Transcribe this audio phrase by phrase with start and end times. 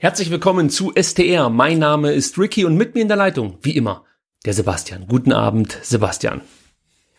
[0.00, 1.50] Herzlich willkommen zu STR.
[1.50, 4.04] Mein Name ist Ricky und mit mir in der Leitung, wie immer,
[4.46, 5.06] der Sebastian.
[5.08, 6.40] Guten Abend, Sebastian.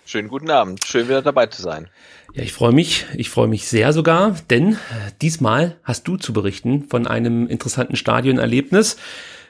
[0.06, 0.86] Schönen guten Abend.
[0.86, 1.90] Schön wieder dabei zu sein.
[2.34, 3.06] Ja, ich freue mich.
[3.16, 4.78] Ich freue mich sehr sogar, denn
[5.22, 8.96] diesmal hast du zu berichten von einem interessanten Stadionerlebnis.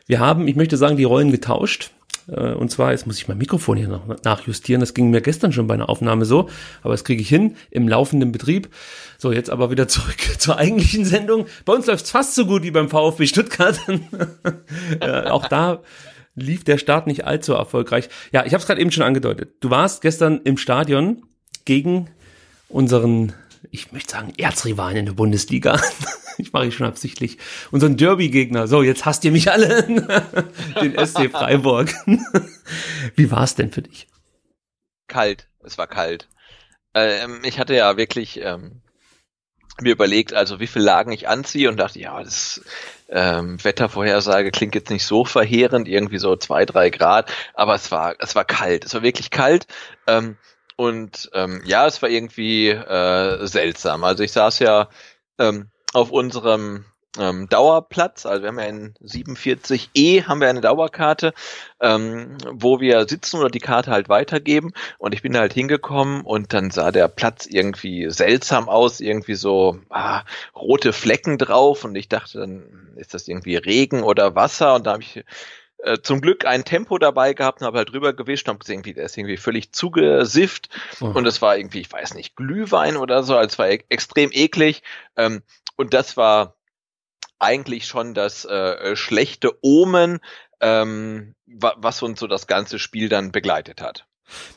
[0.07, 1.91] Wir haben, ich möchte sagen, die Rollen getauscht.
[2.31, 4.79] Äh, und zwar, jetzt muss ich mein Mikrofon hier noch nachjustieren.
[4.79, 6.49] Das ging mir gestern schon bei einer Aufnahme so,
[6.81, 8.69] aber das kriege ich hin im laufenden Betrieb.
[9.17, 11.45] So, jetzt aber wieder zurück zur eigentlichen Sendung.
[11.65, 13.79] Bei uns läuft es fast so gut wie beim VfB Stuttgart.
[15.01, 15.81] ja, auch da
[16.35, 18.09] lief der Start nicht allzu erfolgreich.
[18.31, 19.55] Ja, ich habe es gerade eben schon angedeutet.
[19.59, 21.23] Du warst gestern im Stadion
[21.65, 22.09] gegen
[22.69, 23.33] unseren,
[23.71, 25.81] ich möchte sagen, Erzrivalen in der Bundesliga.
[26.37, 27.37] ich mache ich schon absichtlich.
[27.71, 28.67] Unseren Derby-Gegner.
[28.67, 29.83] So, jetzt hasst ihr mich alle.
[30.81, 31.93] Den SC Freiburg.
[33.15, 34.07] Wie war es denn für dich?
[35.07, 35.47] Kalt.
[35.63, 36.27] Es war kalt.
[36.93, 38.81] Ähm, ich hatte ja wirklich ähm,
[39.81, 42.61] mir überlegt, also wie viel Lagen ich anziehe und dachte, ja, das
[43.09, 48.15] ähm, Wettervorhersage klingt jetzt nicht so verheerend, irgendwie so zwei, drei Grad, aber es war,
[48.19, 48.85] es war kalt.
[48.85, 49.67] Es war wirklich kalt.
[50.07, 50.37] Ähm,
[50.79, 54.05] und ähm, ja, es war irgendwie äh, seltsam.
[54.05, 54.87] Also ich saß ja
[55.37, 56.85] ähm, auf unserem
[57.17, 61.33] ähm, Dauerplatz, also wir haben ja in 47e haben wir eine Dauerkarte,
[61.81, 64.71] ähm, wo wir sitzen oder die Karte halt weitergeben.
[64.99, 69.79] Und ich bin halt hingekommen und dann sah der Platz irgendwie seltsam aus, irgendwie so
[69.89, 70.23] ah,
[70.55, 71.83] rote Flecken drauf.
[71.83, 74.75] Und ich dachte dann ist das irgendwie Regen oder Wasser?
[74.75, 75.25] Und da habe ich
[75.83, 78.85] äh, zum Glück ein Tempo dabei gehabt und habe halt drüber gewischt und habe gesehen,
[78.85, 80.69] wie der ist irgendwie völlig zugesifft
[80.99, 81.05] oh.
[81.05, 84.29] und es war irgendwie, ich weiß nicht, Glühwein oder so, also es war e extrem
[84.33, 84.83] eklig
[85.15, 85.41] ähm,
[85.77, 86.55] und das war
[87.39, 90.19] eigentlich schon das äh, schlechte Omen,
[90.59, 94.05] ähm, wa was uns so das ganze Spiel dann begleitet hat.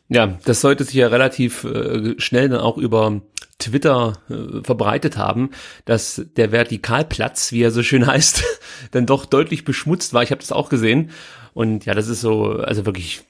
[0.08, 3.22] Ja, das sollte sich ja relativ äh, schnell dann auch über
[3.58, 5.50] Twitter äh, verbreitet haben,
[5.84, 8.42] dass der Vertikalplatz, wie er so schön heißt,
[8.90, 10.22] dann doch deutlich beschmutzt war.
[10.22, 11.10] Ich habe das auch gesehen.
[11.54, 13.22] Und ja, das ist so, also wirklich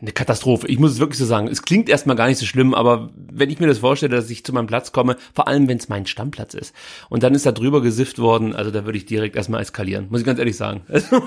[0.00, 0.66] eine Katastrophe.
[0.68, 1.48] Ich muss es wirklich so sagen.
[1.48, 4.44] Es klingt erstmal gar nicht so schlimm, aber wenn ich mir das vorstelle, dass ich
[4.44, 6.74] zu meinem Platz komme, vor allem wenn es mein Stammplatz ist,
[7.08, 10.20] und dann ist da drüber gesifft worden, also da würde ich direkt erstmal eskalieren, muss
[10.20, 10.82] ich ganz ehrlich sagen.
[10.98, 11.20] Also,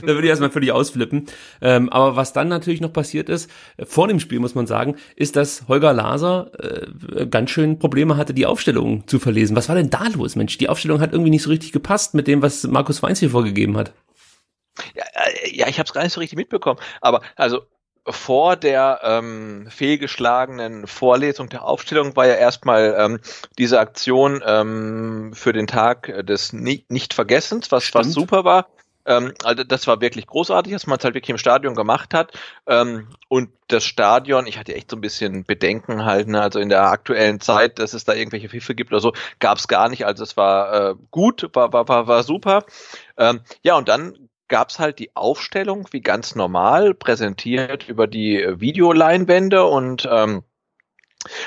[0.00, 1.26] da würde ich erstmal völlig ausflippen.
[1.60, 3.48] Ähm, aber was dann natürlich noch passiert ist,
[3.84, 8.34] vor dem Spiel muss man sagen, ist, dass Holger Laser äh, ganz schön Probleme hatte,
[8.34, 9.54] die Aufstellung zu verlesen.
[9.54, 10.58] Was war denn da los, Mensch?
[10.58, 13.76] Die Aufstellung hat irgendwie nicht so richtig gepasst mit dem, was Markus Weinz hier vorgegeben
[13.76, 13.92] hat.
[14.94, 16.80] Ja, äh, ja ich habe es gar nicht so richtig mitbekommen.
[17.00, 17.62] Aber also
[18.06, 23.20] vor der ähm, fehlgeschlagenen Vorlesung der Aufstellung war ja erstmal ähm,
[23.58, 28.66] diese Aktion ähm, für den Tag des Nicht-Vergessens, was, was super war.
[29.04, 32.32] Ähm, also das war wirklich großartig, dass man es halt wirklich im Stadion gemacht hat.
[32.66, 36.40] Ähm, und das Stadion, ich hatte echt so ein bisschen Bedenken halt, ne?
[36.40, 39.68] also in der aktuellen Zeit, dass es da irgendwelche Pfiffe gibt oder so, gab es
[39.68, 40.06] gar nicht.
[40.06, 42.64] Also es war äh, gut, war, war, war, war super.
[43.16, 48.42] Ähm, ja, und dann gab es halt die Aufstellung wie ganz normal, präsentiert über die
[48.42, 50.42] äh, Videoleinwände und, ähm,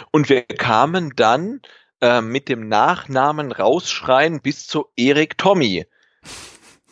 [0.09, 1.61] und wir kamen dann
[2.01, 5.85] äh, mit dem Nachnamen rausschreien bis zu Erik Tommy.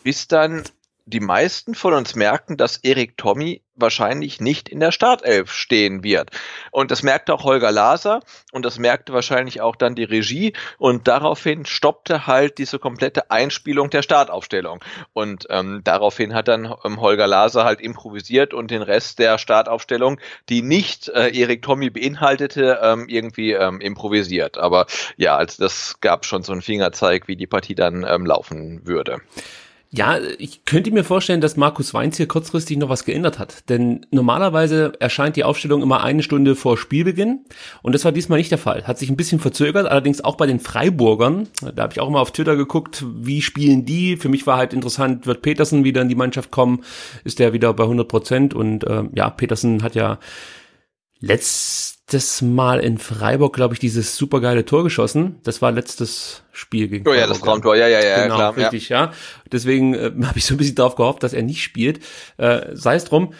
[0.04, 0.62] Bis dann
[1.06, 6.30] die meisten von uns merken, dass Erik Tommy wahrscheinlich nicht in der Startelf stehen wird.
[6.70, 8.20] Und das merkte auch Holger Laser
[8.52, 13.90] und das merkte wahrscheinlich auch dann die Regie und daraufhin stoppte halt diese komplette Einspielung
[13.90, 14.80] der Startaufstellung.
[15.12, 20.20] Und ähm, daraufhin hat dann ähm, Holger Laser halt improvisiert und den Rest der Startaufstellung,
[20.48, 24.56] die nicht äh, Erik Tommy beinhaltete, ähm, irgendwie ähm, improvisiert.
[24.56, 24.86] Aber
[25.16, 29.20] ja, also das gab schon so einen Fingerzeig, wie die Partie dann ähm, laufen würde.
[29.96, 33.68] Ja, ich könnte mir vorstellen, dass Markus Weinz hier kurzfristig noch was geändert hat.
[33.68, 37.44] Denn normalerweise erscheint die Aufstellung immer eine Stunde vor Spielbeginn.
[37.82, 38.88] Und das war diesmal nicht der Fall.
[38.88, 41.46] Hat sich ein bisschen verzögert, allerdings auch bei den Freiburgern.
[41.76, 44.16] Da habe ich auch mal auf Twitter geguckt, wie spielen die.
[44.16, 46.82] Für mich war halt interessant, wird Petersen wieder in die Mannschaft kommen?
[47.22, 48.52] Ist der wieder bei 100 Prozent?
[48.52, 50.18] Und äh, ja, Petersen hat ja
[51.24, 55.40] letztes Mal in Freiburg, glaube ich, dieses supergeile Tor geschossen.
[55.42, 58.56] Das war letztes Spiel gegen Oh ja, das Traumtor, ja, ja, ja, genau, klar.
[58.56, 59.06] Richtig, ja.
[59.06, 59.12] ja.
[59.50, 62.00] Deswegen äh, habe ich so ein bisschen darauf gehofft, dass er nicht spielt.
[62.36, 63.32] Äh, Sei es drum.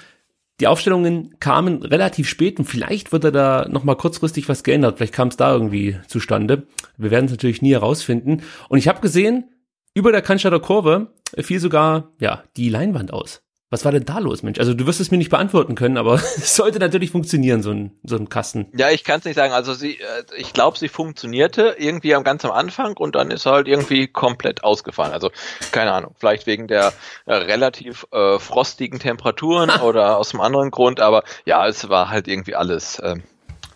[0.61, 4.99] Die Aufstellungen kamen relativ spät und vielleicht wird er da nochmal kurzfristig was geändert.
[4.99, 6.69] Vielleicht kam es da irgendwie zustande.
[6.97, 8.43] Wir werden es natürlich nie herausfinden.
[8.69, 9.51] Und ich habe gesehen,
[9.95, 13.44] über der Cannstatter Kurve fiel sogar ja die Leinwand aus.
[13.75, 14.61] Was war denn da los, Mensch?
[14.61, 17.91] Also du wirst es mir nicht beantworten können, aber es sollte natürlich funktionieren, so ein,
[18.05, 18.69] so ein Kasten.
[18.73, 19.53] Ja, ich kann es nicht sagen.
[19.53, 23.47] Also sie, äh, ich glaube, sie funktionierte irgendwie am ganz am Anfang und dann ist
[23.47, 25.13] halt irgendwie komplett ausgefallen.
[25.13, 25.33] Also
[25.73, 26.93] keine Ahnung, vielleicht wegen der
[27.27, 32.29] äh, relativ äh, frostigen Temperaturen oder aus einem anderen Grund, aber ja, es war halt
[32.29, 33.17] irgendwie alles äh,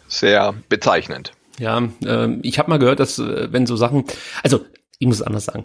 [0.06, 1.32] sehr bezeichnend.
[1.58, 4.04] Ja, äh, ich habe mal gehört, dass äh, wenn so Sachen,
[4.44, 4.60] also
[5.00, 5.62] ich muss es anders sagen.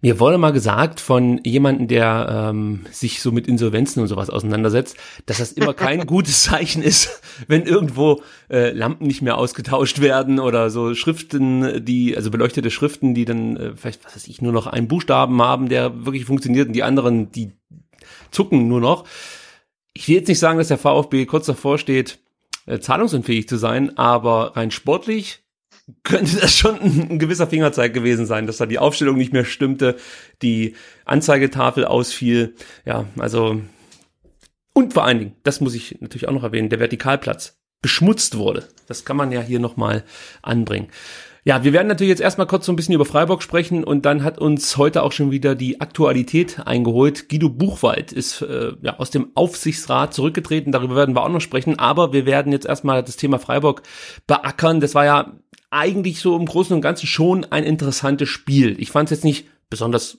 [0.00, 4.96] Mir wurde mal gesagt von jemandem, der ähm, sich so mit Insolvenzen und sowas auseinandersetzt,
[5.26, 10.38] dass das immer kein gutes Zeichen ist, wenn irgendwo äh, Lampen nicht mehr ausgetauscht werden
[10.38, 14.52] oder so Schriften, die, also beleuchtete Schriften, die dann äh, vielleicht, was weiß ich, nur
[14.52, 17.52] noch einen Buchstaben haben, der wirklich funktioniert und die anderen, die
[18.30, 19.04] zucken nur noch.
[19.94, 22.20] Ich will jetzt nicht sagen, dass der VfB kurz davor steht,
[22.66, 25.45] äh, zahlungsunfähig zu sein, aber rein sportlich
[26.02, 29.96] könnte das schon ein, gewisser Fingerzeig gewesen sein, dass da die Aufstellung nicht mehr stimmte,
[30.42, 30.74] die
[31.04, 32.54] Anzeigetafel ausfiel.
[32.84, 33.60] Ja, also
[34.72, 38.68] und vor allen Dingen, das muss ich natürlich auch noch erwähnen, der Vertikalplatz beschmutzt wurde.
[38.86, 40.04] Das kann man ja hier nochmal
[40.42, 40.88] anbringen.
[41.46, 44.24] Ja, wir werden natürlich jetzt erstmal kurz so ein bisschen über Freiburg sprechen und dann
[44.24, 47.28] hat uns heute auch schon wieder die Aktualität eingeholt.
[47.28, 51.78] Guido Buchwald ist äh, ja, aus dem Aufsichtsrat zurückgetreten, darüber werden wir auch noch sprechen,
[51.78, 53.82] aber wir werden jetzt erstmal das Thema Freiburg
[54.26, 54.80] beackern.
[54.80, 55.34] Das war ja
[55.70, 58.74] eigentlich so im Großen und Ganzen schon ein interessantes Spiel.
[58.80, 60.18] Ich fand es jetzt nicht besonders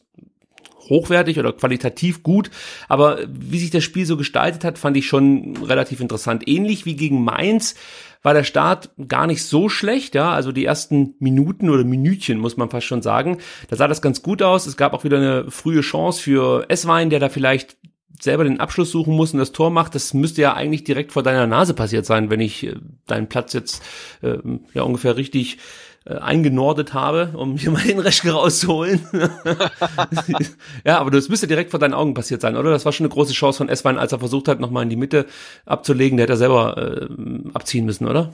[0.87, 2.51] hochwertig oder qualitativ gut,
[2.87, 6.47] aber wie sich das Spiel so gestaltet hat, fand ich schon relativ interessant.
[6.47, 7.75] Ähnlich wie gegen Mainz
[8.23, 12.57] war der Start gar nicht so schlecht, ja, also die ersten Minuten oder Minütchen muss
[12.57, 13.37] man fast schon sagen.
[13.69, 14.67] Da sah das ganz gut aus.
[14.67, 17.77] Es gab auch wieder eine frühe Chance für Esswein, der da vielleicht
[18.19, 21.23] selber den Abschluss suchen muss und das Tor macht, das müsste ja eigentlich direkt vor
[21.23, 22.75] deiner Nase passiert sein, wenn ich äh,
[23.05, 23.83] deinen Platz jetzt
[24.21, 24.37] äh,
[24.73, 25.57] ja ungefähr richtig
[26.07, 29.05] äh, eingenordet habe, um hier mal den Reschke rauszuholen.
[30.85, 32.71] ja, aber das müsste direkt vor deinen Augen passiert sein, oder?
[32.71, 34.95] Das war schon eine große Chance von Esswein, als er versucht hat, nochmal in die
[34.95, 35.25] Mitte
[35.65, 36.17] abzulegen.
[36.17, 37.07] Der hätte er selber äh,
[37.53, 38.31] abziehen müssen, oder?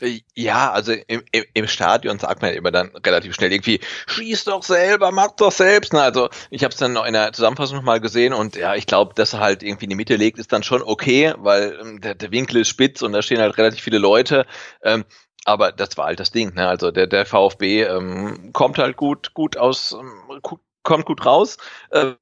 [0.00, 4.44] Äh, ja, also im, im, im Stadion sagt man immer dann relativ schnell irgendwie, schieß
[4.44, 5.92] doch selber, mach doch selbst.
[5.92, 6.02] Ne?
[6.02, 8.86] Also ich habe es dann noch in der Zusammenfassung noch mal gesehen und ja, ich
[8.86, 12.00] glaube, dass er halt irgendwie in die Mitte legt, ist dann schon okay, weil ähm,
[12.00, 14.46] der, der Winkel ist spitz und da stehen halt relativ viele Leute.
[14.82, 15.04] Ähm,
[15.44, 16.54] aber das war halt das Ding.
[16.54, 16.66] Ne?
[16.68, 20.40] Also der, der VfB ähm, kommt halt gut, gut aus, ähm,
[20.82, 21.56] kommt gut raus.
[21.90, 22.12] Äh,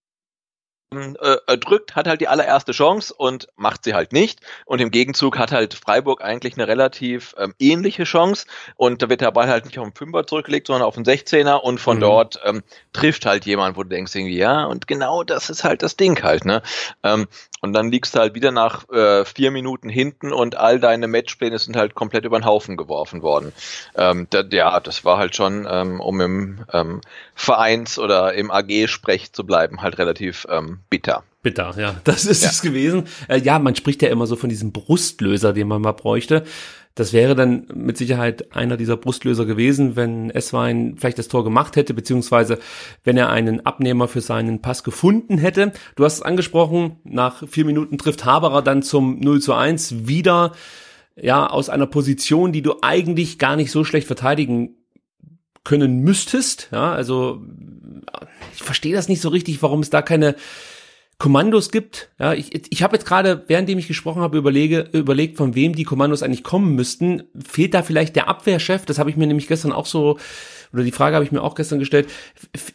[0.91, 4.41] äh, drückt, hat halt die allererste Chance und macht sie halt nicht.
[4.65, 8.47] Und im Gegenzug hat halt Freiburg eigentlich eine relativ ähm, ähnliche Chance.
[8.77, 11.57] Und da wird der Ball halt nicht auf den Fünfer zurückgelegt, sondern auf den 16er
[11.57, 12.03] und von mhm.
[12.03, 12.63] dort ähm,
[12.93, 16.23] trifft halt jemand, wo du denkst irgendwie, ja, und genau das ist halt das Ding
[16.23, 16.63] halt, ne?
[17.03, 17.27] Ähm,
[17.61, 21.59] und dann liegst du halt wieder nach äh, vier Minuten hinten und all deine Matchpläne
[21.59, 23.53] sind halt komplett über den Haufen geworfen worden.
[23.97, 27.01] Ähm, da, ja, das war halt schon, ähm, um im ähm,
[27.35, 31.25] Vereins- oder im AG-Sprech zu bleiben, halt relativ ähm, bitter.
[31.43, 32.51] Bitter, ja, das ist ja.
[32.51, 33.05] es gewesen.
[33.29, 36.45] Äh, ja, man spricht ja immer so von diesem Brustlöser, den man mal bräuchte.
[36.99, 41.77] Das wäre dann mit Sicherheit einer dieser Brustlöser gewesen, wenn Esswein vielleicht das Tor gemacht
[41.77, 42.59] hätte, beziehungsweise
[43.05, 45.73] wenn er einen Abnehmer für seinen Pass gefunden hätte.
[45.95, 50.53] Du hast es angesprochen, nach vier Minuten trifft Haberer dann zum 0 zu 1 wieder,
[51.15, 54.75] ja, aus einer Position, die du eigentlich gar nicht so schlecht verteidigen
[55.63, 56.69] können müsstest.
[56.73, 57.43] Ja, also
[58.55, 60.37] ich verstehe das nicht so richtig, warum es da keine
[61.19, 62.11] Kommandos gibt.
[62.21, 65.83] Ja, ich, ich habe jetzt gerade, währenddem ich gesprochen habe, überlege, überlegt, von wem die
[65.83, 67.25] Kommandos eigentlich kommen müssten.
[67.45, 68.87] Fehlt da vielleicht der Abwehrchef?
[68.87, 70.19] Das habe ich mir nämlich gestern auch so,
[70.73, 72.09] oder die Frage habe ich mir auch gestern gestellt.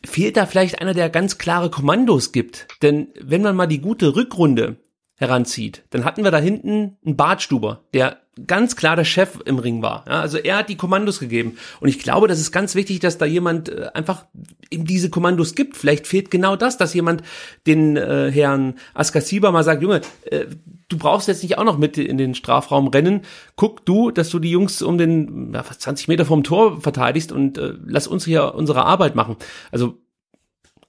[0.05, 2.67] Fehlt da vielleicht einer, der ganz klare Kommandos gibt?
[2.81, 4.75] Denn wenn man mal die gute Rückrunde
[5.15, 8.17] heranzieht, dann hatten wir da hinten einen Bartstuber, der
[8.47, 10.05] ganz klar der Chef im Ring war.
[10.07, 11.57] Ja, also er hat die Kommandos gegeben.
[11.79, 14.25] Und ich glaube, das ist ganz wichtig, dass da jemand äh, einfach
[14.71, 15.77] ihm diese Kommandos gibt.
[15.77, 17.21] Vielleicht fehlt genau das, dass jemand
[17.67, 20.45] den äh, Herrn Askasiba mal sagt, Junge, äh,
[20.89, 23.21] du brauchst jetzt nicht auch noch mit in den Strafraum rennen.
[23.55, 27.59] Guck du, dass du die Jungs um den ja, 20 Meter vom Tor verteidigst und
[27.59, 29.35] äh, lass uns hier unsere Arbeit machen.
[29.71, 29.99] Also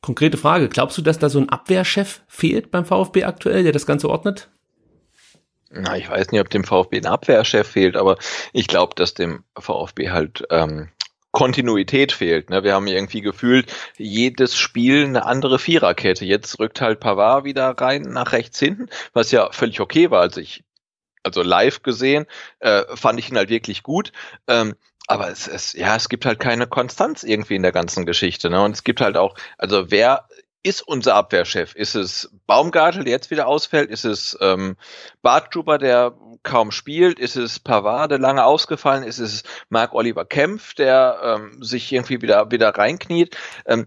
[0.05, 3.87] konkrete Frage, glaubst du, dass da so ein Abwehrchef fehlt beim VfB aktuell, der das
[3.87, 4.51] Ganze ordnet?
[5.71, 8.19] Na, ich weiß nicht, ob dem VfB ein Abwehrchef fehlt, aber
[8.53, 10.89] ich glaube, dass dem VfB halt ähm,
[11.33, 12.51] Kontinuität fehlt.
[12.51, 12.63] Ne?
[12.63, 16.25] Wir haben irgendwie gefühlt jedes Spiel eine andere Viererkette.
[16.27, 20.21] Jetzt rückt halt Pavard wieder rein nach rechts hinten, was ja völlig okay war.
[20.21, 20.65] Also ich,
[21.25, 22.27] also live gesehen,
[22.61, 24.13] äh, fand ich ihn halt wirklich gut.
[24.47, 24.75] Ähm,
[25.07, 28.51] aber es, es, ja, es gibt halt keine Konstanz irgendwie in der ganzen Geschichte.
[28.51, 28.63] Ne?
[28.63, 30.29] Und es gibt halt auch, also wer
[30.63, 31.75] ist unser Abwehrchef?
[31.75, 33.91] Ist es Baumgartel, der jetzt wieder ausfällt?
[33.91, 34.77] Ist es ähm,
[35.21, 37.19] Bartjuber, der kaum spielt?
[37.19, 39.19] Ist es Pavard, der lange ausgefallen ist?
[39.19, 43.37] Es Marc Oliver Kempf, der ähm, sich irgendwie wieder, wieder reinkniet?
[43.67, 43.87] Ähm,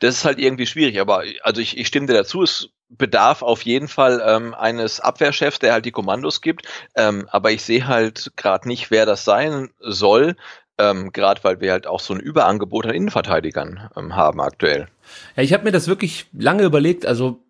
[0.00, 3.62] das ist halt irgendwie schwierig, aber also ich, ich stimme dir dazu, es bedarf auf
[3.62, 8.32] jeden Fall ähm, eines Abwehrchefs, der halt die Kommandos gibt, ähm, aber ich sehe halt
[8.36, 10.36] gerade nicht, wer das sein soll,
[10.78, 14.88] ähm, gerade weil wir halt auch so ein Überangebot an Innenverteidigern ähm, haben aktuell.
[15.36, 17.06] Ja, ich habe mir das wirklich lange überlegt.
[17.06, 17.40] Also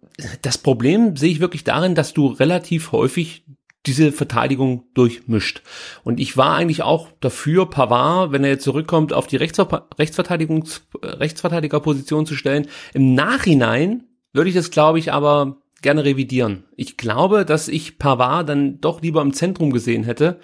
[0.43, 3.45] das Problem sehe ich wirklich darin, dass du relativ häufig
[3.87, 5.63] diese Verteidigung durchmischt.
[6.03, 10.83] Und ich war eigentlich auch dafür, Pavard, wenn er jetzt zurückkommt, auf die Rechtsver Rechtsverteidigungs
[11.03, 12.69] Rechtsverteidigerposition zu stellen.
[12.95, 14.05] Im Nachhinein
[14.37, 16.65] würde ich das, glaube ich, aber gerne revidieren.
[16.77, 20.41] Ich glaube, dass ich Pavard dann doch lieber im Zentrum gesehen hätte.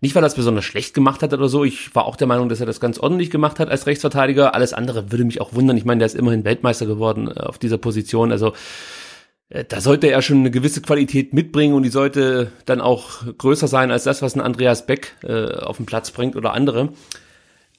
[0.00, 1.64] Nicht, weil er es besonders schlecht gemacht hat oder so.
[1.64, 4.54] Ich war auch der Meinung, dass er das ganz ordentlich gemacht hat als Rechtsverteidiger.
[4.54, 5.76] Alles andere würde mich auch wundern.
[5.76, 8.30] Ich meine, der ist immerhin Weltmeister geworden äh, auf dieser Position.
[8.30, 8.52] Also
[9.48, 13.66] äh, da sollte er schon eine gewisse Qualität mitbringen und die sollte dann auch größer
[13.66, 16.90] sein als das, was ein Andreas Beck äh, auf den Platz bringt oder andere.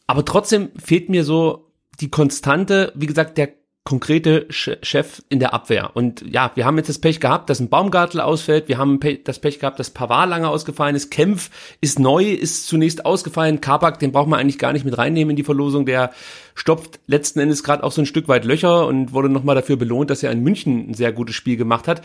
[0.06, 5.92] Aber trotzdem fehlt mir so die Konstante, wie gesagt, der konkrete Chef in der Abwehr.
[5.96, 8.68] Und ja, wir haben jetzt das Pech gehabt, dass ein Baumgartel ausfällt.
[8.68, 11.10] Wir haben das Pech gehabt, dass Pavard lange ausgefallen ist.
[11.10, 11.50] Kempf
[11.82, 13.62] ist neu, ist zunächst ausgefallen.
[13.62, 15.86] Kabak, den braucht man eigentlich gar nicht mit reinnehmen in die Verlosung.
[15.86, 16.12] Der
[16.54, 20.12] stopft letzten Endes gerade auch so ein Stück weit Löcher und wurde nochmal dafür belohnt,
[20.12, 22.04] dass er in München ein sehr gutes Spiel gemacht hat.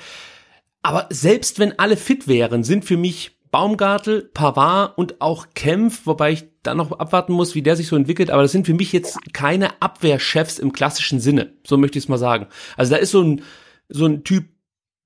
[0.82, 6.32] Aber selbst wenn alle fit wären, sind für mich Baumgartel, Pavard und auch Kempf, wobei
[6.32, 8.92] ich da noch abwarten muss, wie der sich so entwickelt, aber das sind für mich
[8.92, 12.48] jetzt keine Abwehrchefs im klassischen Sinne, so möchte ich es mal sagen.
[12.76, 13.42] Also da ist so ein,
[13.88, 14.46] so ein Typ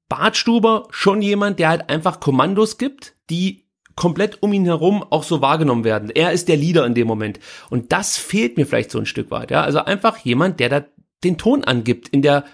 [0.09, 5.43] Bartstuber schon jemand, der halt einfach Kommandos gibt, die komplett um ihn herum auch so
[5.43, 6.09] wahrgenommen werden.
[6.09, 7.41] Er ist der Leader in dem Moment.
[7.69, 9.61] Und das fehlt mir vielleicht so ein Stück weit, ja.
[9.61, 10.85] Also einfach jemand, der da
[11.23, 12.47] den Ton angibt in der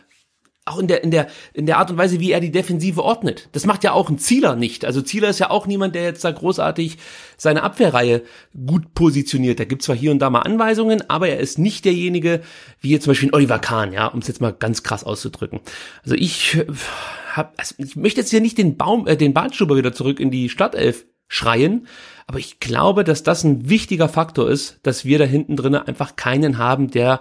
[0.67, 3.49] auch in der, in der, in der Art und Weise, wie er die Defensive ordnet.
[3.53, 4.85] Das macht ja auch ein Zieler nicht.
[4.85, 6.97] Also Zieler ist ja auch niemand, der jetzt da großartig
[7.37, 8.23] seine Abwehrreihe
[8.67, 9.61] gut positioniert.
[9.61, 12.41] Da gibt zwar hier und da mal Anweisungen, aber er ist nicht derjenige,
[12.81, 15.61] wie jetzt zum Beispiel Oliver Kahn, ja, um es jetzt mal ganz krass auszudrücken.
[16.03, 16.67] Also ich äh,
[17.35, 20.31] hab, also ich möchte jetzt hier nicht den Baum, äh, den Bartstuber wieder zurück in
[20.31, 21.89] die Stadtelf schreien,
[22.27, 26.17] aber ich glaube, dass das ein wichtiger Faktor ist, dass wir da hinten drinnen einfach
[26.17, 27.21] keinen haben, der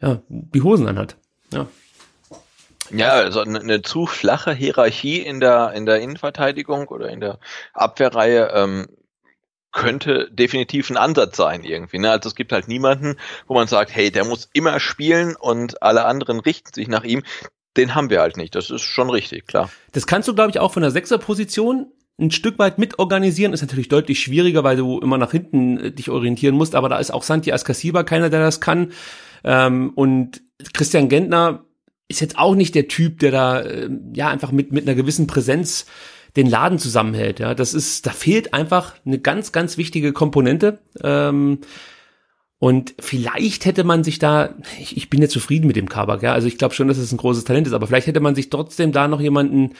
[0.00, 1.16] ja, die Hosen anhat.
[1.52, 1.66] Ja.
[2.90, 7.38] Ja, also eine, zu flache Hierarchie in der, in der Innenverteidigung oder in der
[7.72, 8.86] Abwehrreihe ähm,
[9.72, 11.98] könnte definitiv ein Ansatz sein irgendwie.
[11.98, 12.10] Ne?
[12.10, 13.16] Also es gibt halt niemanden,
[13.46, 17.22] wo man sagt, hey, der muss immer spielen und alle anderen richten sich nach ihm.
[17.76, 18.54] Den haben wir halt nicht.
[18.54, 19.70] Das ist schon richtig, klar.
[19.92, 23.52] Das kannst du, glaube ich, auch von der Sechserposition ein Stück weit mitorganisieren.
[23.52, 26.74] Ist natürlich deutlich schwieriger, weil du immer nach hinten äh, dich orientieren musst.
[26.74, 28.92] Aber da ist auch Santi Ascasiba keiner, der das kann.
[29.44, 30.42] Ähm, und
[30.72, 31.64] Christian Gentner
[32.10, 35.26] ist jetzt auch nicht der Typ, der da äh, ja einfach mit mit einer gewissen
[35.26, 35.86] Präsenz
[36.36, 37.40] den Laden zusammenhält.
[37.40, 40.80] Ja, das ist, da fehlt einfach eine ganz ganz wichtige Komponente.
[41.02, 41.60] Ähm,
[42.58, 46.34] und vielleicht hätte man sich da, ich, ich bin ja zufrieden mit dem Kabak, ja,
[46.34, 48.50] also ich glaube schon, dass es ein großes Talent ist, aber vielleicht hätte man sich
[48.50, 49.72] trotzdem da noch jemanden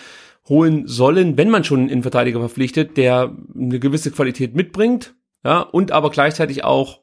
[0.48, 5.92] holen sollen, wenn man schon einen Innenverteidiger verpflichtet, der eine gewisse Qualität mitbringt, ja, und
[5.92, 7.02] aber gleichzeitig auch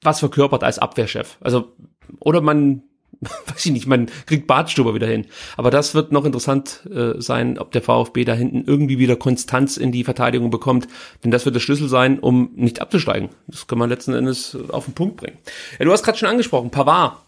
[0.00, 1.36] was verkörpert als Abwehrchef.
[1.40, 1.76] Also,
[2.18, 2.82] oder man
[3.46, 5.26] weiß ich nicht, man kriegt Bartstuber wieder hin.
[5.56, 9.76] Aber das wird noch interessant äh, sein, ob der VfB da hinten irgendwie wieder Konstanz
[9.76, 10.88] in die Verteidigung bekommt.
[11.24, 13.30] Denn das wird der Schlüssel sein, um nicht abzusteigen.
[13.46, 15.38] Das kann man letzten Endes auf den Punkt bringen.
[15.78, 17.18] Ja, du hast gerade schon angesprochen, Pavard.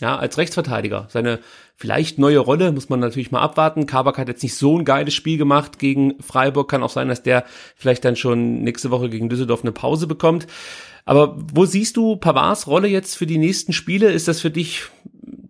[0.00, 1.08] Ja, als Rechtsverteidiger.
[1.10, 1.40] Seine
[1.74, 3.86] vielleicht neue Rolle muss man natürlich mal abwarten.
[3.86, 6.70] Kabak hat jetzt nicht so ein geiles Spiel gemacht gegen Freiburg.
[6.70, 10.46] Kann auch sein, dass der vielleicht dann schon nächste Woche gegen Düsseldorf eine Pause bekommt.
[11.04, 14.12] Aber wo siehst du Pavards Rolle jetzt für die nächsten Spiele?
[14.12, 14.84] Ist das für dich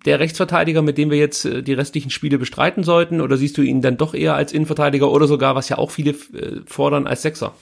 [0.09, 3.21] der Rechtsverteidiger, mit dem wir jetzt äh, die restlichen Spiele bestreiten sollten?
[3.21, 6.13] Oder siehst du ihn dann doch eher als Innenverteidiger oder sogar, was ja auch viele
[6.13, 7.55] äh, fordern, als Sechser?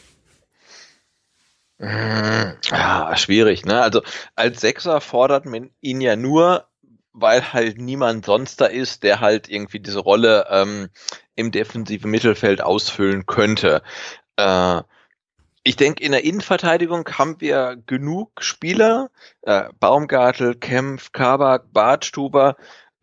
[1.79, 3.83] Ja, schwierig, ne?
[3.83, 4.01] Also
[4.35, 6.69] als Sechser fordert man ihn ja nur,
[7.13, 10.89] weil halt niemand sonst da ist, der halt irgendwie diese Rolle ähm,
[11.35, 13.83] im defensiven Mittelfeld ausfüllen könnte.
[14.37, 14.83] Äh,
[15.67, 19.11] ich denke, in der Innenverteidigung haben wir genug Spieler,
[19.43, 22.57] äh, Baumgartel, Kempf, Kabak, Bartstuber,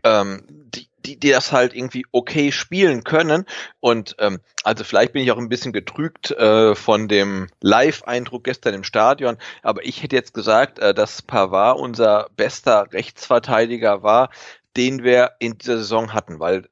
[0.05, 3.46] ähm, die, die, die das halt irgendwie okay spielen können.
[3.82, 8.75] Und ähm, also vielleicht bin ich auch ein bisschen getrügt äh, von dem Live-Eindruck gestern
[8.75, 14.29] im Stadion, aber ich hätte jetzt gesagt, äh, dass Pavard unser bester Rechtsverteidiger war,
[14.77, 16.70] den wir in dieser Saison hatten, weil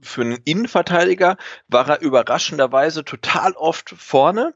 [0.00, 1.36] für einen Innenverteidiger
[1.68, 4.54] war er überraschenderweise total oft vorne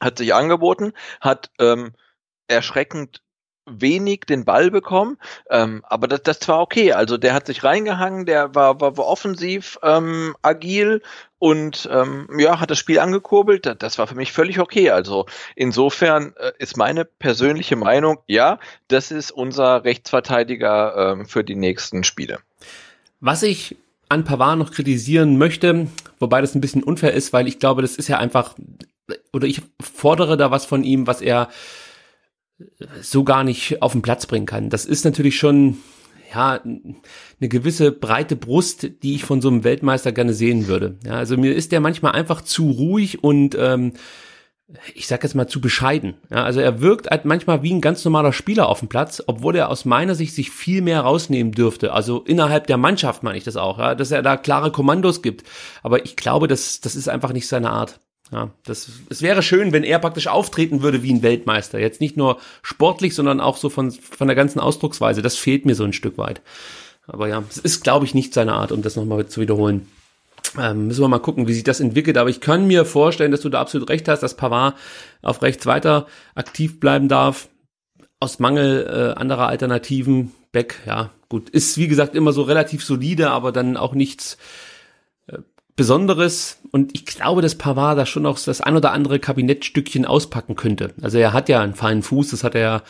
[0.00, 1.92] hat sich angeboten, hat ähm,
[2.48, 3.22] erschreckend
[3.66, 5.16] wenig den Ball bekommen,
[5.48, 6.92] ähm, aber das, das war okay.
[6.92, 11.02] Also der hat sich reingehangen, der war, war, war offensiv ähm, agil
[11.38, 13.66] und ähm, ja, hat das Spiel angekurbelt.
[13.66, 14.90] Das, das war für mich völlig okay.
[14.90, 21.56] Also insofern äh, ist meine persönliche Meinung, ja, das ist unser Rechtsverteidiger ähm, für die
[21.56, 22.40] nächsten Spiele.
[23.20, 23.76] Was ich
[24.08, 25.86] an Pavard noch kritisieren möchte,
[26.18, 28.56] wobei das ein bisschen unfair ist, weil ich glaube, das ist ja einfach
[29.32, 31.48] oder ich fordere da was von ihm, was er
[33.00, 34.70] so gar nicht auf den Platz bringen kann.
[34.70, 35.78] Das ist natürlich schon,
[36.34, 40.96] ja, eine gewisse breite Brust, die ich von so einem Weltmeister gerne sehen würde.
[41.04, 43.94] Ja, also mir ist der manchmal einfach zu ruhig und ähm,
[44.94, 46.14] ich sag jetzt mal zu bescheiden.
[46.30, 49.56] Ja, also er wirkt halt manchmal wie ein ganz normaler Spieler auf dem Platz, obwohl
[49.56, 51.92] er aus meiner Sicht sich viel mehr rausnehmen dürfte.
[51.92, 55.44] Also innerhalb der Mannschaft meine ich das auch, ja, dass er da klare Kommandos gibt.
[55.82, 58.00] Aber ich glaube, das, das ist einfach nicht seine Art.
[58.32, 61.80] Ja, das, es wäre schön, wenn er praktisch auftreten würde wie ein Weltmeister.
[61.80, 65.20] Jetzt nicht nur sportlich, sondern auch so von, von der ganzen Ausdrucksweise.
[65.20, 66.40] Das fehlt mir so ein Stück weit.
[67.08, 69.88] Aber ja, es ist, glaube ich, nicht seine Art, um das nochmal zu wiederholen.
[70.58, 72.16] Ähm, müssen wir mal gucken, wie sich das entwickelt.
[72.18, 74.76] Aber ich kann mir vorstellen, dass du da absolut recht hast, dass Pavard
[75.22, 76.06] auf rechts weiter
[76.36, 77.48] aktiv bleiben darf.
[78.20, 80.32] Aus Mangel äh, anderer Alternativen.
[80.52, 84.36] Beck, ja, gut, ist wie gesagt immer so relativ solide, aber dann auch nichts
[85.76, 86.58] Besonderes.
[86.70, 90.94] Und ich glaube, dass Pavard da schon auch das ein oder andere Kabinettstückchen auspacken könnte.
[91.00, 92.82] Also er hat ja einen feinen Fuß, das hat er ja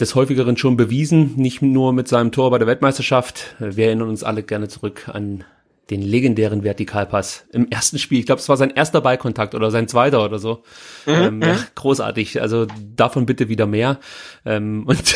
[0.00, 3.54] des häufigeren schon bewiesen, nicht nur mit seinem Tor bei der Weltmeisterschaft.
[3.60, 5.44] Wir erinnern uns alle gerne zurück an
[5.90, 8.18] den legendären Vertikalpass im ersten Spiel.
[8.18, 10.62] Ich glaube, es war sein erster Ballkontakt oder sein zweiter oder so.
[11.04, 12.40] Mhm, ähm, ja, großartig.
[12.40, 13.98] Also davon bitte wieder mehr.
[14.46, 15.14] Ähm, und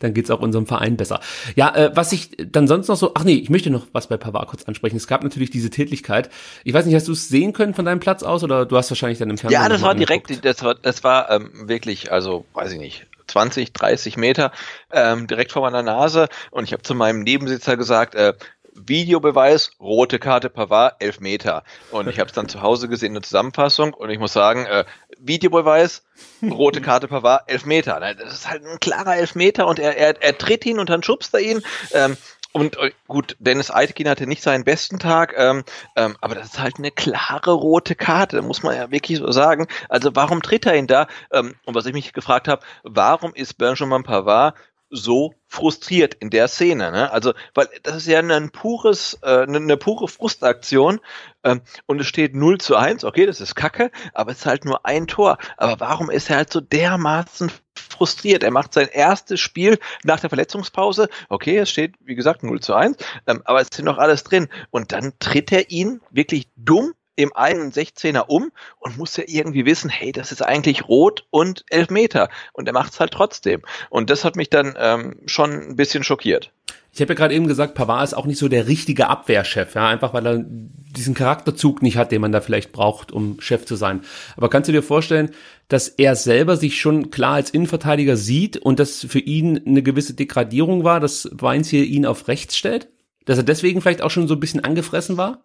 [0.00, 1.20] dann geht's auch unserem Verein besser.
[1.56, 4.16] Ja, äh, was ich dann sonst noch so, ach nee, ich möchte noch was bei
[4.16, 4.96] Pavard kurz ansprechen.
[4.96, 6.30] Es gab natürlich diese Tätigkeit.
[6.62, 8.90] Ich weiß nicht, hast du es sehen können von deinem Platz aus oder du hast
[8.90, 9.60] wahrscheinlich dann im Fernsehen.
[9.60, 13.72] Ja, das war direkt, das war, das war ähm, wirklich, also weiß ich nicht, 20,
[13.72, 14.52] 30 Meter
[14.92, 18.34] ähm, direkt vor meiner Nase und ich habe zu meinem Nebensitzer gesagt, äh,
[18.76, 21.64] Videobeweis, rote Karte Pavard, elf Meter.
[21.90, 24.66] Und ich habe es dann zu Hause gesehen in der Zusammenfassung und ich muss sagen,
[24.66, 24.84] äh,
[25.18, 26.04] Videobeweis,
[26.42, 28.00] rote Karte Pavard, elf Meter.
[28.00, 31.34] Das ist halt ein klarer Elfmeter und er, er, er tritt ihn und dann schubst
[31.34, 31.62] er ihn.
[31.92, 32.16] Ähm,
[32.56, 35.62] und äh, gut, Dennis Eitekin hatte nicht seinen besten Tag, ähm,
[35.94, 39.66] ähm, aber das ist halt eine klare rote Karte, muss man ja wirklich so sagen.
[39.90, 41.06] Also warum tritt er ihn da?
[41.30, 44.54] Ähm, und was ich mich gefragt habe, warum ist Benjamin Pavard
[44.96, 46.90] so frustriert in der Szene.
[46.90, 47.10] Ne?
[47.10, 51.00] Also, weil das ist ja ein pures, äh, eine pure Frustaktion
[51.44, 54.64] ähm, und es steht 0 zu 1, okay, das ist Kacke, aber es ist halt
[54.64, 55.38] nur ein Tor.
[55.56, 58.42] Aber warum ist er halt so dermaßen frustriert?
[58.42, 62.74] Er macht sein erstes Spiel nach der Verletzungspause, okay, es steht, wie gesagt, 0 zu
[62.74, 64.48] 1, ähm, aber es ist noch alles drin.
[64.70, 69.64] Und dann tritt er ihn wirklich dumm im einen 16er um und muss ja irgendwie
[69.64, 72.28] wissen, hey, das ist eigentlich rot und Elfmeter.
[72.52, 73.62] Und er macht es halt trotzdem.
[73.90, 76.52] Und das hat mich dann ähm, schon ein bisschen schockiert.
[76.92, 79.86] Ich habe ja gerade eben gesagt, Pavard ist auch nicht so der richtige Abwehrchef, ja,
[79.86, 83.76] einfach weil er diesen Charakterzug nicht hat, den man da vielleicht braucht, um Chef zu
[83.76, 84.00] sein.
[84.34, 85.32] Aber kannst du dir vorstellen,
[85.68, 90.14] dass er selber sich schon klar als Innenverteidiger sieht und das für ihn eine gewisse
[90.14, 92.88] Degradierung war, dass Weins hier ihn auf rechts stellt?
[93.26, 95.42] Dass er deswegen vielleicht auch schon so ein bisschen angefressen war?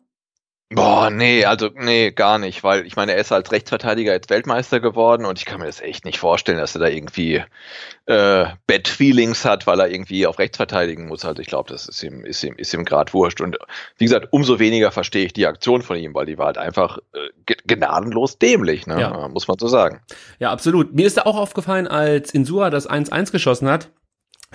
[0.73, 4.79] Boah, nee, also nee, gar nicht, weil ich meine, er ist als Rechtsverteidiger jetzt Weltmeister
[4.79, 7.43] geworden und ich kann mir das echt nicht vorstellen, dass er da irgendwie
[8.05, 11.25] äh, Bad Feelings hat, weil er irgendwie auf rechts verteidigen muss.
[11.25, 13.41] Also ich glaube, das ist ihm, ist ihm, ist ihm grad wurscht.
[13.41, 13.57] Und
[13.97, 16.99] wie gesagt, umso weniger verstehe ich die Aktion von ihm, weil die war halt einfach
[17.13, 19.01] äh, gnadenlos dämlich, ne?
[19.01, 19.27] Ja.
[19.27, 20.01] muss man so sagen.
[20.39, 20.93] Ja, absolut.
[20.93, 23.89] Mir ist da auch aufgefallen, als Insua das 1-1 geschossen hat,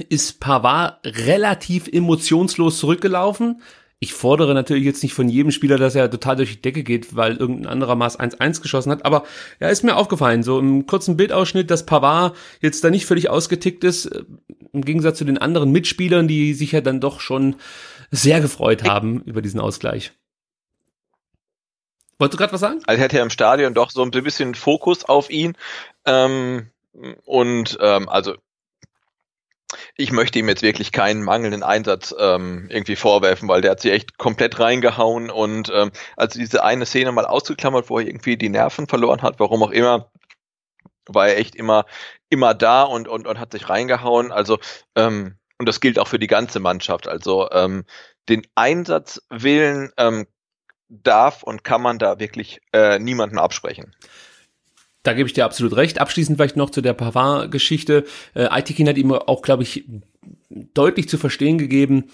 [0.09, 3.61] ist Pavard relativ emotionslos zurückgelaufen
[3.99, 7.17] ich fordere natürlich jetzt nicht von jedem Spieler, dass er total durch die Decke geht,
[7.17, 9.25] weil irgendein anderer Maß 1-1 geschossen hat, aber
[9.59, 13.85] ja, ist mir aufgefallen, so im kurzen Bildausschnitt, dass Pavard jetzt da nicht völlig ausgetickt
[13.85, 14.25] ist, äh,
[14.73, 17.57] im Gegensatz zu den anderen Mitspielern, die sich ja dann doch schon
[18.11, 20.13] sehr gefreut haben über diesen Ausgleich.
[22.19, 22.81] Wolltest du gerade was sagen?
[22.87, 25.55] Also hätte er im Stadion doch so ein bisschen Fokus auf ihn.
[26.05, 26.71] Ähm,
[27.25, 28.37] und ähm, also
[29.97, 33.93] ich möchte ihm jetzt wirklich keinen mangelnden Einsatz ähm, irgendwie vorwerfen, weil der hat sich
[33.93, 38.49] echt komplett reingehauen und ähm, als diese eine Szene mal ausgeklammert, wo er irgendwie die
[38.49, 40.11] Nerven verloren hat, warum auch immer,
[41.07, 41.85] war er echt immer
[42.29, 44.33] immer da und und, und hat sich reingehauen.
[44.33, 44.59] Also
[44.95, 47.09] ähm, und das gilt auch für die ganze Mannschaft.
[47.09, 47.85] Also ähm,
[48.29, 50.27] den Einsatzwillen ähm,
[50.89, 53.95] darf und kann man da wirklich äh, niemanden absprechen.
[55.07, 56.01] Da gebe ich dir absolut recht.
[56.01, 58.05] Abschließend vielleicht noch zu der Pavard-Geschichte.
[58.35, 59.85] Äh, Aitikin hat ihm auch, glaube ich,
[60.75, 62.05] deutlich zu verstehen gegeben,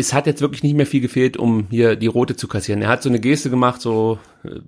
[0.00, 2.80] es hat jetzt wirklich nicht mehr viel gefehlt, um hier die rote zu kassieren.
[2.82, 4.60] Er hat so eine Geste gemacht, so äh,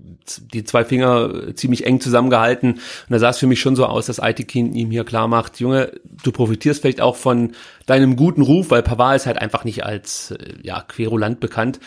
[0.52, 2.72] die zwei Finger ziemlich eng zusammengehalten.
[2.72, 5.60] Und da sah es für mich schon so aus, dass Aitikin ihm hier klar macht,
[5.60, 5.92] Junge,
[6.24, 7.52] du profitierst vielleicht auch von
[7.86, 11.78] deinem guten Ruf, weil Pavard ist halt einfach nicht als äh, ja, Querulant bekannt.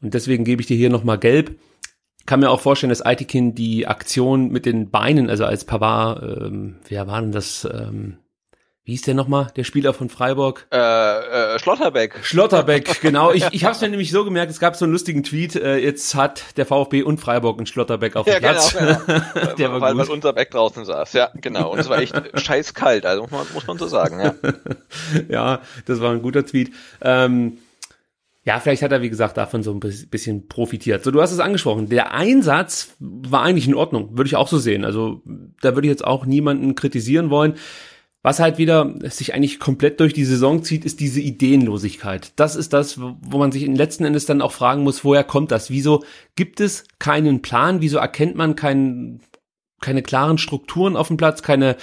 [0.00, 1.56] Und deswegen gebe ich dir hier nochmal gelb
[2.26, 6.76] kann mir auch vorstellen, dass Aitikin die Aktion mit den Beinen, also als Pavard, ähm,
[6.88, 7.68] wer war denn das?
[7.70, 8.18] Ähm,
[8.86, 10.66] wie hieß der nochmal, der Spieler von Freiburg?
[10.70, 12.18] Äh, äh, Schlotterbeck.
[12.22, 13.32] Schlotterbeck, genau.
[13.32, 15.78] Ich, ich habe es mir nämlich so gemerkt, es gab so einen lustigen Tweet, äh,
[15.78, 18.76] jetzt hat der VfB und Freiburg einen Schlotterbeck auf dem ja, Platz.
[18.76, 19.54] Genau, genau.
[19.58, 20.02] der war weil, gut.
[20.02, 21.72] weil unser Beck draußen saß, ja, genau.
[21.72, 24.34] Und es war echt scheiß kalt, also muss man, muss man so sagen, ja.
[25.30, 26.70] ja, das war ein guter Tweet.
[27.00, 27.56] Ähm,
[28.46, 31.02] ja, vielleicht hat er, wie gesagt, davon so ein bisschen profitiert.
[31.02, 31.88] So, du hast es angesprochen.
[31.88, 34.84] Der Einsatz war eigentlich in Ordnung, würde ich auch so sehen.
[34.84, 35.22] Also,
[35.62, 37.54] da würde ich jetzt auch niemanden kritisieren wollen.
[38.22, 42.32] Was halt wieder sich eigentlich komplett durch die Saison zieht, ist diese Ideenlosigkeit.
[42.36, 45.70] Das ist das, wo man sich letzten Endes dann auch fragen muss, woher kommt das?
[45.70, 46.04] Wieso
[46.34, 47.80] gibt es keinen Plan?
[47.80, 49.20] Wieso erkennt man kein,
[49.80, 51.76] keine klaren Strukturen auf dem Platz, keine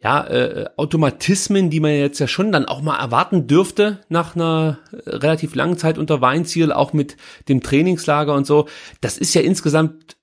[0.00, 4.78] ja, äh, Automatismen, die man jetzt ja schon dann auch mal erwarten dürfte nach einer
[5.06, 7.16] relativ langen Zeit unter Weinziel, auch mit
[7.48, 8.68] dem Trainingslager und so.
[9.00, 10.16] Das ist ja insgesamt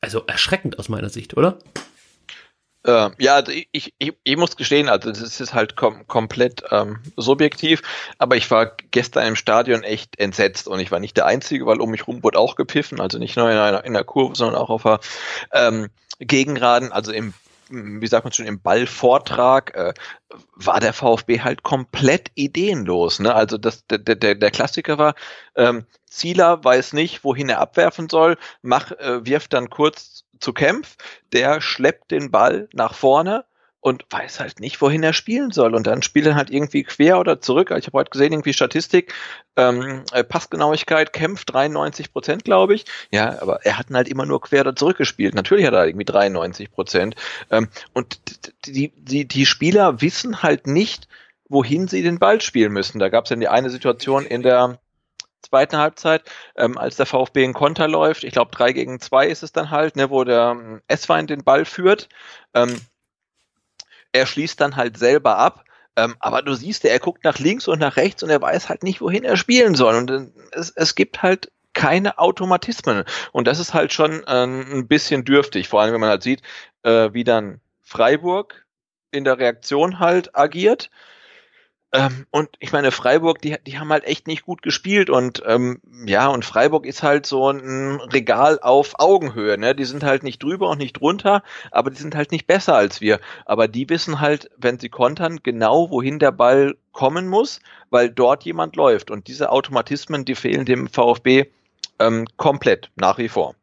[0.00, 1.58] also erschreckend aus meiner Sicht, oder?
[2.84, 7.82] Äh, ja, ich, ich, ich muss gestehen, also das ist halt kom komplett ähm, subjektiv,
[8.16, 11.80] aber ich war gestern im Stadion echt entsetzt und ich war nicht der Einzige, weil
[11.80, 14.56] um mich rum wurde auch gepfiffen, also nicht nur in einer, in der Kurve, sondern
[14.56, 15.00] auch auf der
[15.52, 15.88] ähm,
[16.20, 17.34] Gegenraden, also im
[17.70, 19.94] wie sagt man schon, im Ballvortrag äh,
[20.54, 23.20] war der VfB halt komplett ideenlos.
[23.20, 23.34] Ne?
[23.34, 25.14] Also das, der, der, der Klassiker war,
[25.56, 30.96] ähm, Zieler weiß nicht, wohin er abwerfen soll, mach, äh, wirft dann kurz zu Kempf,
[31.32, 33.44] der schleppt den Ball nach vorne
[33.80, 35.74] und weiß halt nicht, wohin er spielen soll.
[35.74, 37.72] Und dann spielt er halt irgendwie quer oder zurück.
[37.76, 39.14] Ich habe heute gesehen, irgendwie Statistik,
[39.56, 42.84] ähm, äh, Passgenauigkeit, kämpft 93 Prozent, glaube ich.
[43.10, 45.34] Ja, aber er hat halt immer nur quer oder zurück gespielt.
[45.34, 47.16] Natürlich hat er irgendwie 93 Prozent.
[47.50, 48.20] Ähm, und
[48.66, 51.08] die, die, die Spieler wissen halt nicht,
[51.48, 52.98] wohin sie den Ball spielen müssen.
[52.98, 54.78] Da gab es dann die eine Situation in der
[55.42, 56.22] zweiten Halbzeit,
[56.54, 58.24] ähm, als der VfB in Konter läuft.
[58.24, 61.44] Ich glaube, drei gegen zwei ist es dann halt, ne, wo der ähm, S-Wein den
[61.44, 62.08] Ball führt.
[62.54, 62.78] Ähm,
[64.12, 65.64] er schließt dann halt selber ab.
[65.96, 68.82] Ähm, aber du siehst, er guckt nach links und nach rechts und er weiß halt
[68.82, 69.96] nicht, wohin er spielen soll.
[69.96, 73.04] Und äh, es, es gibt halt keine Automatismen.
[73.32, 76.42] Und das ist halt schon äh, ein bisschen dürftig, vor allem wenn man halt sieht,
[76.82, 78.66] äh, wie dann Freiburg
[79.10, 80.90] in der Reaktion halt agiert
[81.92, 85.80] ähm, und ich meine, Freiburg, die, die haben halt echt nicht gut gespielt und ähm,
[86.06, 89.74] ja, und Freiburg ist halt so ein Regal auf Augenhöhe, ne?
[89.74, 93.00] Die sind halt nicht drüber und nicht drunter, aber die sind halt nicht besser als
[93.00, 93.18] wir.
[93.44, 98.44] Aber die wissen halt, wenn sie kontern, genau wohin der Ball kommen muss, weil dort
[98.44, 99.10] jemand läuft.
[99.10, 101.46] Und diese Automatismen, die fehlen dem VfB
[101.98, 103.56] ähm, komplett nach wie vor.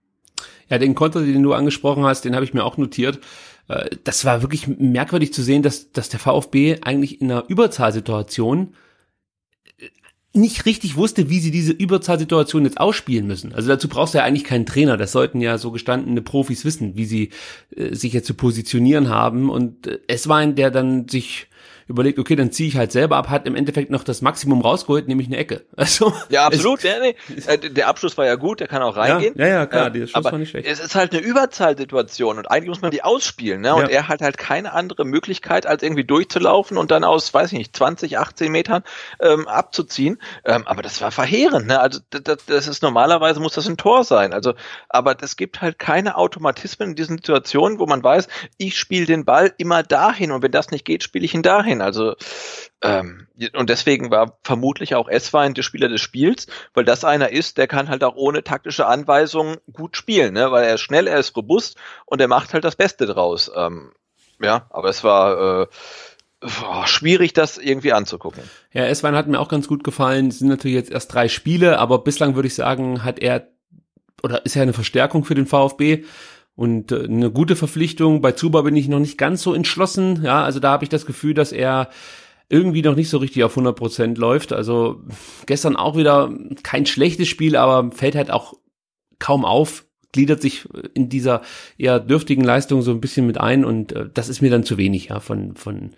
[0.69, 3.19] Ja, den Konter, den du angesprochen hast, den habe ich mir auch notiert.
[3.67, 8.73] Äh, das war wirklich merkwürdig zu sehen, dass, dass der VfB eigentlich in einer Überzahlsituation
[9.79, 9.89] äh,
[10.33, 13.53] nicht richtig wusste, wie sie diese Überzahlsituation jetzt ausspielen müssen.
[13.53, 14.97] Also dazu brauchst du ja eigentlich keinen Trainer.
[14.97, 17.29] Das sollten ja so gestandene Profis wissen, wie sie
[17.75, 19.49] äh, sich jetzt zu positionieren haben.
[19.49, 21.47] Und äh, es war ein, der dann sich
[21.87, 25.07] überlegt, okay, dann ziehe ich halt selber ab, hat im Endeffekt noch das Maximum rausgeholt,
[25.07, 25.65] nämlich eine Ecke.
[25.87, 26.83] Also, ja, absolut.
[26.83, 27.15] Ja, nee.
[27.45, 29.35] Äh, der Abschluss war ja gut, der kann auch reingehen.
[29.37, 30.67] Ja, ja, klar, der Schuss aber war nicht schlecht.
[30.67, 33.75] Es ist halt eine Überzahlsituation und eigentlich muss man die ausspielen, ne?
[33.75, 33.89] Und ja.
[33.89, 37.75] er hat halt keine andere Möglichkeit, als irgendwie durchzulaufen und dann aus, weiß ich nicht,
[37.75, 38.83] 20, 18 Metern
[39.21, 40.19] ähm, abzuziehen.
[40.43, 41.79] Ähm, aber das war verheerend, ne?
[41.79, 44.33] Also das, das ist normalerweise muss das ein Tor sein.
[44.33, 44.53] Also,
[44.89, 49.23] aber es gibt halt keine Automatismen in diesen Situationen, wo man weiß, ich spiele den
[49.23, 51.81] Ball immer dahin und wenn das nicht geht, spiele ich ihn dahin sein.
[51.81, 52.15] Also
[52.81, 57.57] ähm, und deswegen war vermutlich auch Esswein der Spieler des Spiels, weil das einer ist,
[57.57, 60.51] der kann halt auch ohne taktische Anweisungen gut spielen, ne?
[60.51, 63.51] weil er ist schnell, er ist robust und er macht halt das Beste draus.
[63.55, 63.91] Ähm,
[64.39, 65.67] ja, aber es war äh,
[66.85, 68.43] schwierig, das irgendwie anzugucken.
[68.71, 70.27] Ja, Esswein hat mir auch ganz gut gefallen.
[70.27, 73.47] Es sind natürlich jetzt erst drei Spiele, aber bislang würde ich sagen, hat er
[74.23, 76.03] oder ist er eine Verstärkung für den VfB.
[76.57, 78.19] Und äh, eine gute Verpflichtung.
[78.19, 80.23] Bei Zuba bin ich noch nicht ganz so entschlossen.
[80.23, 81.89] Ja, also da habe ich das Gefühl, dass er
[82.49, 84.51] irgendwie noch nicht so richtig auf 100 Prozent läuft.
[84.51, 85.03] Also
[85.45, 88.55] gestern auch wieder kein schlechtes Spiel, aber fällt halt auch
[89.19, 91.43] kaum auf, gliedert sich in dieser
[91.77, 94.77] eher dürftigen Leistung so ein bisschen mit ein und äh, das ist mir dann zu
[94.77, 95.91] wenig, ja, von, von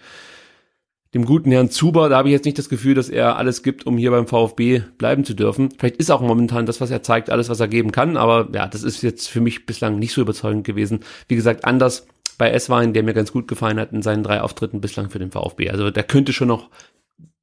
[1.13, 3.87] dem guten Herrn Zuber, da habe ich jetzt nicht das Gefühl, dass er alles gibt,
[3.87, 5.69] um hier beim VfB bleiben zu dürfen.
[5.77, 8.67] Vielleicht ist auch momentan das, was er zeigt, alles, was er geben kann, aber ja,
[8.67, 10.99] das ist jetzt für mich bislang nicht so überzeugend gewesen.
[11.27, 12.05] Wie gesagt, anders
[12.37, 15.31] bei S-Wein, der mir ganz gut gefallen hat in seinen drei Auftritten bislang für den
[15.31, 15.71] VfB.
[15.71, 16.69] Also der könnte schon noch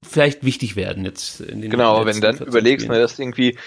[0.02, 3.58] vielleicht wichtig werden jetzt in den Genau, wenn du dann überlegst, ne, dass irgendwie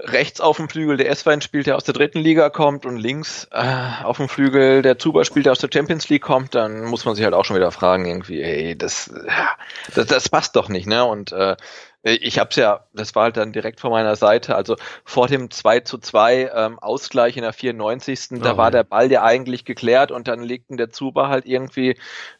[0.00, 3.48] rechts auf dem Flügel der S-Wein spielt, der aus der dritten Liga kommt und links
[3.50, 7.04] äh, auf dem Flügel der Zuber spielt, der aus der Champions League kommt, dann muss
[7.04, 9.12] man sich halt auch schon wieder fragen irgendwie, ey, das,
[9.94, 11.04] das, das passt doch nicht, ne?
[11.04, 11.56] Und äh,
[12.02, 15.80] ich hab's ja, das war halt dann direkt vor meiner Seite, also vor dem 2
[15.80, 18.28] zu 2 ähm, Ausgleich in der 94.
[18.32, 21.98] Oh, da war der Ball ja eigentlich geklärt und dann legten der Zuber halt irgendwie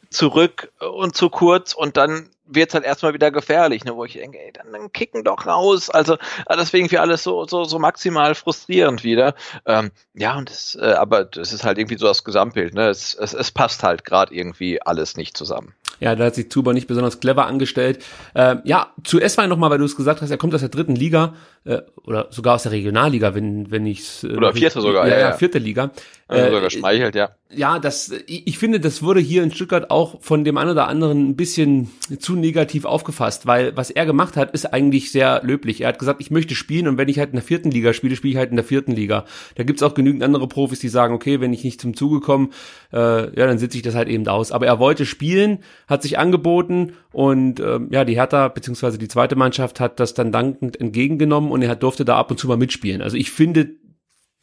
[0.09, 4.13] zurück und zu kurz und dann wird es halt erstmal wieder gefährlich, ne, wo ich
[4.13, 5.89] denke, ey, dann, dann kicken doch raus.
[5.89, 9.35] Also, also deswegen für alles so, so, so maximal frustrierend wieder.
[9.65, 12.89] Ähm, ja, und das, äh, aber das ist halt irgendwie so das Gesamtbild, ne?
[12.89, 15.73] Es, es, es passt halt gerade irgendwie alles nicht zusammen.
[15.99, 18.03] Ja, da hat sich Zuber nicht besonders clever angestellt.
[18.33, 20.95] Äh, ja, zu S-Wein nochmal, weil du es gesagt hast, er kommt aus der dritten
[20.95, 25.13] Liga äh, oder sogar aus der Regionalliga, wenn, wenn ich äh, Oder vierte sogar, ja,
[25.13, 25.33] ja, ja.
[25.33, 25.91] vierte Liga.
[26.27, 27.31] Also äh, sogar schmeichelt, ja.
[27.51, 31.29] Ja, das, ich, finde, das wurde hier in Stuttgart auch von dem einen oder anderen
[31.29, 35.81] ein bisschen zu negativ aufgefasst, weil was er gemacht hat, ist eigentlich sehr löblich.
[35.81, 38.15] Er hat gesagt, ich möchte spielen und wenn ich halt in der vierten Liga spiele,
[38.15, 39.25] spiele ich halt in der vierten Liga.
[39.55, 42.49] Da gibt's auch genügend andere Profis, die sagen, okay, wenn ich nicht zum Zuge komme,
[42.93, 44.51] äh, ja, dann sitze ich das halt eben aus.
[44.51, 49.35] Aber er wollte spielen, hat sich angeboten und ähm, ja, die Hertha beziehungsweise die zweite
[49.35, 53.01] Mannschaft hat das dann dankend entgegengenommen und er durfte da ab und zu mal mitspielen.
[53.01, 53.71] Also ich finde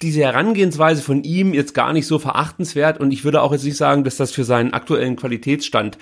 [0.02, 3.78] diese Herangehensweise von ihm jetzt gar nicht so verachtenswert und ich würde auch jetzt nicht
[3.78, 5.96] sagen, dass das für seinen aktuellen Qualitätsstand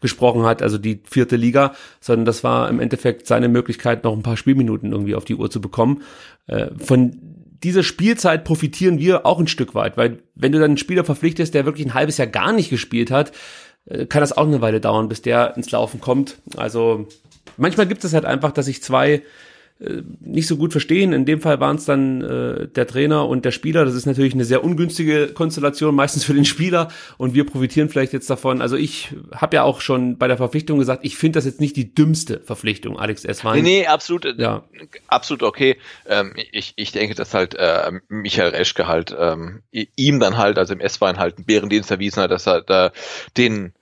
[0.00, 4.22] gesprochen hat, also die vierte Liga, sondern das war im Endeffekt seine Möglichkeit, noch ein
[4.22, 6.02] paar Spielminuten irgendwie auf die Uhr zu bekommen.
[6.46, 7.16] Äh, von
[7.62, 11.52] dieser Spielzeit profitieren wir auch ein Stück weit, weil wenn du dann einen Spieler verpflichtest,
[11.52, 13.32] der wirklich ein halbes Jahr gar nicht gespielt hat,
[13.86, 16.38] äh, kann das auch eine Weile dauern, bis der ins Laufen kommt.
[16.56, 17.08] Also
[17.56, 19.22] manchmal gibt es halt einfach, dass sich zwei
[20.20, 21.14] nicht so gut verstehen.
[21.14, 23.86] In dem Fall waren es dann äh, der Trainer und der Spieler.
[23.86, 26.88] Das ist natürlich eine sehr ungünstige Konstellation, meistens für den Spieler.
[27.16, 28.60] Und wir profitieren vielleicht jetzt davon.
[28.60, 31.76] Also ich habe ja auch schon bei der Verpflichtung gesagt, ich finde das jetzt nicht
[31.76, 33.42] die dümmste Verpflichtung, Alex S.
[33.42, 33.62] Wein.
[33.62, 34.64] Nee, nee, absolut, äh, ja.
[35.08, 35.78] absolut okay.
[36.06, 40.74] Ähm, ich, ich denke, dass halt äh, Michael Reschke halt ähm, ihm dann halt, also
[40.74, 42.92] im S-Wein halt einen Bärendienst erwiesen hat, dass er da
[43.38, 43.72] den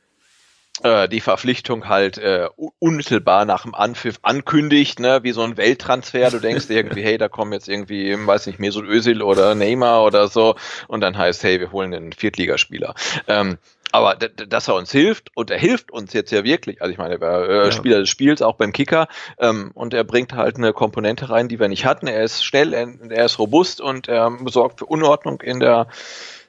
[0.83, 6.31] äh, die Verpflichtung halt äh, unmittelbar nach dem Anpfiff ankündigt, ne, wie so ein Welttransfer.
[6.31, 10.29] Du denkst irgendwie, hey, da kommen jetzt irgendwie, weiß nicht, Mesut Özil oder Neymar oder
[10.29, 10.55] so,
[10.87, 12.95] und dann heißt, hey, wir holen einen Viertligaspieler.
[13.27, 13.59] Ähm,
[13.91, 16.83] aber dass er uns hilft und er hilft uns jetzt ja wirklich.
[16.83, 17.73] Also ich meine, er war äh, ja.
[17.73, 21.59] Spieler des Spiels auch beim Kicker ähm, und er bringt halt eine Komponente rein, die
[21.59, 22.07] wir nicht hatten.
[22.07, 25.89] Er ist schnell, er, er ist robust und er sorgt für Unordnung in der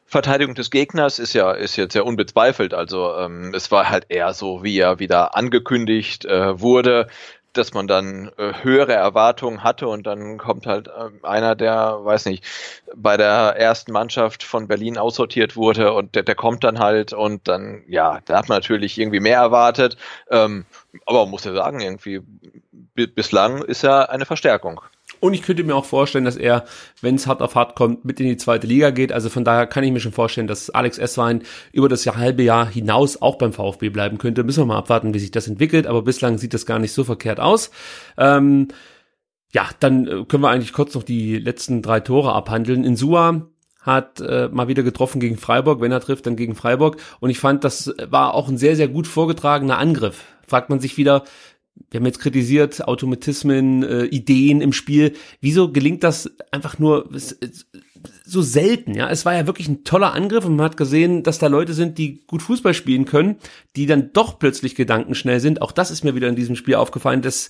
[0.10, 2.74] Verteidigung des Gegners ist ja ist jetzt ja unbezweifelt.
[2.74, 7.08] Also ähm, es war halt eher so, wie er wieder angekündigt äh, wurde,
[7.54, 12.26] dass man dann äh, höhere Erwartungen hatte und dann kommt halt äh, einer, der, weiß
[12.26, 12.44] nicht,
[12.96, 17.48] bei der ersten Mannschaft von Berlin aussortiert wurde und der, der kommt dann halt und
[17.48, 19.96] dann, ja, da hat man natürlich irgendwie mehr erwartet.
[20.32, 20.66] Ähm,
[21.06, 22.22] aber man muss ja sagen, irgendwie
[22.96, 24.82] bislang ist er eine Verstärkung.
[25.20, 26.66] Und ich könnte mir auch vorstellen, dass er,
[27.02, 29.12] wenn es hart auf hart kommt, mit in die zweite Liga geht.
[29.12, 32.66] Also von daher kann ich mir schon vorstellen, dass Alex Esswein über das halbe Jahr
[32.66, 34.44] hinaus auch beim VfB bleiben könnte.
[34.44, 35.88] Müssen wir mal abwarten, wie sich das entwickelt.
[35.88, 37.72] Aber bislang sieht das gar nicht so verkehrt aus.
[38.18, 38.70] Ähm,
[39.52, 42.84] ja, dann äh, können wir eigentlich kurz noch die letzten drei Tore abhandeln.
[42.84, 43.48] In Sua
[43.82, 45.82] hat äh, mal wieder getroffen gegen Freiburg.
[45.82, 46.98] Wenn er trifft, dann gegen Freiburg.
[47.20, 50.24] Und ich fand, das war auch ein sehr, sehr gut vorgetragener Angriff.
[50.48, 51.24] Fragt man sich wieder,
[51.92, 55.14] wir haben jetzt kritisiert, Automatismen, äh, Ideen im Spiel.
[55.42, 57.10] Wieso gelingt das einfach nur
[58.24, 58.94] so selten?
[58.94, 61.74] Ja, es war ja wirklich ein toller Angriff und man hat gesehen, dass da Leute
[61.74, 63.38] sind, die gut Fußball spielen können,
[63.76, 65.62] die dann doch plötzlich gedankenschnell sind.
[65.62, 67.50] Auch das ist mir wieder in diesem Spiel aufgefallen, dass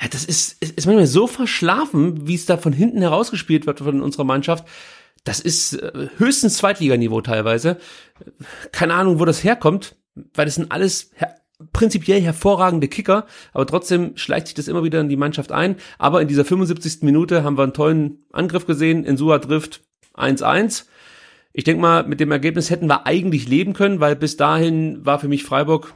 [0.00, 4.00] ja, das ist, ist, manchmal so verschlafen, wie es da von hinten herausgespielt wird von
[4.00, 4.66] unserer Mannschaft.
[5.24, 7.78] Das ist äh, höchstens Zweitliganiveau teilweise.
[8.72, 9.96] Keine Ahnung, wo das herkommt,
[10.34, 11.10] weil das sind alles
[11.72, 15.76] prinzipiell hervorragende Kicker, aber trotzdem schleicht sich das immer wieder in die Mannschaft ein.
[15.98, 17.02] Aber in dieser 75.
[17.02, 19.04] Minute haben wir einen tollen Angriff gesehen.
[19.04, 19.82] Insua trifft
[20.14, 20.84] 1-1.
[21.52, 25.18] Ich denke mal, mit dem Ergebnis hätten wir eigentlich leben können, weil bis dahin war
[25.18, 25.92] für mich Freiburg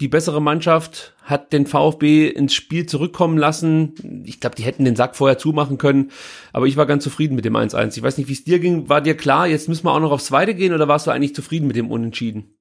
[0.00, 4.24] die bessere Mannschaft, hat den VfB ins Spiel zurückkommen lassen.
[4.26, 6.10] Ich glaube, die hätten den Sack vorher zumachen können,
[6.52, 7.96] aber ich war ganz zufrieden mit dem 1-1.
[7.96, 8.88] Ich weiß nicht, wie es dir ging.
[8.88, 11.34] War dir klar, jetzt müssen wir auch noch aufs Zweite gehen oder warst du eigentlich
[11.34, 12.56] zufrieden mit dem Unentschieden?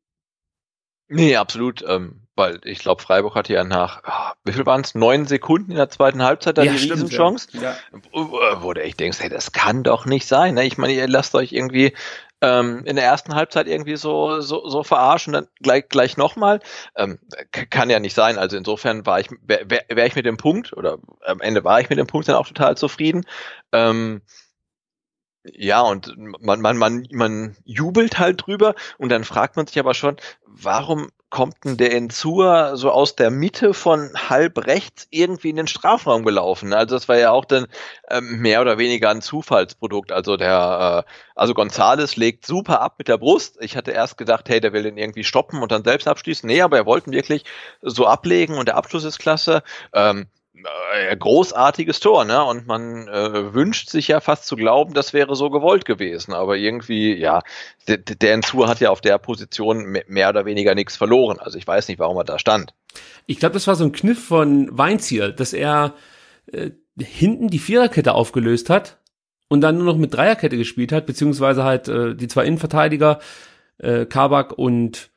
[1.08, 1.84] Nee, absolut.
[1.88, 4.96] Ähm, weil ich glaube, Freiburg hatte ja nach, oh, wie viel waren es?
[4.96, 7.48] Neun Sekunden in der zweiten Halbzeit da ja, die stimmt, Riesenchance.
[7.54, 7.76] Ja.
[8.12, 10.56] Wo du echt denkst, hey, das kann doch nicht sein.
[10.56, 10.66] Ne?
[10.66, 11.94] Ich meine, ihr lasst euch irgendwie
[12.42, 16.60] ähm, in der ersten Halbzeit irgendwie so, so, so verarschen, dann gleich, gleich nochmal.
[16.96, 17.20] Ähm,
[17.52, 18.38] kann ja nicht sein.
[18.38, 21.90] Also insofern war ich, wäre wär ich mit dem Punkt, oder am Ende war ich
[21.90, 23.26] mit dem Punkt dann auch total zufrieden.
[23.72, 24.22] Ähm,
[25.54, 29.94] ja, und man, man, man, man jubelt halt drüber und dann fragt man sich aber
[29.94, 35.58] schon, warum kommt denn der Enzur so aus der Mitte von halb rechts irgendwie in
[35.58, 36.74] den Strafraum gelaufen?
[36.74, 37.68] Also das war ja auch dann
[38.10, 40.12] ähm, mehr oder weniger ein Zufallsprodukt.
[40.12, 43.58] Also der, äh, also Gonzales legt super ab mit der Brust.
[43.60, 46.48] Ich hatte erst gedacht, hey, der will den irgendwie stoppen und dann selbst abschließen.
[46.48, 47.44] Nee, aber er wollte wirklich
[47.82, 49.62] so ablegen und der Abschluss ist klasse.
[49.94, 50.28] Ähm,
[50.94, 52.44] äh, großartiges Tor, ne?
[52.44, 56.34] Und man äh, wünscht sich ja fast zu glauben, das wäre so gewollt gewesen.
[56.34, 57.42] Aber irgendwie, ja,
[57.88, 61.40] der, Ensur hat ja auf der Position mehr oder weniger nichts verloren.
[61.40, 62.74] Also ich weiß nicht, warum er da stand.
[63.26, 65.94] Ich glaube, das war so ein Kniff von Weinziel, dass er
[66.52, 69.00] äh, hinten die Viererkette aufgelöst hat
[69.48, 73.20] und dann nur noch mit Dreierkette gespielt hat, beziehungsweise halt äh, die zwei Innenverteidiger,
[73.78, 75.12] äh, Kabak und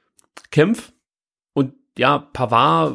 [0.50, 0.92] Kempf.
[1.54, 2.94] Und ja, Pavard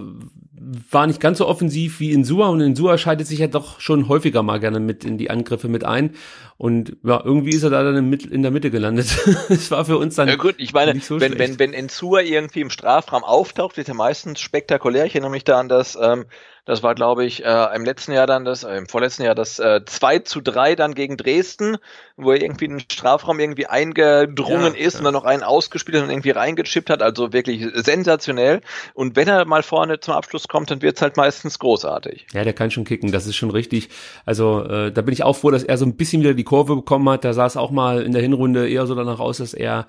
[0.92, 4.44] war nicht ganz so offensiv wie Insua und Insua schaltet sich ja doch schon häufiger
[4.44, 6.12] mal gerne mit in die Angriffe mit ein
[6.58, 9.18] und ja, irgendwie ist er da dann in der Mitte gelandet.
[9.50, 12.62] das war für uns dann ja, gut, ich meine, so wenn, wenn, wenn Insua irgendwie
[12.62, 15.06] im Strafraum auftaucht, wird er meistens spektakulär.
[15.06, 16.26] Ich erinnere mich da an das ähm,
[16.66, 19.60] das war, glaube ich, äh, im letzten Jahr dann das, äh, im vorletzten Jahr das
[19.60, 21.78] äh, 2 zu 3 dann gegen Dresden,
[22.16, 25.00] wo er irgendwie in den Strafraum irgendwie eingedrungen ja, ist ja.
[25.00, 27.02] und dann noch einen ausgespielt hat und irgendwie reingechippt hat.
[27.02, 28.62] Also wirklich sensationell.
[28.94, 32.28] Und wenn er mal vorne zum Abschluss kommt, dann wird's halt meistens großartig.
[32.32, 33.90] Ja, der kann schon kicken, das ist schon richtig.
[34.26, 36.78] Also äh, da bin ich auch froh, dass er so ein bisschen wieder die Kurve
[36.78, 37.26] bekommen hat.
[37.26, 39.86] Da sah es auch mal in der Hinrunde eher so danach aus, dass er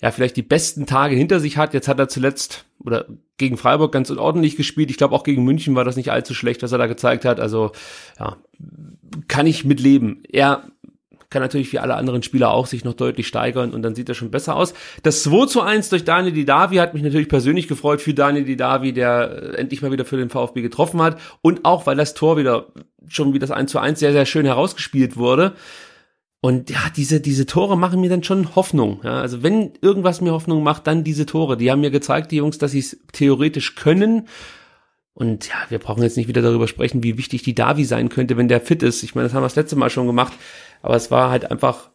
[0.00, 1.74] ja vielleicht die besten Tage hinter sich hat.
[1.74, 3.06] Jetzt hat er zuletzt oder
[3.36, 4.90] gegen Freiburg ganz ordentlich gespielt.
[4.90, 7.40] Ich glaube auch gegen München war das nicht allzu schlecht, was er da gezeigt hat.
[7.40, 7.72] Also
[8.18, 8.36] ja,
[9.26, 10.22] kann ich mitleben.
[10.28, 10.64] Er
[11.30, 14.14] kann natürlich wie alle anderen Spieler auch sich noch deutlich steigern und dann sieht er
[14.14, 14.72] schon besser aus.
[15.02, 18.92] Das 2 zu 1 durch Daniel Didavi hat mich natürlich persönlich gefreut für Daniel Didavi,
[18.92, 22.38] der äh, endlich mal wieder für den VfB getroffen hat und auch, weil das Tor
[22.38, 22.68] wieder
[23.08, 25.54] schon wie das 1 zu 1 sehr, sehr schön herausgespielt wurde.
[26.40, 29.00] Und ja, diese, diese Tore machen mir dann schon Hoffnung.
[29.02, 31.56] Ja, also wenn irgendwas mir Hoffnung macht, dann diese Tore.
[31.56, 34.28] Die haben mir gezeigt, die Jungs, dass sie es theoretisch können.
[35.14, 38.36] Und ja, wir brauchen jetzt nicht wieder darüber sprechen, wie wichtig die Davi sein könnte,
[38.36, 39.02] wenn der fit ist.
[39.02, 40.32] Ich meine, das haben wir das letzte Mal schon gemacht.
[40.80, 41.90] Aber es war halt einfach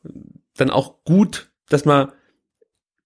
[0.58, 2.12] dann auch gut, dass man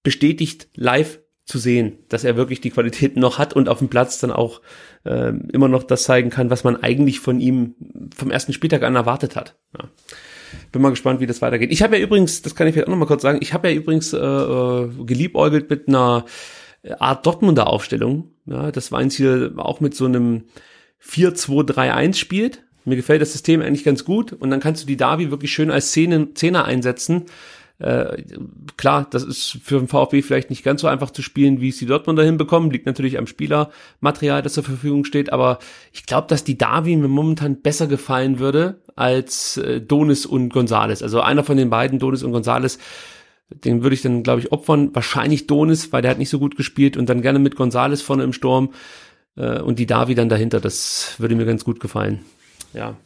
[0.02, 4.20] bestätigt live zu sehen, dass er wirklich die Qualitäten noch hat und auf dem Platz
[4.20, 4.62] dann auch
[5.06, 7.76] äh, immer noch das zeigen kann, was man eigentlich von ihm
[8.16, 9.58] vom ersten Spieltag an erwartet hat.
[9.78, 9.88] Ja.
[10.72, 11.72] Bin mal gespannt, wie das weitergeht.
[11.72, 13.70] Ich habe ja übrigens, das kann ich vielleicht auch noch mal kurz sagen, ich habe
[13.70, 16.26] ja übrigens äh, äh geliebäugelt mit einer
[17.00, 18.32] Art Dortmunder Aufstellung.
[18.46, 20.46] Ja, das war ein Ziel auch mit so einem
[21.04, 22.64] 4-2-3-1 spielt.
[22.86, 25.72] Mir gefällt das System eigentlich ganz gut und dann kannst du die Davi wirklich schön
[25.72, 27.26] als Zehner einsetzen
[27.80, 28.24] äh,
[28.76, 31.78] klar, das ist für den VfB vielleicht nicht ganz so einfach zu spielen, wie es
[31.78, 32.72] die Dortmunder hinbekommen.
[32.72, 35.32] Liegt natürlich am Spielermaterial, das zur Verfügung steht.
[35.32, 35.60] Aber
[35.94, 41.04] ich glaube, dass die Davi mir momentan besser gefallen würde als äh, Donis und Gonzales.
[41.04, 42.80] Also einer von den beiden, Donis und Gonzales,
[43.50, 44.96] den würde ich dann, glaube ich, opfern.
[44.96, 48.24] Wahrscheinlich Donis, weil der hat nicht so gut gespielt und dann gerne mit Gonzales vorne
[48.24, 48.74] im Sturm
[49.36, 50.60] äh, und die Davi dann dahinter.
[50.60, 52.26] Das würde mir ganz gut gefallen.
[52.74, 52.98] Ja.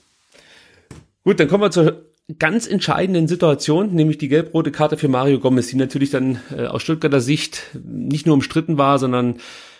[1.26, 5.68] Gut, dann kommen wir zur ganz entscheidenden Situation, nämlich die gelb-rote Karte für Mario Gomez,
[5.68, 9.38] die natürlich dann äh, aus Stuttgarter Sicht nicht nur umstritten war, sondern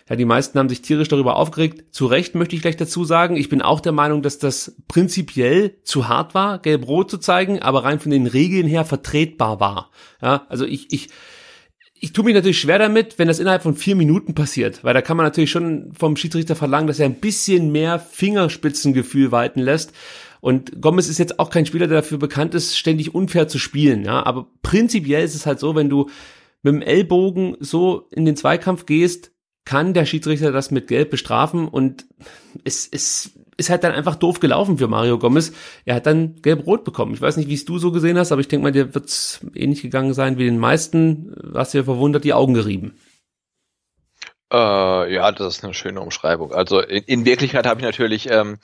[0.10, 1.94] ja, die meisten haben sich tierisch darüber aufgeregt.
[1.96, 3.38] Zu Recht möchte ich gleich dazu sagen.
[3.38, 7.86] Ich bin auch der Meinung, dass das prinzipiell zu hart war, gelb-rot zu zeigen, aber
[7.86, 9.90] rein von den Regeln her vertretbar war.
[10.22, 11.10] Ja, also ich, ich,
[11.94, 15.02] ich tue mich natürlich schwer damit, wenn das innerhalb von vier Minuten passiert, weil da
[15.02, 19.94] kann man natürlich schon vom Schiedsrichter verlangen, dass er ein bisschen mehr Fingerspitzengefühl walten lässt.
[20.42, 24.04] Und Gomez ist jetzt auch kein Spieler, der dafür bekannt ist, ständig unfair zu spielen.
[24.04, 26.10] Ja, aber prinzipiell ist es halt so, wenn du
[26.64, 29.32] mit dem Ellbogen so in den Zweikampf gehst,
[29.66, 32.06] kann der Schiedsrichter das mit Gelb bestrafen und
[32.64, 35.54] es, es ist halt dann einfach doof gelaufen für Mario Gomez.
[35.86, 37.14] Er hat dann gelb-rot bekommen.
[37.14, 39.06] Ich weiß nicht, wie es du so gesehen hast, aber ich denke mal, dir wird
[39.06, 41.36] es ähnlich gegangen sein wie den meisten.
[41.54, 42.96] Hast dir verwundert die Augen gerieben.
[44.52, 46.52] Äh, ja, das ist eine schöne Umschreibung.
[46.54, 48.58] Also in, in Wirklichkeit habe ich natürlich ähm,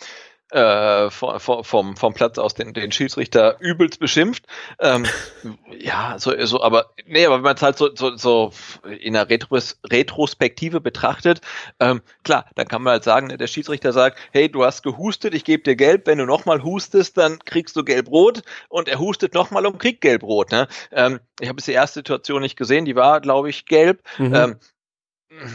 [0.52, 4.46] äh, vom, vom, vom Platz aus den, den Schiedsrichter übelst beschimpft.
[4.80, 5.06] Ähm,
[5.80, 8.52] ja, so, so, aber nee, aber wenn man es halt so, so, so
[9.00, 11.42] in der Retros Retrospektive betrachtet,
[11.80, 15.34] ähm, klar, dann kann man halt sagen, ne, der Schiedsrichter sagt, hey, du hast gehustet,
[15.34, 19.34] ich gebe dir gelb, wenn du nochmal hustest, dann kriegst du gelb-rot und er hustet
[19.34, 20.52] nochmal und kriegt gelb-rot.
[20.52, 20.68] Ne?
[20.92, 24.02] Ähm, ich habe jetzt die erste Situation nicht gesehen, die war, glaube ich, gelb.
[24.18, 24.34] Mhm.
[24.34, 24.56] Ähm,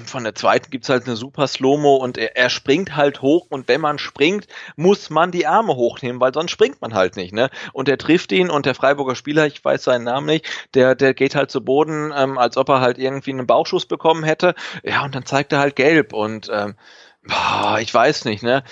[0.05, 3.69] von der zweiten gibt's halt eine super Slow-Mo und er, er, springt halt hoch und
[3.69, 7.49] wenn man springt, muss man die Arme hochnehmen, weil sonst springt man halt nicht, ne?
[7.73, 11.15] Und er trifft ihn und der Freiburger Spieler, ich weiß seinen Namen nicht, der, der
[11.15, 14.55] geht halt zu Boden, ähm, als ob er halt irgendwie einen Bauchschuss bekommen hätte.
[14.83, 16.75] Ja, und dann zeigt er halt gelb und ähm,
[17.23, 18.65] boah, ich weiß nicht, ne?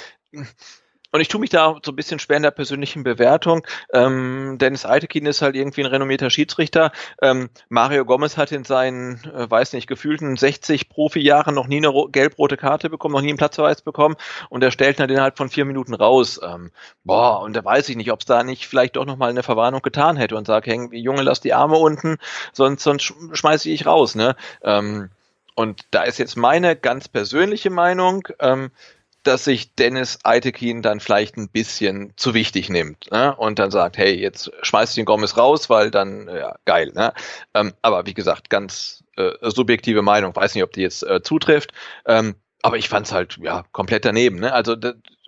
[1.13, 3.67] Und ich tue mich da so ein bisschen schwer in der persönlichen Bewertung.
[3.93, 6.93] Ähm, Dennis Eitekin ist halt irgendwie ein renommierter Schiedsrichter.
[7.21, 11.93] Ähm, Mario Gomez hat in seinen, äh, weiß nicht, gefühlten 60 Profijahren noch nie eine
[12.11, 14.17] gelb-rote Karte bekommen, noch nie einen Platzverweis bekommen.
[14.49, 16.41] Und er stellt halt innerhalb von vier Minuten raus.
[16.43, 16.71] Ähm,
[17.05, 19.83] boah, und da weiß ich nicht, ob es da nicht vielleicht doch nochmal eine Verwarnung
[19.83, 22.19] getan hätte und sagt, hey, Junge, lass die Arme unten,
[22.53, 24.15] sonst, sonst schmeiße ich raus.
[24.15, 24.37] Ne?
[24.63, 25.11] Ähm,
[25.55, 28.71] und da ist jetzt meine ganz persönliche Meinung, ähm,
[29.23, 33.35] dass sich Dennis Eitekin dann vielleicht ein bisschen zu wichtig nimmt ne?
[33.37, 36.93] und dann sagt, hey, jetzt schmeiß ich den Gomez raus, weil dann, ja, geil.
[36.95, 37.13] Ne?
[37.55, 41.73] Ähm, aber wie gesagt, ganz äh, subjektive Meinung, weiß nicht, ob die jetzt äh, zutrifft.
[42.07, 44.41] Ähm, aber ich fand's halt ja komplett daneben.
[44.41, 44.53] Ne?
[44.53, 44.77] Also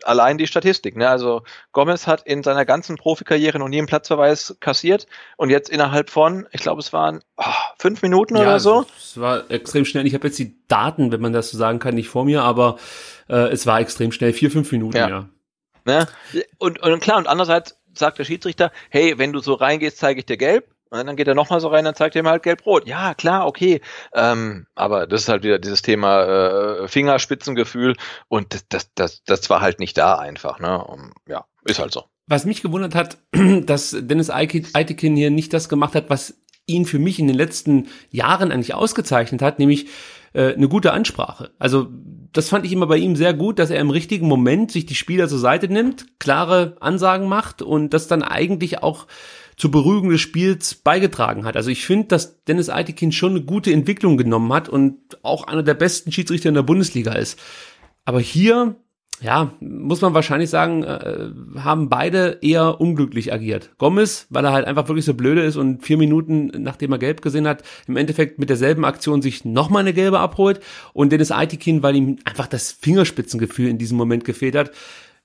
[0.05, 0.97] allein die Statistik.
[0.97, 1.09] Ne?
[1.09, 5.07] Also Gomez hat in seiner ganzen Profikarriere noch nie einen Platzverweis kassiert
[5.37, 7.45] und jetzt innerhalb von, ich glaube, es waren oh,
[7.79, 8.87] fünf Minuten ja, oder so.
[8.97, 10.07] Es war extrem schnell.
[10.07, 12.77] Ich habe jetzt die Daten, wenn man das so sagen kann, nicht vor mir, aber
[13.29, 15.09] äh, es war extrem schnell, vier, fünf Minuten, ja.
[15.09, 15.29] ja.
[15.85, 16.07] Ne?
[16.59, 20.27] Und, und klar, und andererseits sagt der Schiedsrichter, hey, wenn du so reingehst, zeige ich
[20.27, 20.69] dir gelb.
[20.93, 22.87] Und dann geht er nochmal so rein, dann zeigt ihm halt gelb-rot.
[22.87, 23.81] Ja, klar, okay.
[24.13, 27.97] Ähm, aber das ist halt wieder dieses Thema äh, Fingerspitzengefühl
[28.29, 30.61] und das, das, das, das war halt nicht da einfach.
[30.61, 30.85] Ne?
[30.85, 32.05] Um, ja, ist halt so.
[32.27, 33.17] Was mich gewundert hat,
[33.65, 36.35] dass Dennis Eitekin hier nicht das gemacht hat, was
[36.67, 39.87] ihn für mich in den letzten Jahren eigentlich ausgezeichnet hat, nämlich
[40.35, 41.53] äh, eine gute Ansprache.
[41.59, 41.89] Also
[42.33, 44.95] das fand ich immer bei ihm sehr gut, dass er im richtigen Moment sich die
[44.95, 49.07] Spieler zur Seite nimmt, klare Ansagen macht und das dann eigentlich auch
[49.63, 51.57] zur Beruhigung des Spiels beigetragen hat.
[51.57, 55.63] Also ich finde, dass Dennis Eitekin schon eine gute Entwicklung genommen hat und auch einer
[55.63, 57.39] der besten Schiedsrichter in der Bundesliga ist.
[58.05, 58.75] Aber hier,
[59.21, 63.71] ja, muss man wahrscheinlich sagen, äh, haben beide eher unglücklich agiert.
[63.79, 67.23] Gomez, weil er halt einfach wirklich so blöde ist und vier Minuten, nachdem er gelb
[67.23, 70.59] gesehen hat, im Endeffekt mit derselben Aktion sich nochmal eine gelbe abholt.
[70.93, 74.73] Und Dennis Eitekin, weil ihm einfach das Fingerspitzengefühl in diesem Moment gefehlt hat.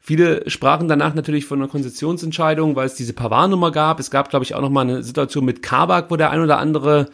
[0.08, 3.99] Viele sprachen danach natürlich von einer Konzessionsentscheidung, weil es diese Pavard-Nummer gab.
[3.99, 6.60] Es gab, glaube ich, auch noch mal eine Situation mit Kabak, wo der ein oder
[6.60, 7.10] andere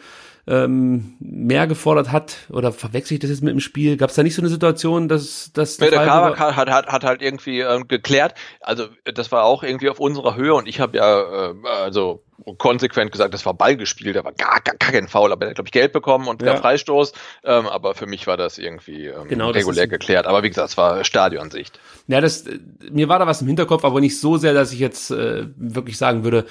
[0.46, 3.96] ähm, mehr gefordert hat oder verwechsel ich das jetzt mit dem Spiel?
[3.96, 7.02] Gab es da nicht so eine Situation, dass dass der, der Kabak hat, hat, hat
[7.02, 8.34] halt irgendwie ähm, geklärt.
[8.60, 12.23] Also das war auch irgendwie auf unserer Höhe und ich habe ja äh, also
[12.58, 15.48] konsequent gesagt, das war Ball gespielt, da war gar, gar, gar kein Foul, aber er
[15.50, 16.56] hat, glaube ich, Geld bekommen und ja.
[16.56, 17.12] Freistoß.
[17.44, 20.26] Ähm, aber für mich war das irgendwie ähm, genau, regulär geklärt.
[20.26, 21.78] Aber wie gesagt, es war Stadionsicht.
[22.06, 22.44] Ja, das,
[22.90, 25.96] mir war da was im Hinterkopf, aber nicht so sehr, dass ich jetzt äh, wirklich
[25.96, 26.46] sagen würde,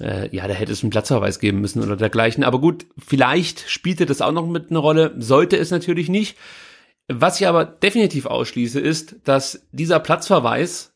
[0.00, 2.44] äh, ja, da hätte es einen Platzverweis geben müssen oder dergleichen.
[2.44, 6.36] Aber gut, vielleicht spielte das auch noch mit einer Rolle, sollte es natürlich nicht.
[7.08, 10.91] Was ich aber definitiv ausschließe, ist, dass dieser Platzverweis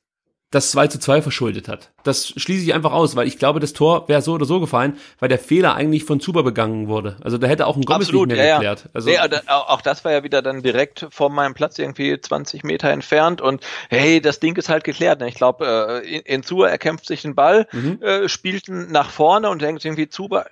[0.50, 1.90] das 2 zu 2 verschuldet hat.
[2.04, 4.96] Das schließe ich einfach aus, weil ich glaube, das Tor wäre so oder so gefallen,
[5.18, 7.16] weil der Fehler eigentlich von Zuber begangen wurde.
[7.20, 8.88] Also da hätte auch ein Gomez Absolut, nicht mehr ja, geklärt.
[8.94, 9.18] Also, nee,
[9.48, 13.66] auch das war ja wieder dann direkt vor meinem Platz irgendwie 20 Meter entfernt und
[13.90, 15.20] hey, das Ding ist halt geklärt.
[15.22, 18.00] Ich glaube, äh, in Zuber erkämpft sich den Ball, mhm.
[18.00, 20.46] äh, spielt nach vorne und denkt irgendwie Zuber,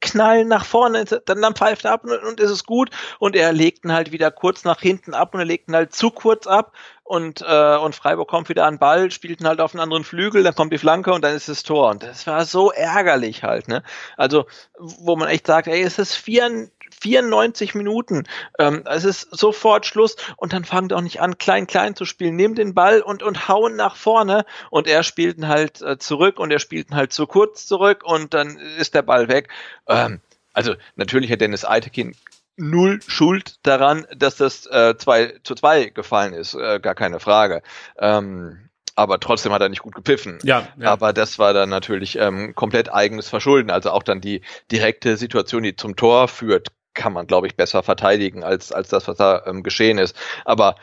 [0.00, 2.90] knallen nach vorne, dann, dann pfeift er ab und, und ist es gut.
[3.18, 5.94] Und er legt ihn halt wieder kurz nach hinten ab und er legt ihn halt
[5.94, 6.72] zu kurz ab
[7.10, 10.44] und, äh, und Freiburg kommt wieder an Ball, spielt ihn halt auf einen anderen Flügel,
[10.44, 11.90] dann kommt die Flanke und dann ist das Tor.
[11.90, 13.82] Und das war so ärgerlich halt, ne?
[14.16, 14.46] Also,
[14.78, 18.28] wo man echt sagt, ey, es ist vier, 94 Minuten.
[18.60, 22.36] Ähm, es ist sofort Schluss und dann fangt auch nicht an, klein, klein zu spielen.
[22.36, 26.38] Nehmt den Ball und, und hauen nach vorne und er spielt ihn halt äh, zurück
[26.38, 29.48] und er spielt ihn halt zu kurz zurück und dann ist der Ball weg.
[29.88, 30.20] Ähm,
[30.52, 32.14] also natürlich hat Dennis Eitekin
[32.60, 37.62] null Schuld daran, dass das äh, 2 zu 2 gefallen ist, äh, gar keine Frage.
[37.98, 40.38] Ähm, aber trotzdem hat er nicht gut gepfiffen.
[40.42, 40.90] Ja, ja.
[40.90, 43.70] Aber das war dann natürlich ähm, komplett eigenes Verschulden.
[43.70, 47.82] Also auch dann die direkte Situation, die zum Tor führt, kann man, glaube ich, besser
[47.82, 50.16] verteidigen als, als das, was da ähm, geschehen ist.
[50.44, 50.74] Aber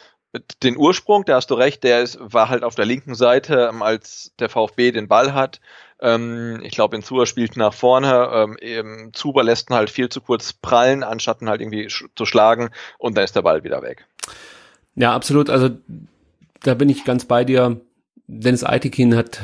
[0.64, 3.82] den Ursprung, da hast du recht, der ist, war halt auf der linken Seite, ähm,
[3.82, 5.60] als der VfB den Ball hat.
[6.02, 8.48] Ähm, ich glaube, in Zuber spielt nach vorne.
[8.62, 12.26] Ähm, Zuber lässt ihn halt viel zu kurz prallen, anstatt ihn halt irgendwie sch zu
[12.26, 14.06] schlagen und dann ist der Ball wieder weg.
[14.96, 15.50] Ja, absolut.
[15.50, 15.70] Also
[16.62, 17.80] da bin ich ganz bei dir.
[18.28, 19.42] Dennis Eitekin hat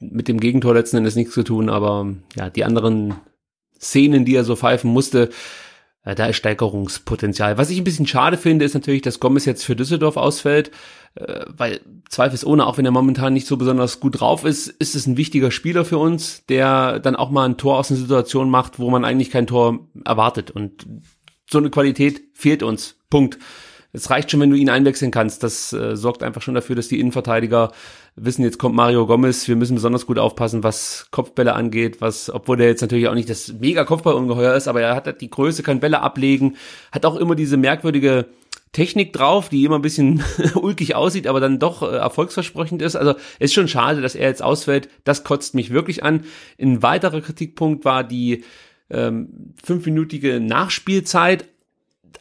[0.00, 3.14] mit dem Gegentor letzten Endes nichts zu tun, aber ja, die anderen
[3.80, 5.30] Szenen, die er so pfeifen musste,
[6.04, 7.58] äh, da ist Steigerungspotenzial.
[7.58, 10.70] Was ich ein bisschen schade finde, ist natürlich, dass Gomez jetzt für Düsseldorf ausfällt,
[11.18, 15.06] äh, weil zweifelsohne, auch wenn er momentan nicht so besonders gut drauf ist, ist es
[15.06, 18.78] ein wichtiger Spieler für uns, der dann auch mal ein Tor aus einer Situation macht,
[18.78, 20.50] wo man eigentlich kein Tor erwartet.
[20.50, 20.86] Und
[21.50, 22.96] so eine Qualität fehlt uns.
[23.10, 23.38] Punkt.
[23.90, 25.42] Es reicht schon, wenn du ihn einwechseln kannst.
[25.42, 27.72] Das äh, sorgt einfach schon dafür, dass die Innenverteidiger
[28.16, 29.48] wissen, jetzt kommt Mario Gomez.
[29.48, 33.30] Wir müssen besonders gut aufpassen, was Kopfbälle angeht, was, obwohl der jetzt natürlich auch nicht
[33.30, 36.56] das mega Kopfballungeheuer ist, aber er hat die Größe, kann Bälle ablegen,
[36.92, 38.26] hat auch immer diese merkwürdige
[38.72, 40.22] Technik drauf, die immer ein bisschen
[40.54, 42.96] ulkig aussieht, aber dann doch äh, erfolgsversprechend ist.
[42.96, 44.88] Also ist schon schade, dass er jetzt ausfällt.
[45.04, 46.24] Das kotzt mich wirklich an.
[46.60, 48.44] Ein weiterer Kritikpunkt war die
[48.90, 51.46] ähm, fünfminütige Nachspielzeit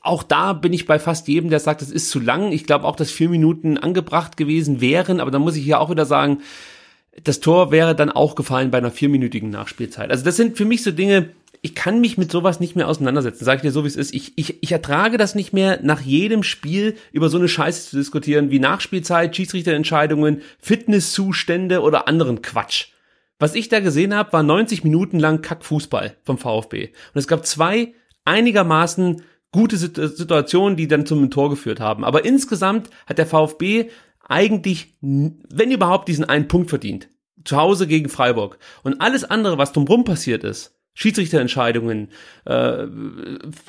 [0.02, 2.52] auch da bin ich bei fast jedem, der sagt, das ist zu lang.
[2.52, 5.90] Ich glaube auch, dass vier Minuten angebracht gewesen wären, aber da muss ich hier auch
[5.90, 6.40] wieder sagen,
[7.24, 10.12] das Tor wäre dann auch gefallen bei einer vierminütigen Nachspielzeit.
[10.12, 11.30] Also das sind für mich so Dinge,
[11.68, 14.14] ich kann mich mit sowas nicht mehr auseinandersetzen, sage ich dir so, wie es ist.
[14.14, 17.98] Ich, ich, ich ertrage das nicht mehr, nach jedem Spiel über so eine Scheiße zu
[17.98, 22.94] diskutieren, wie Nachspielzeit, Schiedsrichterentscheidungen, Fitnesszustände oder anderen Quatsch.
[23.38, 26.86] Was ich da gesehen habe, war 90 Minuten lang Kackfußball vom VfB.
[27.14, 27.94] Und es gab zwei
[28.24, 32.06] einigermaßen gute Situationen, die dann zum Tor geführt haben.
[32.06, 33.90] Aber insgesamt hat der VfB
[34.26, 37.10] eigentlich, wenn überhaupt, diesen einen Punkt verdient.
[37.44, 38.58] Zu Hause gegen Freiburg.
[38.84, 42.10] Und alles andere, was drumherum passiert ist, Schiedsrichterentscheidungen,
[42.46, 42.88] äh,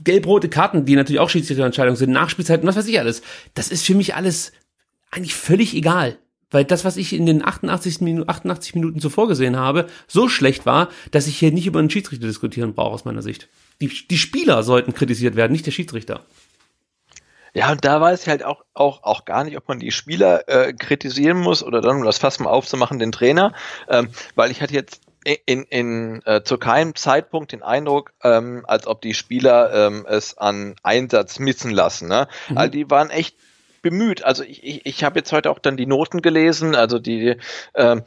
[0.02, 3.20] gelb-rote Karten, die natürlich auch Schiedsrichterentscheidungen sind, Nachspielzeiten, was weiß ich alles,
[3.52, 4.52] das ist für mich alles
[5.10, 6.16] eigentlich völlig egal.
[6.50, 10.64] Weil das, was ich in den 88 Minuten, 88 Minuten zuvor gesehen habe, so schlecht
[10.64, 13.50] war, dass ich hier nicht über einen Schiedsrichter diskutieren brauche, aus meiner Sicht.
[13.82, 16.24] Die, die Spieler sollten kritisiert werden, nicht der Schiedsrichter.
[17.52, 20.48] Ja, und da weiß ich halt auch, auch, auch gar nicht, ob man die Spieler
[20.48, 23.52] äh, kritisieren muss oder dann, um das Fass mal aufzumachen, den Trainer.
[23.90, 25.02] Ähm, weil ich hatte jetzt
[25.46, 30.38] in, in, äh, zu keinem Zeitpunkt den Eindruck, ähm, als ob die Spieler ähm, es
[30.38, 32.08] an Einsatz missen lassen.
[32.08, 32.28] Ne?
[32.48, 32.58] Mhm.
[32.58, 33.36] Also die waren echt
[33.82, 34.24] bemüht.
[34.24, 37.36] Also ich, ich, ich habe jetzt heute auch dann die Noten gelesen, also die
[37.74, 38.02] ähm, äh,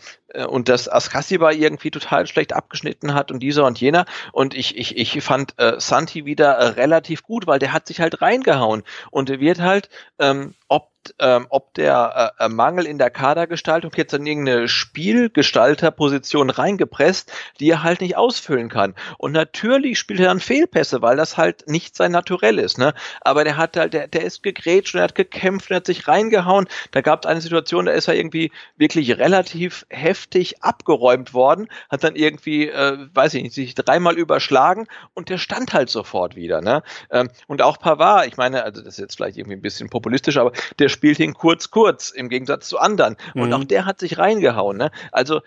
[0.47, 4.05] und dass Askasiba irgendwie total schlecht abgeschnitten hat und dieser und jener.
[4.31, 7.99] Und ich, ich, ich fand äh, Santi wieder äh, relativ gut, weil der hat sich
[7.99, 8.83] halt reingehauen.
[9.09, 13.91] Und er wird halt, ähm, ob ähm, ob der äh, äh, Mangel in der Kadergestaltung
[13.95, 18.93] jetzt in irgendeine Spielgestalterposition reingepresst, die er halt nicht ausfüllen kann.
[19.17, 22.77] Und natürlich spielt er dann Fehlpässe, weil das halt nicht sein Naturell ist.
[22.77, 22.93] Ne?
[23.21, 25.85] Aber der hat halt, der, der ist gegrätscht und er hat gekämpft und er hat
[25.87, 26.67] sich reingehauen.
[26.91, 30.20] Da gab es eine Situation, da ist er irgendwie wirklich relativ heftig
[30.61, 35.73] abgeräumt worden, hat dann irgendwie, äh, weiß ich nicht, sich dreimal überschlagen und der stand
[35.73, 36.61] halt sofort wieder.
[36.61, 36.83] Ne?
[37.09, 40.37] Ähm, und auch Pavard, ich meine, also das ist jetzt vielleicht irgendwie ein bisschen populistisch,
[40.37, 43.17] aber der spielt ihn kurz, kurz, im Gegensatz zu anderen.
[43.33, 43.53] Und mhm.
[43.53, 44.77] auch der hat sich reingehauen.
[44.77, 44.91] Ne?
[45.11, 45.41] Also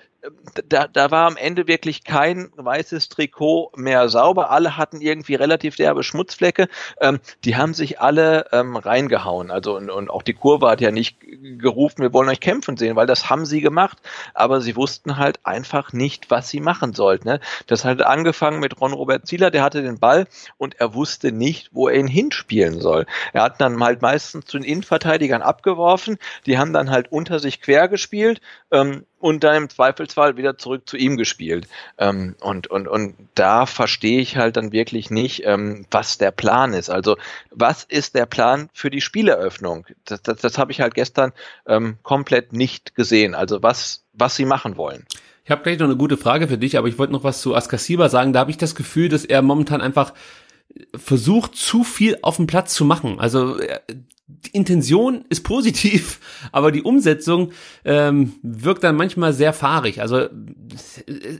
[0.69, 4.51] da, da war am Ende wirklich kein weißes Trikot mehr sauber.
[4.51, 6.69] Alle hatten irgendwie relativ derbe Schmutzflecke.
[7.01, 9.51] Ähm, die haben sich alle ähm, reingehauen.
[9.51, 12.97] Also und, und auch die Kurve hat ja nicht gerufen, wir wollen euch kämpfen sehen,
[12.97, 13.99] weil das haben sie gemacht.
[14.33, 17.29] Aber sie wussten halt einfach nicht, was sie machen sollten.
[17.29, 17.41] Ne?
[17.67, 20.27] Das hat angefangen mit Ron-Robert Zieler, der hatte den Ball
[20.59, 23.07] und er wusste nicht, wo er ihn hinspielen soll.
[23.33, 26.19] Er hat dann halt meistens zu den Innenverteidigern abgeworfen.
[26.47, 28.41] Die haben dann halt unter sich quer gespielt.
[28.73, 31.67] Ähm, und dann im Zweifelsfall wieder zurück zu ihm gespielt.
[31.97, 36.75] Ähm, und, und, und da verstehe ich halt dann wirklich nicht, ähm, was der Plan
[36.75, 36.91] ist.
[36.91, 37.17] Also
[37.51, 39.87] was ist der Plan für die Spieleröffnung?
[40.05, 41.33] Das, das, das habe ich halt gestern
[41.67, 43.35] ähm, komplett nicht gesehen.
[43.35, 45.07] Also was, was sie machen wollen.
[45.47, 47.55] Ich habe gleich noch eine gute Frage für dich, aber ich wollte noch was zu
[47.55, 48.35] Askasiba sagen.
[48.35, 50.13] Da habe ich das Gefühl, dass er momentan einfach
[50.95, 53.19] versucht, zu viel auf dem Platz zu machen.
[53.21, 53.57] Also
[54.27, 56.21] die Intention ist positiv,
[56.53, 57.53] aber die Umsetzung
[57.85, 60.01] ähm, wirkt dann manchmal sehr fahrig.
[60.01, 60.29] Also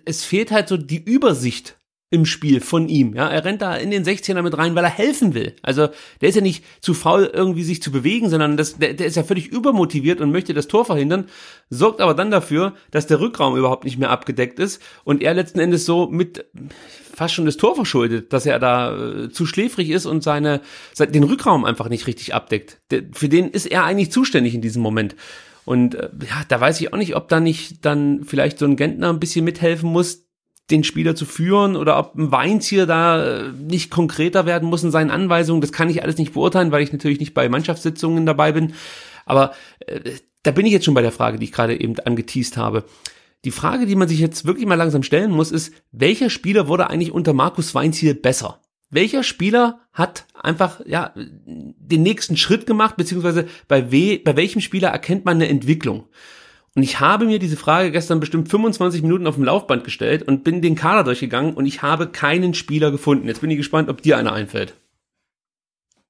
[0.05, 1.79] es fehlt halt so die Übersicht
[2.15, 3.15] im Spiel von ihm.
[3.15, 5.57] Ja, er rennt da in den 16er mit rein, weil er helfen will.
[5.63, 5.89] Also
[6.21, 9.17] der ist ja nicht zu faul, irgendwie sich zu bewegen, sondern das, der, der ist
[9.17, 11.27] ja völlig übermotiviert und möchte das Tor verhindern,
[11.71, 15.59] sorgt aber dann dafür, dass der Rückraum überhaupt nicht mehr abgedeckt ist und er letzten
[15.59, 16.47] Endes so mit
[17.15, 20.61] fast schon das Tor verschuldet, dass er da äh, zu schläfrig ist und seine,
[20.97, 22.81] den Rückraum einfach nicht richtig abdeckt.
[22.93, 25.17] Der, für den ist er eigentlich zuständig in diesem Moment.
[25.65, 28.77] Und äh, ja, da weiß ich auch nicht, ob da nicht dann vielleicht so ein
[28.77, 30.24] Gentner ein bisschen mithelfen muss,
[30.71, 34.91] den Spieler zu führen oder ob ein Weinzier da äh, nicht konkreter werden muss in
[34.91, 35.61] seinen Anweisungen.
[35.61, 38.75] Das kann ich alles nicht beurteilen, weil ich natürlich nicht bei Mannschaftssitzungen dabei bin.
[39.27, 39.53] Aber
[39.87, 40.01] äh,
[40.43, 42.85] da bin ich jetzt schon bei der Frage, die ich gerade eben angeteased habe.
[43.45, 46.89] Die Frage, die man sich jetzt wirklich mal langsam stellen muss, ist, welcher Spieler wurde
[46.89, 48.61] eigentlich unter Markus Weinziel besser?
[48.91, 54.89] Welcher Spieler hat einfach ja den nächsten Schritt gemacht, beziehungsweise bei, we bei welchem Spieler
[54.89, 56.09] erkennt man eine Entwicklung?
[56.75, 60.43] Und ich habe mir diese Frage gestern bestimmt 25 Minuten auf dem Laufband gestellt und
[60.43, 63.29] bin den Kader durchgegangen und ich habe keinen Spieler gefunden.
[63.29, 64.75] Jetzt bin ich gespannt, ob dir einer einfällt.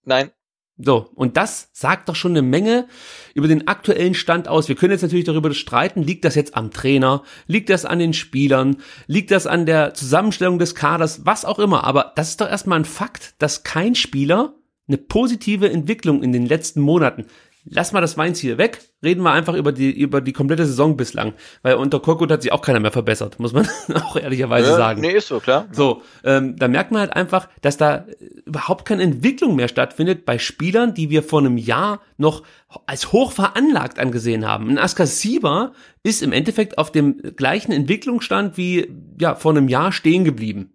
[0.05, 0.31] Nein,
[0.77, 2.89] so, und das sagt doch schon eine Menge
[3.35, 4.69] über den aktuellen Stand aus.
[4.69, 8.13] Wir können jetzt natürlich darüber streiten, liegt das jetzt am Trainer, liegt das an den
[8.13, 11.85] Spielern, liegt das an der Zusammenstellung des Kaders, was auch immer.
[11.85, 14.55] Aber das ist doch erstmal ein Fakt, dass kein Spieler
[14.89, 17.27] eine positive Entwicklung in den letzten Monaten
[17.65, 21.35] lass mal das Weinziel weg, reden wir einfach über die, über die komplette Saison bislang.
[21.63, 25.01] Weil unter Korkut hat sich auch keiner mehr verbessert, muss man auch ehrlicherweise ja, sagen.
[25.01, 25.67] Nee, ist so, klar.
[25.73, 28.07] So, ähm, da merkt man halt einfach, dass da
[28.45, 32.43] überhaupt keine Entwicklung mehr stattfindet bei Spielern, die wir vor einem Jahr noch
[32.87, 34.69] als hoch veranlagt angesehen haben.
[34.69, 39.93] Ein Askar Sieber ist im Endeffekt auf dem gleichen Entwicklungsstand wie ja vor einem Jahr
[39.93, 40.74] stehen geblieben.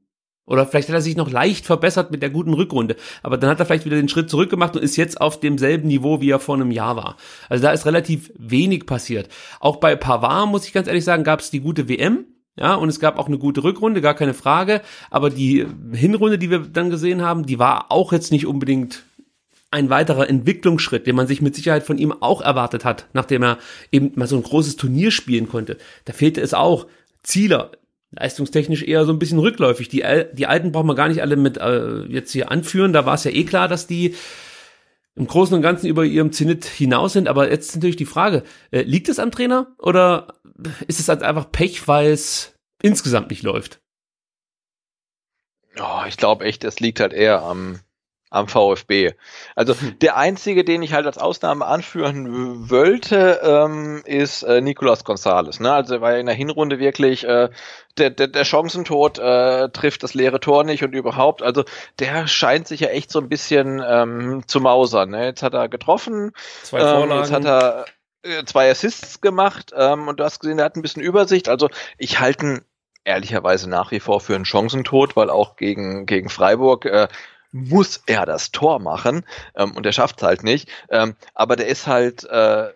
[0.49, 2.95] Oder vielleicht hat er sich noch leicht verbessert mit der guten Rückrunde.
[3.23, 5.87] Aber dann hat er vielleicht wieder den Schritt zurück gemacht und ist jetzt auf demselben
[5.87, 7.15] Niveau, wie er vor einem Jahr war.
[7.47, 9.29] Also da ist relativ wenig passiert.
[9.59, 12.25] Auch bei Pavard, muss ich ganz ehrlich sagen, gab es die gute WM.
[12.57, 14.81] ja, und es gab auch eine gute Rückrunde, gar keine Frage,
[15.11, 19.03] aber die Hinrunde, die wir dann gesehen haben, die war auch jetzt nicht unbedingt
[19.71, 23.59] ein weiterer Entwicklungsschritt, den man sich mit Sicherheit von ihm auch erwartet hat, nachdem er
[23.91, 25.77] eben mal so ein großes Turnier spielen konnte.
[26.05, 26.87] Da fehlte es auch.
[27.21, 27.71] Zieler,
[28.11, 29.89] leistungstechnisch eher so ein bisschen rückläufig.
[29.89, 30.03] Die,
[30.33, 32.93] die Alten brauchen wir gar nicht alle mit äh, jetzt hier anführen.
[32.93, 34.15] Da war es ja eh klar, dass die
[35.15, 37.27] im Großen und Ganzen über ihrem Zenit hinaus sind.
[37.27, 40.39] Aber jetzt ist natürlich die Frage, äh, liegt es am Trainer oder
[40.87, 43.79] ist es halt einfach Pech, weil es insgesamt nicht läuft?
[45.79, 47.79] Oh, ich glaube echt, es liegt halt eher am
[48.29, 49.13] am VfB.
[49.55, 49.97] Also hm.
[49.99, 55.59] der einzige, den ich halt als Ausnahme anführen wollte, ähm, ist äh, Nicolas Gonzalez.
[55.59, 55.71] Ne?
[55.71, 57.49] Also weil in der Hinrunde wirklich äh,
[57.97, 61.41] der, der, der Chancentod äh, trifft das leere Tor nicht und überhaupt.
[61.41, 61.63] Also
[61.97, 65.09] der scheint sich ja echt so ein bisschen ähm, zu mausern.
[65.09, 65.25] Ne?
[65.25, 66.31] Jetzt hat er getroffen,
[66.63, 67.11] zwei Vorlagen.
[67.11, 67.85] Ähm, jetzt hat er
[68.21, 71.49] äh, zwei Assists gemacht ähm, und du hast gesehen, er hat ein bisschen Übersicht.
[71.49, 72.61] Also ich halte ihn
[73.05, 77.07] ehrlicherweise nach wie vor für einen Chancentod, weil auch gegen, gegen Freiburg äh,
[77.51, 79.25] muss er das Tor machen
[79.55, 80.69] ähm, und er schafft es halt nicht.
[80.89, 82.69] Ähm, aber der ist halt äh,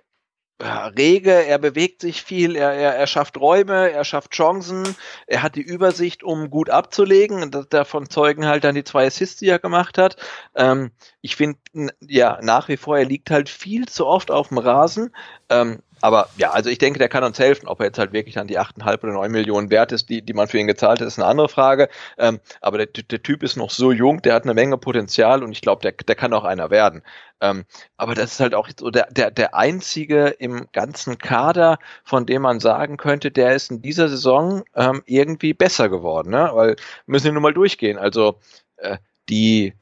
[0.63, 4.95] rege, er bewegt sich viel, er, er, er schafft Räume, er schafft Chancen,
[5.27, 7.43] er hat die Übersicht, um gut abzulegen.
[7.43, 10.17] Und davon zeugen halt dann die zwei Assists, die er gemacht hat.
[10.55, 11.59] Ähm, ich finde,
[12.01, 15.13] ja, nach wie vor, er liegt halt viel zu oft auf dem Rasen.
[15.49, 17.65] Ähm, aber ja, also ich denke, der kann uns helfen.
[17.65, 20.33] Ob er jetzt halt wirklich dann die 8,5 oder 9 Millionen wert ist, die, die
[20.33, 21.87] man für ihn gezahlt hat, ist eine andere Frage.
[22.17, 25.53] Ähm, aber der, der Typ ist noch so jung, der hat eine Menge Potenzial und
[25.53, 27.03] ich glaube, der, der kann auch einer werden.
[27.39, 27.63] Ähm,
[27.95, 32.41] aber das ist halt auch so der, der, der einzige im ganzen Kader, von dem
[32.41, 36.31] man sagen könnte, der ist in dieser Saison ähm, irgendwie besser geworden.
[36.31, 36.49] Ne?
[36.51, 36.75] Weil
[37.05, 37.97] müssen wir nur mal durchgehen.
[37.97, 38.41] Also
[38.75, 38.97] äh,
[39.29, 39.73] die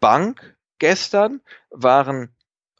[0.00, 2.30] Bank gestern waren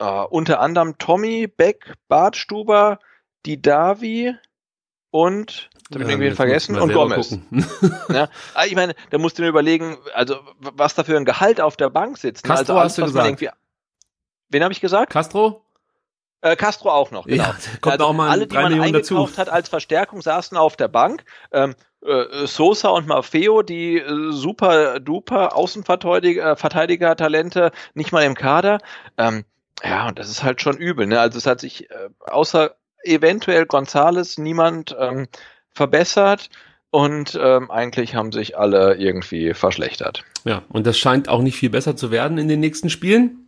[0.00, 3.00] Uh, unter anderem Tommy, Beck, Bartstuber,
[3.46, 4.32] die Davi
[5.10, 7.38] und da bin ich irgendwie vergessen und Gomez.
[8.10, 11.60] ja, ah, ich meine, da musst du dir überlegen, also was da für ein Gehalt
[11.60, 12.44] auf der Bank sitzt.
[12.44, 12.54] Ne?
[12.54, 13.42] Castro also hast du gesagt.
[14.50, 15.12] Wen habe ich gesagt?
[15.12, 15.64] Castro?
[16.40, 17.42] Äh, Castro auch noch, genau.
[17.42, 19.40] Ja, kommt also auch mal alle, die man Millionen eingekauft dazu.
[19.40, 21.24] hat als Verstärkung, saßen auf der Bank.
[21.52, 21.74] Ähm,
[22.06, 28.78] äh, Sosa und Maffeo, die äh, super duper Außenverteidiger-Talente, nicht mal im Kader.
[29.16, 29.44] Ähm,
[29.82, 31.06] ja, und das ist halt schon übel.
[31.06, 31.20] Ne?
[31.20, 32.74] Also es hat sich äh, außer
[33.04, 35.28] eventuell Gonzales niemand ähm,
[35.72, 36.50] verbessert
[36.90, 40.24] und ähm, eigentlich haben sich alle irgendwie verschlechtert.
[40.44, 43.44] Ja, und das scheint auch nicht viel besser zu werden in den nächsten Spielen.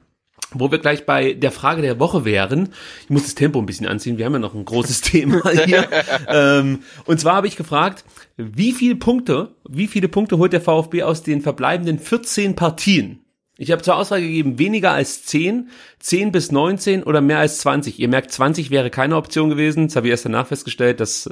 [0.53, 2.70] Wo wir gleich bei der Frage der Woche wären.
[3.03, 5.87] Ich muss das Tempo ein bisschen anziehen, wir haben ja noch ein großes Thema hier.
[6.28, 8.05] ähm, und zwar habe ich gefragt,
[8.37, 13.20] wie viele Punkte, wie viele Punkte holt der VfB aus den verbleibenden 14 Partien?
[13.61, 18.00] Ich habe zur Auswahl gegeben, weniger als 10, 10 bis 19 oder mehr als 20.
[18.00, 19.88] Ihr merkt, 20 wäre keine Option gewesen.
[19.88, 21.28] Das habe ich erst danach festgestellt, dass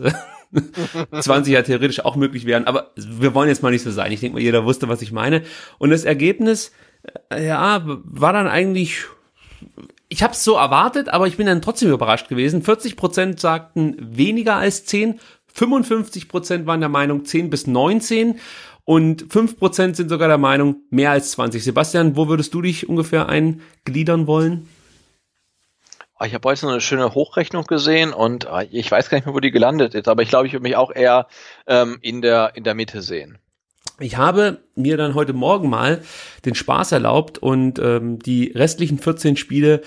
[1.21, 2.67] 20 ja theoretisch auch möglich wären.
[2.67, 4.13] Aber wir wollen jetzt mal nicht so sein.
[4.13, 5.43] Ich denke mal, jeder wusste, was ich meine.
[5.79, 6.71] Und das Ergebnis,
[7.31, 9.07] äh, ja, war dann eigentlich
[10.11, 12.63] ich habe es so erwartet, aber ich bin dann trotzdem überrascht gewesen.
[12.63, 15.21] 40 Prozent sagten weniger als 10,
[15.59, 18.39] 55 Prozent waren der Meinung 10 bis 19
[18.89, 21.63] und 5% sind sogar der Meinung, mehr als 20.
[21.63, 24.67] Sebastian, wo würdest du dich ungefähr eingliedern wollen?
[26.15, 29.27] Ah, ich habe heute so eine schöne Hochrechnung gesehen und ah, ich weiß gar nicht
[29.27, 31.27] mehr, wo die gelandet ist, aber ich glaube, ich würde mich auch eher
[31.67, 33.37] ähm, in, der, in der Mitte sehen.
[34.01, 36.01] Ich habe mir dann heute Morgen mal
[36.47, 39.83] den Spaß erlaubt und ähm, die restlichen 14 Spiele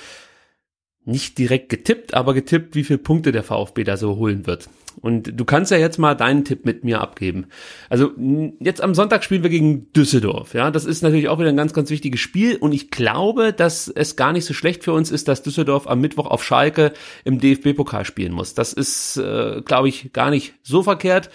[1.06, 4.70] nicht direkt getippt, aber getippt, wie viele Punkte der VfB da so holen wird.
[4.99, 7.47] Und du kannst ja jetzt mal deinen Tipp mit mir abgeben.
[7.89, 8.11] Also
[8.59, 10.53] jetzt am Sonntag spielen wir gegen Düsseldorf.
[10.53, 12.57] Ja, das ist natürlich auch wieder ein ganz, ganz wichtiges Spiel.
[12.57, 16.01] Und ich glaube, dass es gar nicht so schlecht für uns ist, dass Düsseldorf am
[16.01, 18.53] Mittwoch auf Schalke im DFB-Pokal spielen muss.
[18.53, 21.29] Das ist, äh, glaube ich, gar nicht so verkehrt.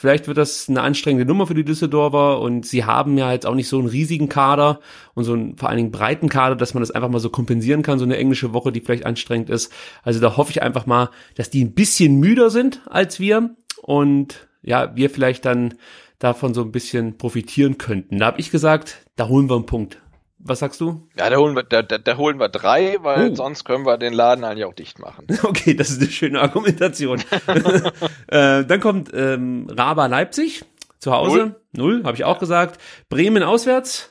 [0.00, 3.54] Vielleicht wird das eine anstrengende Nummer für die Düsseldorfer und sie haben ja jetzt auch
[3.54, 4.80] nicht so einen riesigen Kader
[5.12, 7.82] und so einen vor allen Dingen breiten Kader, dass man das einfach mal so kompensieren
[7.82, 9.70] kann, so eine englische Woche, die vielleicht anstrengend ist.
[10.02, 14.48] Also da hoffe ich einfach mal, dass die ein bisschen müder sind als wir und
[14.62, 15.74] ja, wir vielleicht dann
[16.18, 18.20] davon so ein bisschen profitieren könnten.
[18.20, 20.00] Da habe ich gesagt, da holen wir einen Punkt.
[20.42, 21.06] Was sagst du?
[21.18, 23.34] Ja, da holen wir, da, da, da holen wir drei, weil oh.
[23.34, 25.26] sonst können wir den Laden eigentlich auch dicht machen.
[25.42, 27.20] Okay, das ist eine schöne Argumentation.
[28.28, 30.64] äh, dann kommt ähm, Raba Leipzig
[30.98, 31.56] zu Hause.
[31.72, 32.80] Null, Null habe ich auch gesagt.
[33.08, 34.10] Bremen auswärts.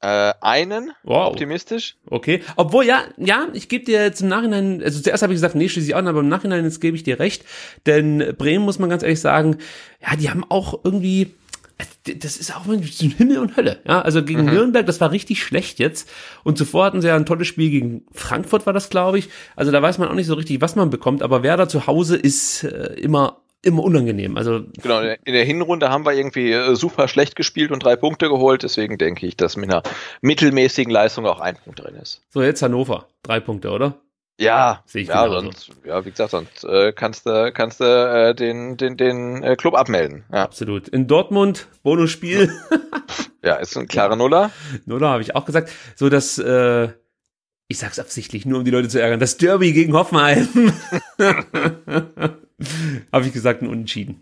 [0.00, 1.28] Äh, einen, wow.
[1.28, 1.96] optimistisch.
[2.06, 5.54] Okay, obwohl, ja, ja, ich gebe dir jetzt im Nachhinein, also zuerst habe ich gesagt,
[5.54, 7.44] nee, schließe ich an, aber im Nachhinein, jetzt gebe ich dir recht,
[7.86, 9.58] denn Bremen, muss man ganz ehrlich sagen,
[10.00, 11.34] ja, die haben auch irgendwie,
[12.04, 13.80] das ist auch zwischen Himmel und Hölle.
[13.86, 14.52] Ja, also gegen mhm.
[14.52, 16.10] Nürnberg, das war richtig schlecht jetzt.
[16.44, 19.28] Und zuvor hatten sie ja ein tolles Spiel gegen Frankfurt, war das, glaube ich.
[19.56, 21.22] Also da weiß man auch nicht so richtig, was man bekommt.
[21.22, 24.36] Aber Werder zu Hause ist äh, immer immer unangenehm.
[24.36, 28.28] Also genau, in der Hinrunde haben wir irgendwie äh, super schlecht gespielt und drei Punkte
[28.28, 28.64] geholt.
[28.64, 29.82] Deswegen denke ich, dass mit einer
[30.20, 32.22] mittelmäßigen Leistung auch ein Punkt drin ist.
[32.30, 33.06] So, jetzt Hannover.
[33.22, 33.94] Drei Punkte, oder?
[34.42, 38.34] Ja, sehe ich ja, sonst, ja, wie gesagt, sonst äh, kannst du kannst du äh,
[38.34, 40.24] den den den äh, Club abmelden.
[40.32, 40.42] Ja.
[40.42, 40.88] Absolut.
[40.88, 42.52] In Dortmund Bonusspiel.
[43.44, 44.50] ja, ist ein klarer Nuller.
[44.84, 45.70] Nuller habe ich auch gesagt.
[45.94, 46.88] So dass äh,
[47.68, 49.20] ich sag's absichtlich, nur um die Leute zu ärgern.
[49.20, 50.72] Das Derby gegen Hoffenheim.
[53.12, 54.20] habe ich gesagt, ein Unentschieden.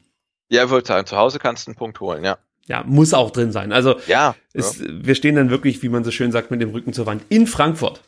[0.50, 2.38] Ja, ich wollte sagen, zu Hause kannst du einen Punkt holen, ja.
[2.66, 3.72] Ja, muss auch drin sein.
[3.72, 4.86] Also ja, ist, ja.
[4.88, 7.46] wir stehen dann wirklich, wie man so schön sagt, mit dem Rücken zur Wand in
[7.48, 8.02] Frankfurt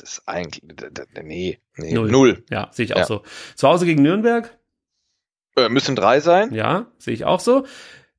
[0.00, 0.62] das ist eigentlich,
[1.22, 2.10] nee, nee null.
[2.10, 2.44] null.
[2.50, 2.96] Ja, sehe ich ja.
[2.96, 3.22] auch so.
[3.54, 4.56] Zu Hause gegen Nürnberg?
[5.56, 6.52] Äh, müssen drei sein.
[6.52, 7.64] Ja, sehe ich auch so.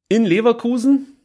[0.08, 1.18] In Leverkusen?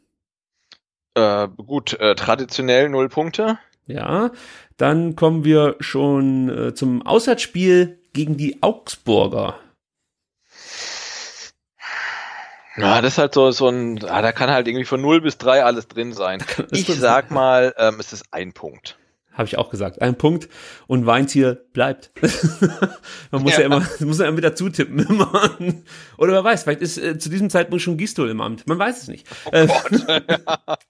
[1.15, 3.59] Äh, gut, äh, traditionell null Punkte.
[3.87, 4.31] Ja,
[4.77, 9.59] dann kommen wir schon äh, zum Auswärtsspiel gegen die Augsburger.
[12.77, 15.39] Ja, das ist halt so, so ein, ah, da kann halt irgendwie von 0 bis
[15.39, 16.43] 3 alles drin sein.
[16.71, 18.97] Ich sag mal, ähm, es ist ein Punkt.
[19.41, 20.03] Habe ich auch gesagt.
[20.03, 20.51] Ein Punkt
[20.87, 22.11] und Weintier bleibt.
[23.31, 23.61] man muss ja.
[23.61, 25.07] ja, immer, muss ja immer wieder zutippen.
[26.19, 28.67] Oder wer weiß, vielleicht ist äh, zu diesem Zeitpunkt schon Gistol im Amt.
[28.67, 29.27] Man weiß es nicht.
[29.47, 29.67] Oh äh,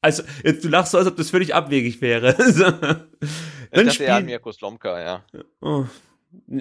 [0.01, 2.35] also, jetzt, du lachst so, als ob das völlig abwegig wäre.
[2.35, 5.25] Dann ich dachte ja Mirko Slomka, ja.
[5.61, 5.85] Oh.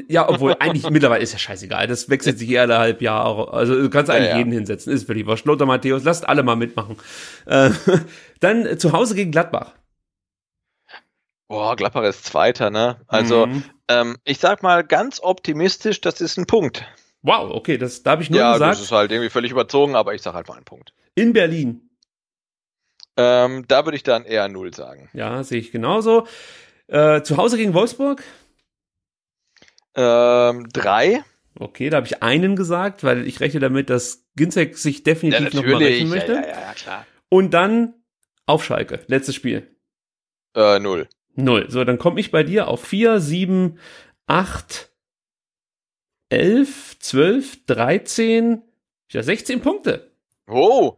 [0.08, 1.88] Ja, obwohl eigentlich mittlerweile ist ja scheißegal.
[1.88, 3.52] Das wechselt sich eher alle halb Jahre.
[3.52, 4.38] Also du kannst eigentlich ja, ja.
[4.38, 4.94] jeden hinsetzen.
[4.94, 5.44] Ist völlig was.
[5.46, 6.98] Lothar Matthäus, lasst alle mal mitmachen.
[7.48, 7.72] Äh,
[8.42, 9.74] dann äh, zu Hause gegen Gladbach.
[11.50, 13.02] Boah, Gladbach ist Zweiter, ne?
[13.08, 13.64] Also, mhm.
[13.88, 16.86] ähm, ich sag mal ganz optimistisch, das ist ein Punkt.
[17.24, 18.68] Wow, okay, das da habe ich nur ja, gesagt.
[18.68, 20.94] Ja, das ist halt irgendwie völlig überzogen, aber ich sag halt mal einen Punkt.
[21.16, 21.90] In Berlin.
[23.18, 25.10] Ähm, da würde ich dann eher null sagen.
[25.14, 26.28] Ja, sehe ich genauso.
[26.88, 28.24] Äh, zu Hause gegen Wolfsburg?
[29.96, 31.24] Ähm, drei.
[31.58, 35.62] Okay, da habe ich einen gesagt, weil ich rechne damit, dass Ginzek sich definitiv ja,
[35.62, 36.34] noch mal rächen möchte.
[36.34, 37.06] Ja, ja, ja, klar.
[37.28, 37.96] Und dann
[38.46, 39.76] auf Schalke, letztes Spiel.
[40.56, 41.10] Äh, null.
[41.36, 41.70] Null.
[41.70, 43.80] So, dann komme ich bei dir auf 4, 7,
[44.28, 44.92] 8,
[46.30, 48.62] 11, 12, 13,
[49.12, 50.12] ja, 16 Punkte.
[50.48, 50.98] Wow.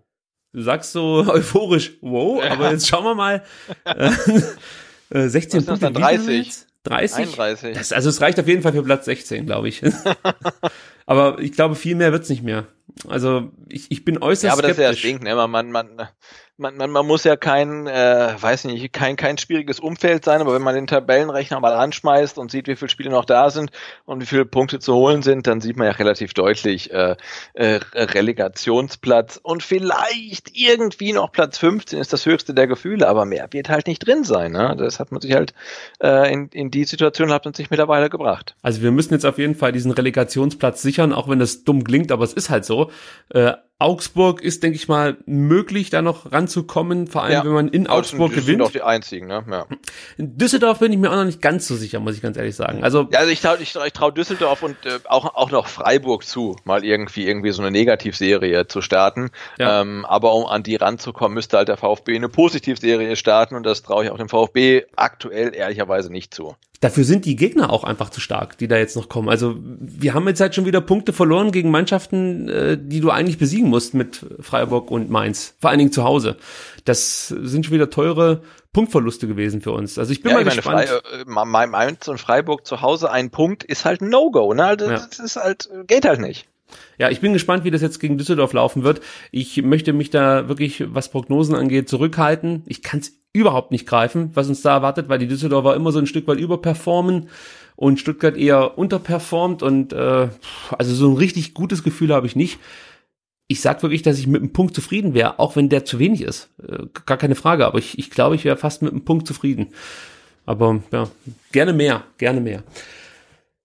[0.54, 2.52] Du sagst so euphorisch, wow, ja.
[2.52, 3.44] aber jetzt schauen wir mal.
[5.14, 6.00] Äh, 16 Was Punkte.
[6.00, 6.54] 30.
[6.84, 7.18] 30?
[7.18, 7.78] 31.
[7.78, 9.82] Das, also es reicht auf jeden Fall für Platz 16, glaube ich.
[11.06, 12.68] aber ich glaube, viel mehr wird's nicht mehr.
[13.08, 14.78] Also ich, ich bin äußerst ja, aber skeptisch.
[14.78, 15.48] das ist ja das Ding, ne?
[15.48, 16.08] man, man,
[16.62, 20.53] man, man, man, muss ja kein, äh, weiß nicht, kein, kein schwieriges Umfeld sein, aber
[20.53, 23.72] wenn man den Tabellenrechner mal anschmeißt und sieht, wie viele Spiele noch da sind
[24.05, 27.16] und wie viele Punkte zu holen sind, dann sieht man ja relativ deutlich äh,
[27.55, 33.47] äh, Relegationsplatz und vielleicht irgendwie noch Platz 15 ist das höchste der Gefühle, aber mehr
[33.51, 34.51] wird halt nicht drin sein.
[34.51, 34.76] Ne?
[34.78, 35.55] Das hat man sich halt
[36.01, 38.55] äh, in, in die Situation hat man sich mittlerweile gebracht.
[38.62, 42.12] Also wir müssen jetzt auf jeden Fall diesen Relegationsplatz sichern, auch wenn das dumm klingt,
[42.12, 42.91] aber es ist halt so.
[43.30, 47.44] Äh, Augsburg ist, denke ich mal, möglich, da noch ranzukommen, vor allem ja.
[47.44, 48.46] wenn man in Augsburg gewinnt.
[48.46, 49.44] Sind auch die einzigen, ne?
[49.50, 49.66] Ja.
[50.18, 52.56] In Düsseldorf bin ich mir auch noch nicht ganz so sicher, muss ich ganz ehrlich
[52.56, 52.84] sagen.
[52.84, 56.24] Also, ja, also ich traue ich, ich trau Düsseldorf und äh, auch, auch noch Freiburg
[56.24, 59.32] zu, mal irgendwie irgendwie so eine Negativserie zu starten.
[59.58, 59.82] Ja.
[59.82, 63.82] Ähm, aber um an die ranzukommen, müsste halt der VfB eine Positivserie starten und das
[63.82, 68.10] traue ich auch dem VfB aktuell ehrlicherweise nicht zu dafür sind die Gegner auch einfach
[68.10, 69.30] zu stark, die da jetzt noch kommen.
[69.30, 73.38] Also wir haben jetzt halt schon wieder Punkte verloren gegen Mannschaften, äh, die du eigentlich
[73.38, 75.56] besiegen musst mit Freiburg und Mainz.
[75.60, 76.38] Vor allen Dingen zu Hause.
[76.84, 78.42] Das sind schon wieder teure
[78.74, 79.98] Punktverluste gewesen für uns.
[79.98, 80.90] Also ich bin ja, mal ich gespannt.
[80.90, 84.54] Frei, äh, Mainz und Freiburg zu Hause ein Punkt ist halt ein No-Go.
[84.54, 84.66] Ne?
[84.66, 86.48] Also, Das ist halt, geht halt nicht.
[86.98, 89.02] Ja, ich bin gespannt, wie das jetzt gegen Düsseldorf laufen wird.
[89.32, 92.64] Ich möchte mich da wirklich, was Prognosen angeht, zurückhalten.
[92.66, 96.00] Ich kann es überhaupt nicht greifen, was uns da erwartet, weil die Düsseldorfer immer so
[96.00, 97.30] ein Stück weit überperformen
[97.76, 100.28] und Stuttgart eher unterperformt und äh,
[100.78, 102.60] also so ein richtig gutes Gefühl habe ich nicht.
[103.48, 106.22] Ich sag wirklich, dass ich mit einem Punkt zufrieden wäre, auch wenn der zu wenig
[106.22, 106.50] ist.
[106.62, 109.68] Äh, gar keine Frage, aber ich, ich glaube, ich wäre fast mit einem Punkt zufrieden.
[110.46, 111.08] Aber ja,
[111.52, 112.64] gerne mehr, gerne mehr.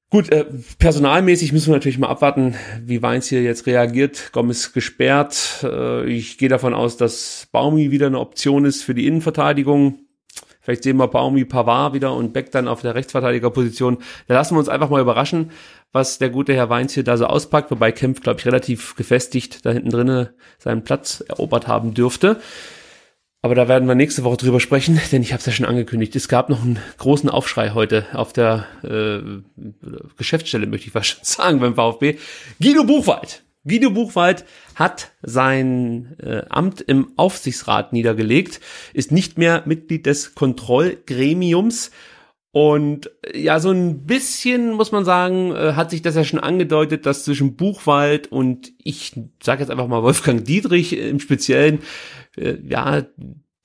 [0.09, 0.45] Gut, äh,
[0.79, 2.55] personalmäßig müssen wir natürlich mal abwarten,
[2.85, 4.31] wie Weins hier jetzt reagiert.
[4.33, 5.65] Gomez gesperrt.
[5.65, 9.99] Äh, ich gehe davon aus, dass Baumi wieder eine Option ist für die Innenverteidigung.
[10.61, 13.99] Vielleicht sehen wir Baumi Pavard wieder und Beck dann auf der Rechtsverteidigerposition.
[14.29, 15.51] Da lassen wir uns einfach mal überraschen,
[15.93, 19.65] was der gute Herr Weins hier da so auspackt, wobei Kempf, glaube ich, relativ gefestigt
[19.65, 20.29] da hinten drinnen
[20.59, 22.41] seinen Platz erobert haben dürfte.
[23.47, 26.17] Aber da werden wir nächste Woche drüber sprechen, denn ich habe es ja schon angekündigt.
[26.17, 29.21] Es gab noch einen großen Aufschrei heute auf der äh,
[30.17, 32.17] Geschäftsstelle, möchte ich fast schon sagen, beim VfB.
[32.61, 33.45] Guido Buchwald.
[33.63, 34.45] Guido Buchwald
[34.75, 38.59] hat sein äh, Amt im Aufsichtsrat niedergelegt,
[38.95, 41.93] ist nicht mehr Mitglied des Kontrollgremiums
[42.51, 47.07] Und ja, so ein bisschen muss man sagen, äh, hat sich das ja schon angedeutet,
[47.07, 51.79] dass zwischen Buchwald und ich sage jetzt einfach mal Wolfgang Dietrich im Speziellen,
[52.37, 53.05] äh, ja,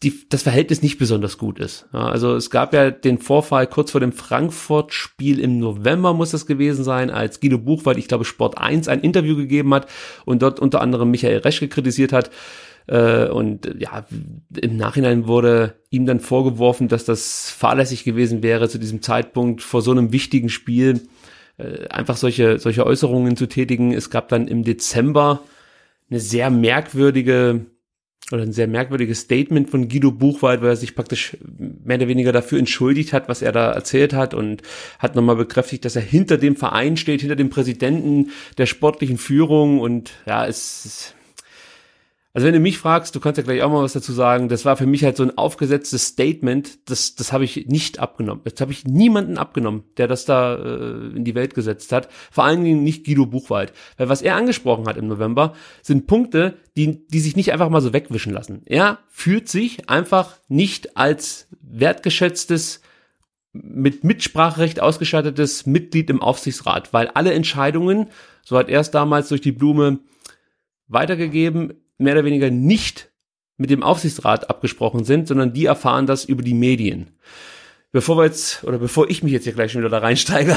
[0.04, 1.88] die, das Verhältnis nicht besonders gut ist.
[1.94, 6.48] Ja, also es gab ja den Vorfall kurz vor dem Frankfurt-Spiel im November muss das
[6.48, 9.88] gewesen sein, als Guido Buchwald, ich glaube Sport 1, ein Interview gegeben hat
[10.26, 12.32] und dort unter anderem Michael Reschke kritisiert hat.
[12.88, 14.06] Äh, und ja,
[14.60, 19.84] im Nachhinein wurde ihm dann vorgeworfen, dass das fahrlässig gewesen wäre, zu diesem Zeitpunkt vor
[19.84, 21.02] so einem wichtigen Spiel
[21.58, 23.94] äh, einfach solche, solche Äußerungen zu tätigen.
[23.94, 25.44] Es gab dann im Dezember
[26.10, 27.68] eine sehr merkwürdige
[28.32, 31.38] oder ein sehr merkwürdiges Statement von Guido Buchwald, weil er sich praktisch
[31.84, 34.62] mehr oder weniger dafür entschuldigt hat, was er da erzählt hat und
[35.00, 39.80] hat nochmal bekräftigt, dass er hinter dem Verein steht, hinter dem Präsidenten der sportlichen Führung.
[39.80, 41.14] Und ja, es,
[42.34, 44.64] also wenn du mich fragst, du kannst ja gleich auch mal was dazu sagen, das
[44.64, 48.42] war für mich halt so ein aufgesetztes Statement, das, das habe ich nicht abgenommen.
[48.46, 52.08] Das habe ich niemanden abgenommen, der das da äh, in die Welt gesetzt hat.
[52.32, 53.74] Vor allen Dingen nicht Guido Buchwald.
[53.98, 57.82] Weil was er angesprochen hat im November, sind Punkte, die, die sich nicht einfach mal
[57.82, 58.62] so wegwischen lassen.
[58.66, 62.82] Er fühlt sich einfach nicht als wertgeschätztes
[63.52, 68.08] mit Mitspracherecht ausgestattetes Mitglied im Aufsichtsrat, weil alle Entscheidungen,
[68.46, 70.00] so hat er es damals durch die Blume
[70.88, 73.12] weitergegeben, mehr oder weniger nicht
[73.58, 77.12] mit dem Aufsichtsrat abgesprochen sind, sondern die erfahren das über die Medien.
[77.94, 80.56] Bevor wir jetzt, oder bevor ich mich jetzt hier gleich schon wieder da reinsteige,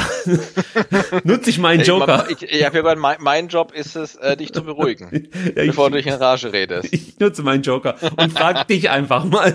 [1.25, 2.27] nutze ich meinen Joker.
[2.31, 5.11] Ich, ich, ja, mein, mein Job ist es, äh, dich zu beruhigen,
[5.57, 6.89] ja, bevor ich, du dich in Rage redest.
[6.93, 9.53] Ich nutze meinen Joker und frage dich einfach mal,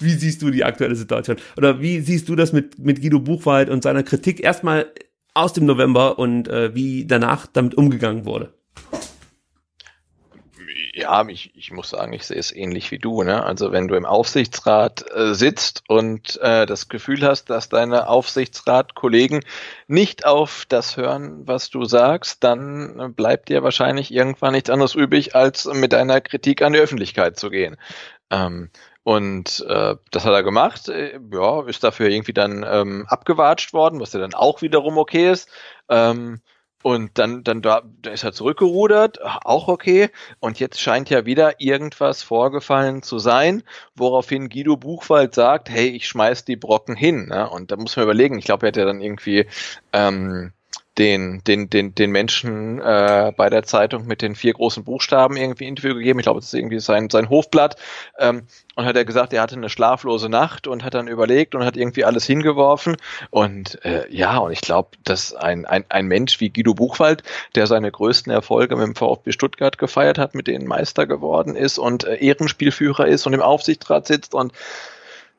[0.00, 1.38] wie siehst du die aktuelle Situation?
[1.56, 4.92] Oder wie siehst du das mit, mit Guido Buchwald und seiner Kritik erstmal
[5.32, 8.52] aus dem November und äh, wie danach damit umgegangen wurde?
[10.98, 13.22] Ja, ich, ich muss sagen, ich sehe es ähnlich wie du.
[13.22, 13.44] Ne?
[13.44, 19.44] Also wenn du im Aufsichtsrat äh, sitzt und äh, das Gefühl hast, dass deine Aufsichtsratkollegen
[19.88, 25.34] nicht auf das hören, was du sagst, dann bleibt dir wahrscheinlich irgendwann nichts anderes übrig,
[25.34, 27.76] als mit deiner Kritik an die Öffentlichkeit zu gehen.
[28.30, 28.70] Ähm,
[29.02, 34.00] und äh, das hat er gemacht, äh, ja, ist dafür irgendwie dann ähm, abgewatscht worden,
[34.00, 35.50] was ja dann auch wiederum okay ist.
[35.90, 36.40] Ähm,
[36.86, 40.08] und dann, dann da, da ist er zurückgerudert, auch okay.
[40.38, 43.64] Und jetzt scheint ja wieder irgendwas vorgefallen zu sein,
[43.96, 47.26] woraufhin Guido Buchwald sagt, hey, ich schmeiß die Brocken hin.
[47.26, 47.50] Ne?
[47.50, 49.46] Und da muss man überlegen, ich glaube, er hat ja dann irgendwie
[49.92, 50.52] ähm,
[50.98, 55.66] den, den, den, den Menschen äh, bei der Zeitung mit den vier großen Buchstaben irgendwie
[55.66, 56.18] Interview gegeben.
[56.18, 57.76] Ich glaube, das ist irgendwie sein, sein Hofblatt.
[58.18, 58.42] Ähm,
[58.76, 61.76] und hat er gesagt, er hatte eine schlaflose Nacht und hat dann überlegt und hat
[61.76, 62.96] irgendwie alles hingeworfen.
[63.30, 67.22] Und äh, ja, und ich glaube, dass ein, ein, ein Mensch wie Guido Buchwald,
[67.54, 71.78] der seine größten Erfolge mit dem VfB Stuttgart gefeiert hat, mit denen Meister geworden ist
[71.78, 74.52] und äh, Ehrenspielführer ist und im Aufsichtsrat sitzt und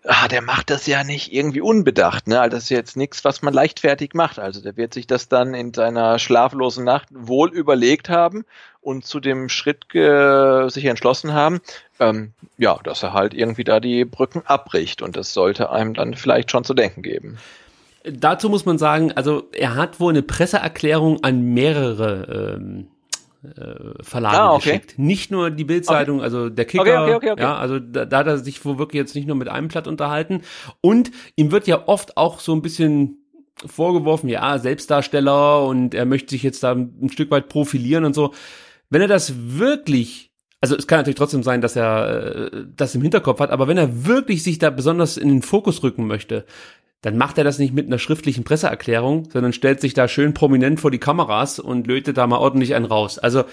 [0.07, 2.39] ah, der macht das ja nicht irgendwie unbedacht, ne?
[2.39, 4.39] Also das ist jetzt nichts, was man leichtfertig macht.
[4.39, 8.45] Also der wird sich das dann in seiner schlaflosen Nacht wohl überlegt haben
[8.81, 11.59] und zu dem Schritt sich entschlossen haben,
[11.99, 16.13] ähm, ja, dass er halt irgendwie da die Brücken abbricht und das sollte einem dann
[16.13, 17.37] vielleicht schon zu denken geben.
[18.03, 22.96] Dazu muss man sagen, also er hat wohl eine Presseerklärung an mehrere ähm, äh,
[24.01, 24.69] Verlage ah, okay.
[24.69, 24.99] geschickt.
[24.99, 26.25] Nicht nur die Bildzeitung, okay.
[26.25, 29.27] also der Kicker, okay, ja, also da, da hat er sich wohl wirklich jetzt nicht
[29.27, 30.41] nur mit einem Blatt unterhalten.
[30.81, 33.23] Und ihm wird ja oft auch so ein bisschen
[33.65, 38.33] vorgeworfen, ja, Selbstdarsteller und er möchte sich jetzt da ein Stück weit profilieren und so.
[38.89, 40.31] Wenn er das wirklich,
[40.61, 43.77] also es kann natürlich trotzdem sein, dass er äh, das im Hinterkopf hat, aber wenn
[43.77, 46.45] er wirklich sich da besonders in den Fokus rücken möchte,
[47.01, 50.79] dann macht er das nicht mit einer schriftlichen Presseerklärung, sondern stellt sich da schön prominent
[50.79, 53.19] vor die Kameras und lötet da mal ordentlich einen raus.
[53.19, 53.43] Also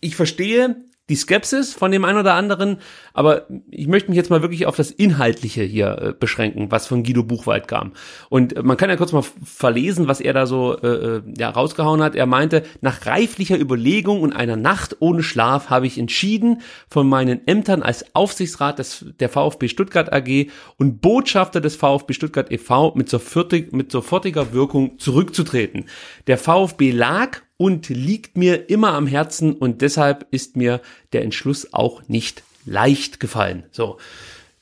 [0.00, 0.76] ich verstehe
[1.10, 2.78] die Skepsis von dem einen oder anderen,
[3.12, 7.02] aber ich möchte mich jetzt mal wirklich auf das Inhaltliche hier äh, beschränken, was von
[7.02, 7.92] Guido Buchwald kam.
[8.28, 11.50] Und äh, man kann ja kurz mal verlesen, was er da so äh, äh, ja,
[11.50, 12.14] rausgehauen hat.
[12.14, 17.46] Er meinte, nach reiflicher Überlegung und einer Nacht ohne Schlaf habe ich entschieden, von meinen
[17.46, 20.46] Ämtern als Aufsichtsrat des, der VfB Stuttgart AG
[20.78, 22.94] und Botschafter des VfB Stuttgart e.V.
[22.94, 25.86] mit, sofortig, mit sofortiger Wirkung zurückzutreten.
[26.28, 30.80] Der VfB lag und liegt mir immer am Herzen und deshalb ist mir
[31.12, 33.64] der Entschluss auch nicht leicht gefallen.
[33.70, 33.98] So.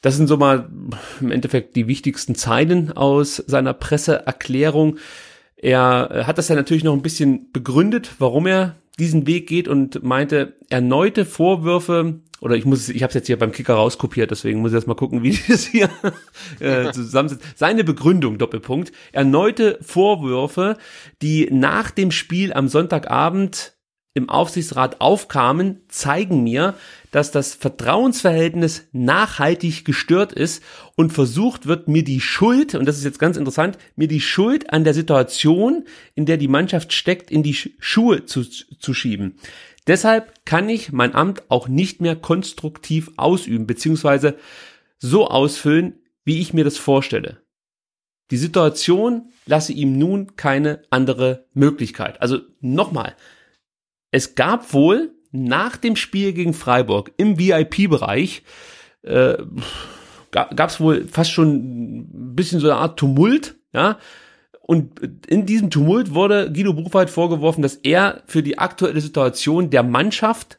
[0.01, 0.69] Das sind so mal
[1.21, 4.97] im Endeffekt die wichtigsten Zeilen aus seiner Presseerklärung.
[5.57, 10.03] Er hat das ja natürlich noch ein bisschen begründet, warum er diesen Weg geht und
[10.03, 14.61] meinte, erneute Vorwürfe oder ich muss, ich habe es jetzt hier beim Kicker rauskopiert, deswegen
[14.61, 15.91] muss ich erst mal gucken, wie das hier
[16.61, 17.45] äh, zusammensetzt.
[17.57, 20.77] Seine Begründung, Doppelpunkt, erneute Vorwürfe,
[21.23, 23.75] die nach dem Spiel am Sonntagabend
[24.15, 26.75] im Aufsichtsrat aufkamen, zeigen mir,
[27.11, 30.63] dass das Vertrauensverhältnis nachhaltig gestört ist
[30.97, 34.73] und versucht wird, mir die Schuld, und das ist jetzt ganz interessant, mir die Schuld
[34.73, 35.85] an der Situation,
[36.15, 39.37] in der die Mannschaft steckt, in die Schuhe zu, zu schieben.
[39.89, 44.37] Deshalb kann ich mein Amt auch nicht mehr konstruktiv ausüben, beziehungsweise
[44.99, 47.43] so ausfüllen, wie ich mir das vorstelle.
[48.31, 52.21] Die Situation lasse ihm nun keine andere Möglichkeit.
[52.21, 53.17] Also nochmal,
[54.11, 58.43] es gab wohl nach dem Spiel gegen Freiburg im VIP-Bereich
[59.03, 59.39] äh,
[60.31, 63.99] gab es wohl fast schon ein bisschen so eine Art Tumult, ja.
[64.71, 69.83] Und in diesem Tumult wurde Guido Buchwald vorgeworfen, dass er für die aktuelle Situation der
[69.83, 70.59] Mannschaft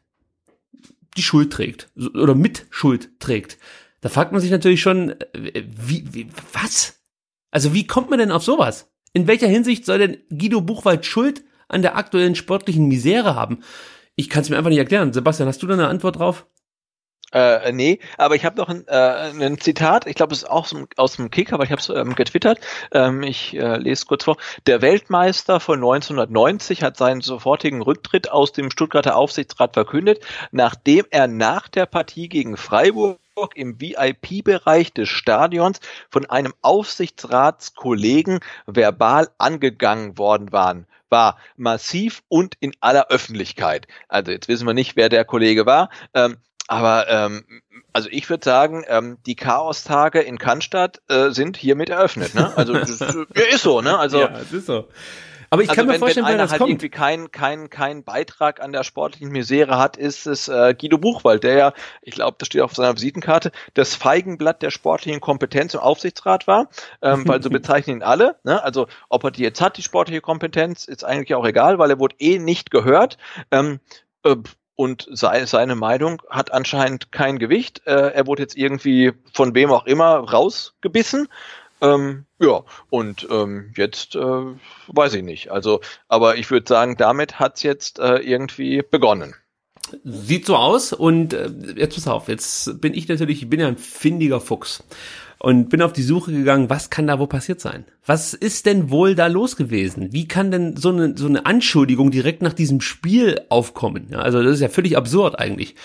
[1.15, 3.59] die Schuld trägt oder mit Schuld trägt.
[4.01, 6.99] Da fragt man sich natürlich schon, äh, wie, wie was?
[7.51, 8.89] Also wie kommt man denn auf sowas?
[9.13, 13.59] In welcher Hinsicht soll denn Guido Buchwald Schuld an der aktuellen sportlichen Misere haben?
[14.15, 15.13] Ich kann es mir einfach nicht erklären.
[15.13, 16.47] Sebastian, hast du da eine Antwort drauf?
[17.31, 20.63] Äh, nee, aber ich habe noch ein, äh, ein Zitat, ich glaube, es ist auch
[20.63, 22.59] aus dem, aus dem Kick, aber ich habe es ähm, getwittert.
[22.91, 24.37] Ähm, ich äh, lese kurz vor.
[24.65, 31.27] Der Weltmeister von 1990 hat seinen sofortigen Rücktritt aus dem Stuttgarter Aufsichtsrat verkündet, nachdem er
[31.27, 33.19] nach der Partie gegen Freiburg
[33.55, 42.73] im VIP-Bereich des Stadions von einem Aufsichtsratskollegen verbal angegangen worden waren war massiv und in
[42.81, 43.87] aller Öffentlichkeit.
[44.07, 45.89] Also jetzt wissen wir nicht, wer der Kollege war.
[46.13, 46.37] Ähm,
[46.69, 47.43] aber ähm,
[47.93, 52.35] also ich würde sagen, ähm, die Chaos-Tage in Cannstatt äh, sind hiermit eröffnet.
[52.35, 52.55] Ne?
[52.55, 53.97] Also das, ist so, ne?
[53.97, 54.87] Also ja, es ist so.
[55.49, 56.69] Aber ich also kann mir wenn, vorstellen, wenn einer das halt kommt.
[56.69, 61.43] irgendwie keinen kein, kein Beitrag an der sportlichen Misere hat, ist es äh, Guido Buchwald,
[61.43, 65.79] der ja, ich glaube, das steht auf seiner Visitenkarte, das Feigenblatt der sportlichen Kompetenz im
[65.79, 66.69] Aufsichtsrat war,
[67.01, 68.35] ähm, weil so bezeichnen ihn alle.
[68.43, 68.63] Ne?
[68.63, 71.97] Also ob er die jetzt hat, die sportliche Kompetenz, ist eigentlich auch egal, weil er
[71.97, 73.17] wurde eh nicht gehört.
[73.49, 73.79] Ähm,
[74.23, 74.35] äh,
[74.79, 77.81] und sei, seine Meinung hat anscheinend kein Gewicht.
[77.85, 81.27] Äh, er wurde jetzt irgendwie von wem auch immer rausgebissen.
[81.81, 84.45] Ähm, ja, und ähm, jetzt äh,
[84.87, 85.51] weiß ich nicht.
[85.51, 89.35] Also, aber ich würde sagen, damit hat's jetzt äh, irgendwie begonnen.
[90.03, 93.67] Sieht so aus und äh, jetzt pass auf, jetzt bin ich natürlich, ich bin ja
[93.67, 94.83] ein findiger Fuchs
[95.39, 97.85] und bin auf die Suche gegangen, was kann da wohl passiert sein?
[98.05, 100.11] Was ist denn wohl da los gewesen?
[100.11, 104.07] Wie kann denn so eine, so eine Anschuldigung direkt nach diesem Spiel aufkommen?
[104.11, 105.75] Ja, also das ist ja völlig absurd eigentlich.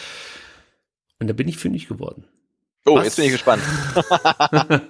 [1.20, 2.24] Und da bin ich fündig geworden.
[2.84, 3.04] Oh, Was?
[3.04, 3.62] jetzt bin ich gespannt.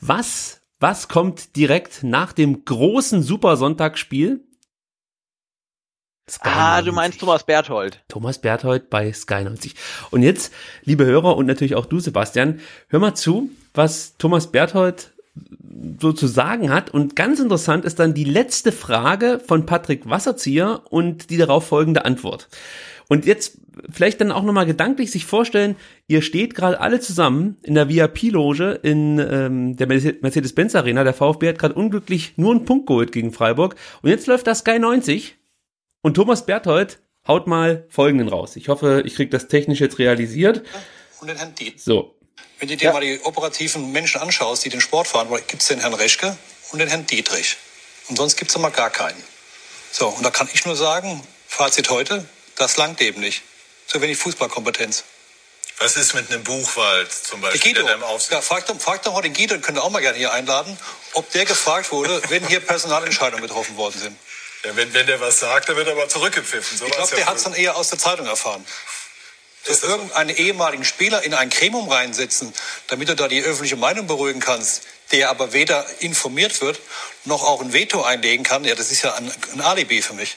[0.00, 4.45] Was, was kommt direkt nach dem großen Supersonntagsspiel?
[6.28, 6.94] Sky ah, du 90.
[6.94, 8.00] meinst Thomas Berthold.
[8.08, 9.74] Thomas Berthold bei Sky 90.
[10.10, 10.52] Und jetzt,
[10.82, 15.12] liebe Hörer und natürlich auch du, Sebastian, hör mal zu, was Thomas Berthold
[16.00, 16.90] so zu sagen hat.
[16.90, 22.04] Und ganz interessant ist dann die letzte Frage von Patrick Wasserzieher und die darauf folgende
[22.04, 22.48] Antwort.
[23.08, 23.58] Und jetzt
[23.88, 25.76] vielleicht dann auch nochmal gedanklich sich vorstellen,
[26.08, 31.04] ihr steht gerade alle zusammen in der VIP-Loge in ähm, der Mercedes-Benz Arena.
[31.04, 33.76] Der VfB hat gerade unglücklich nur einen Punkt geholt gegen Freiburg.
[34.02, 35.35] Und jetzt läuft das Sky 90
[36.06, 38.54] und Thomas Berthold haut mal folgenden raus.
[38.54, 40.62] Ich hoffe, ich kriege das technisch jetzt realisiert.
[41.20, 41.82] und den Herrn Dietz.
[41.84, 42.14] So,
[42.60, 45.80] Wenn du dir mal die operativen Menschen anschaust, die den Sport fahren, gibt es den
[45.80, 46.36] Herrn Reschke
[46.70, 47.56] und den Herrn Dietrich.
[48.08, 49.20] Und sonst gibt es mal gar keinen.
[49.90, 52.24] So, und da kann ich nur sagen, Fazit heute,
[52.56, 53.42] das langt eben nicht.
[53.88, 55.02] Zu wenig Fußballkompetenz.
[55.80, 58.80] Was ist mit einem Buchwald zum Der Beispiel, Guido, der im Aufsicht ja, frag, doch,
[58.80, 60.78] frag doch mal den Guido, den könnt ihr auch mal gerne hier einladen,
[61.14, 64.16] ob der gefragt wurde, wenn hier Personalentscheidungen getroffen worden sind.
[64.66, 66.78] Ja, wenn, wenn der was sagt, dann wird er aber zurückgepfiffen.
[66.78, 68.64] So Ich glaube, ja der hat es dann eher aus der Zeitung erfahren.
[69.64, 69.96] Dass das so?
[69.96, 72.52] irgendeinen ehemaligen Spieler in ein Gremium reinsetzen,
[72.88, 76.80] damit du da die öffentliche Meinung beruhigen kannst, der aber weder informiert wird,
[77.24, 80.36] noch auch ein Veto einlegen kann, ja, das ist ja ein, ein Alibi für mich.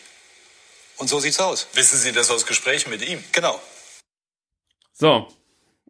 [0.98, 1.68] Und so sieht's aus.
[1.74, 3.24] Wissen Sie das aus Gesprächen mit ihm?
[3.32, 3.60] Genau.
[4.94, 5.28] So,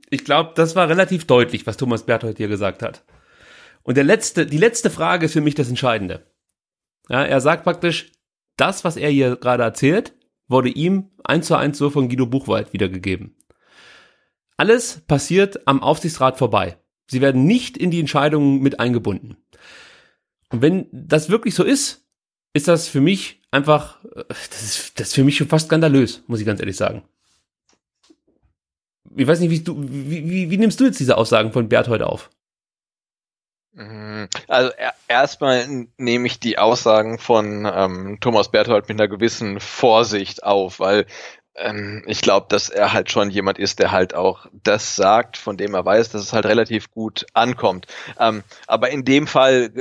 [0.10, 3.04] ich glaube, das war relativ deutlich, was Thomas Berthold hier gesagt hat.
[3.84, 6.32] Und der letzte, die letzte Frage ist für mich das Entscheidende.
[7.10, 8.12] Ja, er sagt praktisch,
[8.60, 10.14] das, was er hier gerade erzählt,
[10.48, 13.36] wurde ihm eins zu eins so von Guido Buchwald wiedergegeben.
[14.58, 16.78] Alles passiert am Aufsichtsrat vorbei.
[17.08, 19.38] Sie werden nicht in die Entscheidungen mit eingebunden.
[20.50, 22.06] Und wenn das wirklich so ist,
[22.54, 26.24] ist das für mich einfach, äh, das ist, das ist für mich schon fast skandalös,
[26.28, 27.04] muss ich ganz ehrlich sagen.
[29.16, 31.88] Ich weiß nicht, wie du, wie, wie, wie nimmst du jetzt diese Aussagen von Bert
[31.88, 32.30] heute auf?
[33.74, 34.28] Mhm.
[34.48, 35.68] Also er, erstmal
[35.98, 41.06] nehme ich die Aussagen von ähm, Thomas Berthold mit einer gewissen Vorsicht auf, weil
[41.58, 45.58] Ähm, ich glaube, dass er halt schon jemand ist, der halt auch das sagt, von
[45.58, 47.88] dem er weiß, dass es halt relativ gut ankommt.
[48.20, 49.72] Ähm, aber in dem Fall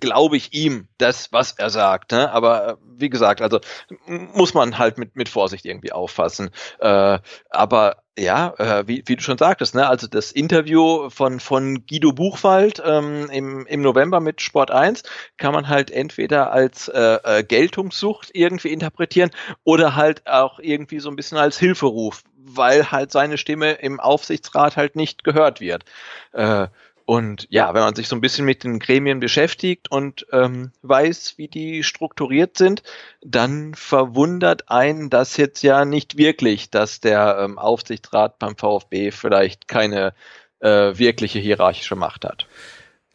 [0.00, 2.12] glaube ich ihm das, was er sagt.
[2.12, 2.30] Ne?
[2.32, 3.60] Aber äh, wie gesagt, also
[4.06, 6.50] muss man halt mit, mit Vorsicht irgendwie auffassen.
[6.80, 7.18] Äh,
[7.50, 9.88] aber ja, äh, wie, wie du schon sagtest, ne?
[9.88, 15.02] also das Interview von, von Guido Buchwald ähm, im, im November mit Sport 1
[15.36, 19.30] kann man halt entweder als äh, äh, Geltungssucht irgendwie interpretieren
[19.64, 24.76] oder halt auch irgendwie so ein bisschen als Hilferuf, weil halt seine Stimme im Aufsichtsrat
[24.76, 25.84] halt nicht gehört wird.
[26.32, 26.68] Äh,
[27.06, 31.34] und ja, wenn man sich so ein bisschen mit den Gremien beschäftigt und ähm, weiß,
[31.36, 32.82] wie die strukturiert sind,
[33.22, 39.68] dann verwundert einen das jetzt ja nicht wirklich, dass der ähm, Aufsichtsrat beim VfB vielleicht
[39.68, 40.14] keine
[40.60, 42.46] äh, wirkliche hierarchische Macht hat.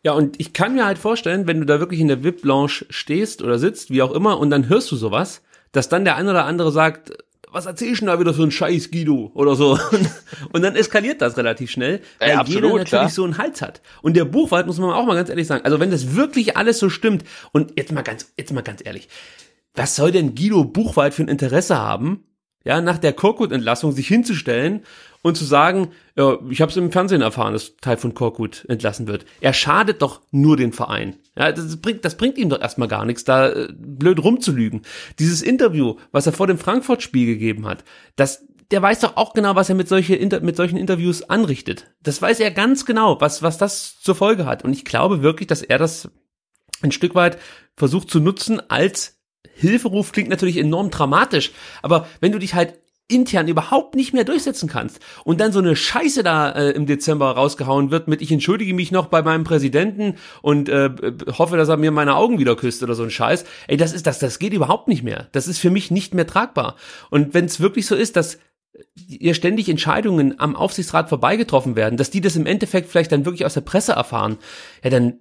[0.03, 3.41] Ja, und ich kann mir halt vorstellen, wenn du da wirklich in der VIP-Lounge stehst
[3.41, 6.45] oder sitzt, wie auch immer, und dann hörst du sowas, dass dann der ein oder
[6.45, 7.11] andere sagt,
[7.51, 9.31] was erzähl ich denn da wieder für ein Scheiß, Guido?
[9.33, 9.77] Oder so.
[10.53, 13.09] Und dann eskaliert das relativ schnell, weil ja, absolut, jeder natürlich klar.
[13.09, 13.81] so einen Hals hat.
[14.01, 15.65] Und der Buchwald muss man auch mal ganz ehrlich sagen.
[15.65, 19.09] Also wenn das wirklich alles so stimmt, und jetzt mal ganz, jetzt mal ganz ehrlich,
[19.73, 22.23] was soll denn Guido Buchwald für ein Interesse haben,
[22.65, 24.81] ja, nach der Korkut-Entlassung sich hinzustellen
[25.21, 29.07] und zu sagen, ja, ich habe es im Fernsehen erfahren, dass Teil von Korkut entlassen
[29.07, 29.25] wird.
[29.41, 31.15] Er schadet doch nur den Verein.
[31.39, 34.81] Ja, das bringt, das bringt ihm doch erstmal gar nichts, da äh, blöd rumzulügen.
[35.19, 37.85] Dieses Interview, was er vor dem Frankfurt-Spiel gegeben hat,
[38.17, 41.95] das, der weiß doch auch genau, was er mit, solche, mit solchen Interviews anrichtet.
[42.03, 44.65] Das weiß er ganz genau, was, was das zur Folge hat.
[44.65, 46.11] Und ich glaube wirklich, dass er das
[46.81, 47.39] ein Stück weit
[47.77, 49.19] versucht zu nutzen als
[49.53, 52.79] Hilferuf klingt natürlich enorm dramatisch, aber wenn du dich halt
[53.09, 57.31] intern überhaupt nicht mehr durchsetzen kannst und dann so eine Scheiße da äh, im Dezember
[57.31, 60.91] rausgehauen wird mit ich entschuldige mich noch bei meinem Präsidenten und äh,
[61.37, 63.45] hoffe, dass er mir meine Augen wieder küsst oder so ein Scheiß.
[63.67, 65.27] Ey, das ist das, das geht überhaupt nicht mehr.
[65.31, 66.75] Das ist für mich nicht mehr tragbar.
[67.09, 68.37] Und wenn es wirklich so ist, dass
[69.07, 73.45] ihr ständig Entscheidungen am Aufsichtsrat vorbeigetroffen werden, dass die das im Endeffekt vielleicht dann wirklich
[73.45, 74.37] aus der Presse erfahren,
[74.83, 75.19] ja, dann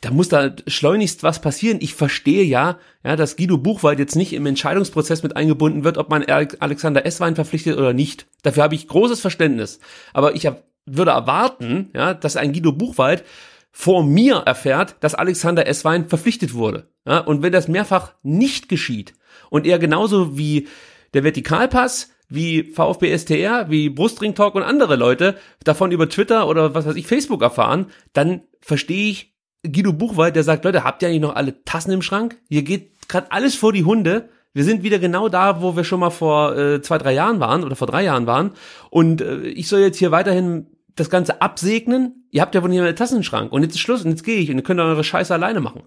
[0.00, 1.78] da muss da schleunigst was passieren.
[1.80, 6.10] Ich verstehe ja, ja, dass Guido Buchwald jetzt nicht im Entscheidungsprozess mit eingebunden wird, ob
[6.10, 8.26] man Alexander Esswein verpflichtet oder nicht.
[8.42, 9.80] Dafür habe ich großes Verständnis.
[10.12, 13.24] Aber ich hab, würde erwarten, ja, dass ein Guido Buchwald
[13.72, 16.88] vor mir erfährt, dass Alexander Esswein verpflichtet wurde.
[17.06, 19.14] Ja, und wenn das mehrfach nicht geschieht
[19.50, 20.68] und er genauso wie
[21.14, 26.74] der Vertikalpass wie VfB STR, wie Brustring Talk und andere Leute davon über Twitter oder
[26.74, 29.35] was weiß ich, Facebook erfahren, dann verstehe ich
[29.72, 32.38] Guido Buchwald, der sagt, Leute, habt ihr eigentlich noch alle Tassen im Schrank?
[32.48, 34.28] Hier geht gerade alles vor die Hunde.
[34.52, 37.62] Wir sind wieder genau da, wo wir schon mal vor äh, zwei, drei Jahren waren
[37.62, 38.52] oder vor drei Jahren waren.
[38.90, 42.26] Und äh, ich soll jetzt hier weiterhin das Ganze absegnen.
[42.30, 43.52] Ihr habt ja wohl nicht mehr im Schrank.
[43.52, 45.82] Und jetzt ist Schluss und jetzt gehe ich und ihr könnt eure Scheiße alleine machen.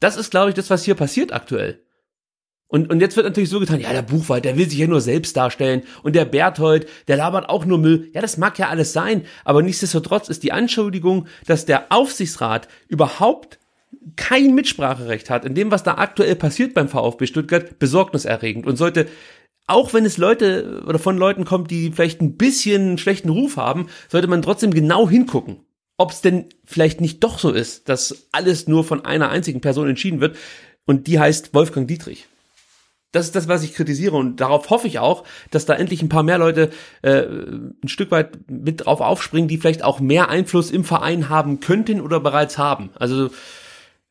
[0.00, 1.80] Das ist, glaube ich, das, was hier passiert aktuell.
[2.68, 5.00] Und, und jetzt wird natürlich so getan, ja, der Buchwald, der will sich ja nur
[5.00, 8.10] selbst darstellen und der Berthold, der labert auch nur Müll.
[8.12, 13.58] Ja, das mag ja alles sein, aber nichtsdestotrotz ist die Anschuldigung, dass der Aufsichtsrat überhaupt
[14.16, 19.06] kein Mitspracherecht hat in dem, was da aktuell passiert beim VfB Stuttgart, besorgniserregend und sollte
[19.66, 23.88] auch wenn es Leute oder von Leuten kommt, die vielleicht ein bisschen schlechten Ruf haben,
[24.08, 25.60] sollte man trotzdem genau hingucken,
[25.98, 29.88] ob es denn vielleicht nicht doch so ist, dass alles nur von einer einzigen Person
[29.88, 30.36] entschieden wird
[30.86, 32.26] und die heißt Wolfgang Dietrich.
[33.12, 36.10] Das ist das, was ich kritisiere und darauf hoffe ich auch, dass da endlich ein
[36.10, 40.70] paar mehr Leute äh, ein Stück weit mit drauf aufspringen, die vielleicht auch mehr Einfluss
[40.70, 42.90] im Verein haben könnten oder bereits haben.
[42.96, 43.30] Also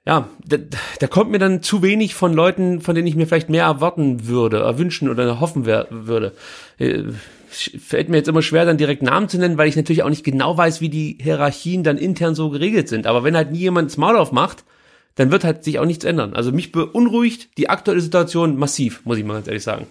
[0.08, 0.58] ja, da,
[1.00, 4.26] da kommt mir dann zu wenig von Leuten, von denen ich mir vielleicht mehr erwarten
[4.26, 6.32] würde, erwünschen oder hoffen würde.
[6.80, 7.04] Äh,
[7.50, 10.24] fällt mir jetzt immer schwer, dann direkt Namen zu nennen, weil ich natürlich auch nicht
[10.24, 13.06] genau weiß, wie die Hierarchien dann intern so geregelt sind.
[13.06, 14.64] Aber wenn halt nie jemand das Maul aufmacht,
[15.18, 16.34] dann wird halt sich auch nichts ändern.
[16.34, 19.88] Also mich beunruhigt die aktuelle Situation massiv, muss ich mal ganz ehrlich sagen.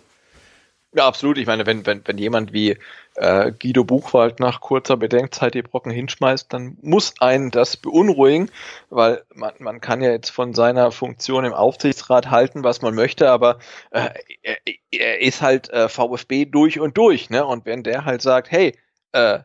[0.94, 1.36] Ja, absolut.
[1.36, 2.78] Ich meine, wenn, wenn, wenn jemand wie
[3.16, 8.50] äh, Guido Buchwald nach kurzer Bedenkzeit die Brocken hinschmeißt, dann muss einen das beunruhigen,
[8.88, 13.30] weil man, man kann ja jetzt von seiner Funktion im Aufsichtsrat halten, was man möchte,
[13.30, 13.58] aber
[13.90, 14.08] äh,
[14.42, 14.56] er,
[14.90, 17.44] er ist halt äh, VfB durch und durch, ne?
[17.44, 18.74] Und wenn der halt sagt, hey,
[19.12, 19.40] äh,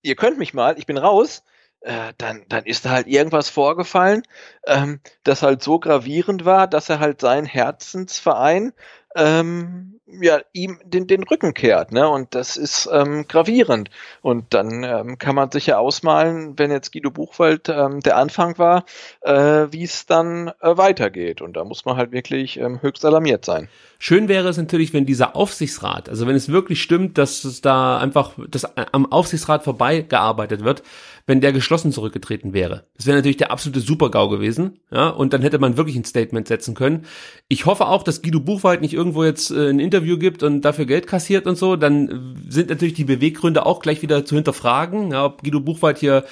[0.00, 1.42] ihr könnt mich mal, ich bin raus,
[1.84, 4.22] äh, dann, dann ist da halt irgendwas vorgefallen,
[4.66, 8.72] ähm, das halt so gravierend war, dass er halt seinen Herzensverein
[9.14, 12.08] ähm, ja, ihm den, den Rücken kehrt, ne?
[12.08, 13.90] Und das ist ähm, gravierend.
[14.22, 18.58] Und dann ähm, kann man sich ja ausmalen, wenn jetzt Guido Buchwald ähm, der Anfang
[18.58, 18.84] war,
[19.22, 19.32] äh,
[19.70, 21.40] wie es dann äh, weitergeht.
[21.40, 23.68] Und da muss man halt wirklich ähm, höchst alarmiert sein.
[23.98, 27.98] Schön wäre es natürlich, wenn dieser Aufsichtsrat, also wenn es wirklich stimmt, dass es da
[27.98, 30.82] einfach dass am Aufsichtsrat vorbeigearbeitet wird,
[31.26, 32.86] wenn der geschlossen zurückgetreten wäre.
[32.96, 36.48] Das wäre natürlich der absolute Supergau gewesen, ja, und dann hätte man wirklich ein Statement
[36.48, 37.06] setzen können.
[37.48, 40.86] Ich hoffe auch, dass Guido Buchwald nicht irgendwo jetzt äh, ein Interview gibt und dafür
[40.86, 45.24] Geld kassiert und so, dann sind natürlich die Beweggründe auch gleich wieder zu hinterfragen, ja,
[45.24, 46.24] ob Guido Buchwald hier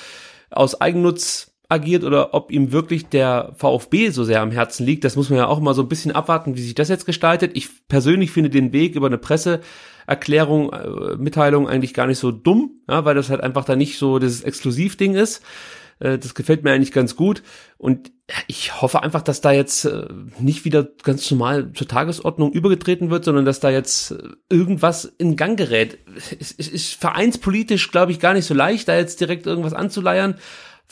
[0.50, 5.04] aus Eigennutz agiert oder ob ihm wirklich der VfB so sehr am Herzen liegt.
[5.04, 7.52] Das muss man ja auch mal so ein bisschen abwarten, wie sich das jetzt gestaltet.
[7.54, 12.82] Ich persönlich finde den Weg über eine Presseerklärung, äh, Mitteilung eigentlich gar nicht so dumm,
[12.88, 15.42] ja, weil das halt einfach da nicht so dieses Exklusivding ist.
[16.02, 17.42] Äh, das gefällt mir eigentlich ganz gut.
[17.78, 18.12] Und
[18.46, 20.06] ich hoffe einfach, dass da jetzt äh,
[20.38, 24.18] nicht wieder ganz normal zur Tagesordnung übergetreten wird, sondern dass da jetzt äh,
[24.50, 25.98] irgendwas in Gang gerät.
[26.38, 30.36] Es ist vereinspolitisch, glaube ich, gar nicht so leicht, da jetzt direkt irgendwas anzuleiern.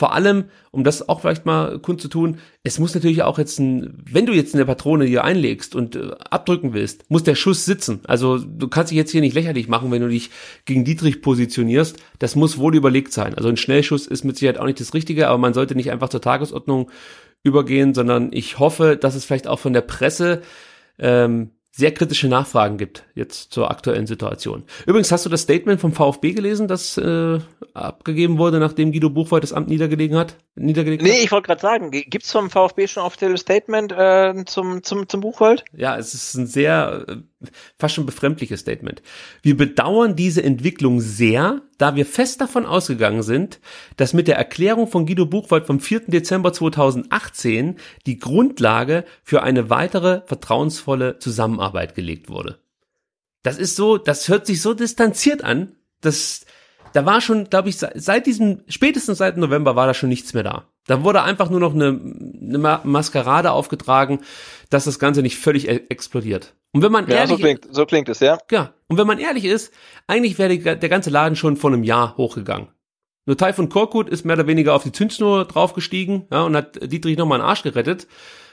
[0.00, 4.24] Vor allem, um das auch vielleicht mal kundzutun, es muss natürlich auch jetzt ein, wenn
[4.24, 8.00] du jetzt eine Patrone hier einlegst und äh, abdrücken willst, muss der Schuss sitzen.
[8.06, 10.30] Also du kannst dich jetzt hier nicht lächerlich machen, wenn du dich
[10.64, 11.98] gegen Dietrich positionierst.
[12.18, 13.34] Das muss wohl überlegt sein.
[13.34, 16.08] Also ein Schnellschuss ist mit Sicherheit auch nicht das Richtige, aber man sollte nicht einfach
[16.08, 16.90] zur Tagesordnung
[17.42, 20.40] übergehen, sondern ich hoffe, dass es vielleicht auch von der Presse
[20.98, 21.50] ähm,
[21.80, 24.64] sehr kritische Nachfragen gibt jetzt zur aktuellen Situation.
[24.86, 27.40] Übrigens, hast du das Statement vom VfB gelesen, das äh,
[27.74, 30.36] abgegeben wurde, nachdem Guido Buchwald das Amt niedergelegen hat?
[30.54, 31.24] Niedergelegt nee, hat?
[31.24, 35.64] ich wollte gerade sagen, gibt's vom VfB schon offizielles Statement äh, zum, zum, zum Buchwald?
[35.72, 37.04] Ja, es ist ein sehr,
[37.78, 39.02] fast schon befremdliches Statement.
[39.42, 43.60] Wir bedauern diese Entwicklung sehr, da wir fest davon ausgegangen sind,
[43.96, 46.02] dass mit der Erklärung von Guido Buchwald vom 4.
[46.08, 47.76] Dezember 2018
[48.06, 52.58] die Grundlage für eine weitere vertrauensvolle Zusammenarbeit gelegt wurde.
[53.42, 56.44] Das ist so, das hört sich so distanziert an, dass
[56.92, 60.42] da war schon, glaube ich, seit diesem, spätestens seit November war da schon nichts mehr
[60.42, 60.68] da.
[60.90, 62.00] Da wurde einfach nur noch eine,
[62.42, 64.22] eine Maskerade aufgetragen,
[64.70, 66.56] dass das Ganze nicht völlig e explodiert.
[66.72, 68.38] Und wenn man ja, ehrlich so klingt, so klingt es, ja.
[68.50, 68.72] Ja.
[68.88, 69.72] Und wenn man ehrlich ist,
[70.08, 72.70] eigentlich wäre der ganze Laden schon vor einem Jahr hochgegangen.
[73.24, 77.16] Nur Taifun Korkut ist mehr oder weniger auf die Zündschnur draufgestiegen, ja, und hat Dietrich
[77.16, 78.08] nochmal einen Arsch gerettet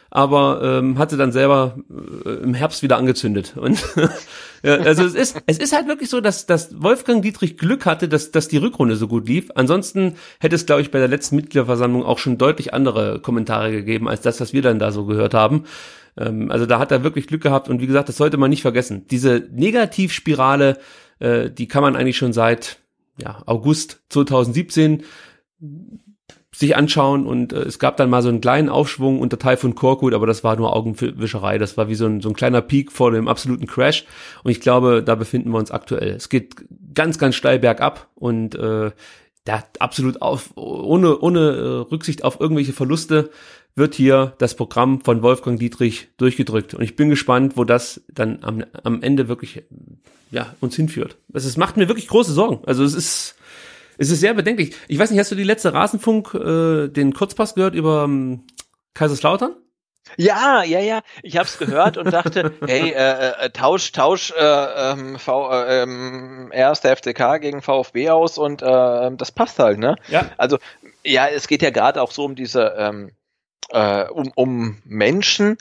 [0.09, 1.77] aber ähm, hat sie dann selber
[2.25, 3.55] äh, im Herbst wieder angezündet.
[3.57, 3.83] Und
[4.63, 8.07] ja, also es ist, es ist halt wirklich so, dass, dass Wolfgang Dietrich Glück hatte,
[8.07, 9.49] dass, dass die Rückrunde so gut lief.
[9.55, 14.07] Ansonsten hätte es, glaube ich, bei der letzten Mitgliederversammlung auch schon deutlich andere Kommentare gegeben,
[14.07, 15.65] als das, was wir dann da so gehört haben.
[16.17, 18.61] Ähm, also da hat er wirklich Glück gehabt und wie gesagt, das sollte man nicht
[18.61, 19.05] vergessen.
[19.09, 20.77] Diese Negativspirale,
[21.19, 22.79] äh, die kann man eigentlich schon seit
[23.17, 25.03] ja, August 2017
[26.57, 30.15] sich anschauen und äh, es gab dann mal so einen kleinen Aufschwung unter Typhoon Korkut,
[30.15, 31.59] aber das war nur Augenwischerei.
[31.59, 34.05] Das war wie so ein, so ein kleiner Peak vor dem absoluten Crash
[34.43, 36.09] und ich glaube, da befinden wir uns aktuell.
[36.09, 36.55] Es geht
[36.95, 38.89] ganz, ganz steil bergab und äh,
[39.45, 43.29] da absolut auf, ohne, ohne äh, Rücksicht auf irgendwelche Verluste
[43.75, 46.73] wird hier das Programm von Wolfgang Dietrich durchgedrückt.
[46.73, 49.61] Und ich bin gespannt, wo das dann am, am Ende wirklich
[50.31, 51.17] ja, uns hinführt.
[51.33, 52.65] Es, es macht mir wirklich große Sorgen.
[52.65, 53.35] Also es ist,
[53.97, 54.75] es ist sehr bedenklich.
[54.87, 58.43] Ich weiß nicht, hast du die letzte Rasenfunk, äh, den Kurzpass gehört über ähm,
[58.93, 59.55] Kaiserslautern?
[60.15, 61.01] Ja, ja, ja.
[61.21, 65.83] Ich habe es gehört und dachte, hey, äh, äh, Tausch, Tausch, äh, ähm, v, äh,
[65.83, 69.95] ähm, erster FCK gegen VfB aus und äh, das passt halt, ne?
[70.07, 70.29] Ja.
[70.37, 70.57] Also
[71.03, 73.11] ja, es geht ja gerade auch so um diese ähm,
[73.69, 75.57] äh, um, um Menschen,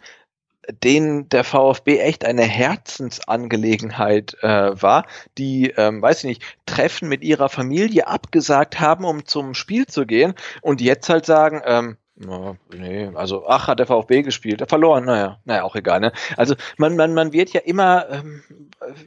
[0.82, 5.06] denen der VfB echt eine Herzensangelegenheit äh, war,
[5.38, 10.06] die, ähm, weiß ich nicht, Treffen mit ihrer Familie abgesagt haben, um zum Spiel zu
[10.06, 14.66] gehen und jetzt halt sagen, ähm, na, nee, also ach, hat der VfB gespielt, er
[14.66, 16.12] verloren, naja, naja, auch egal, ne?
[16.38, 18.43] Also man, man, man wird ja immer, ähm,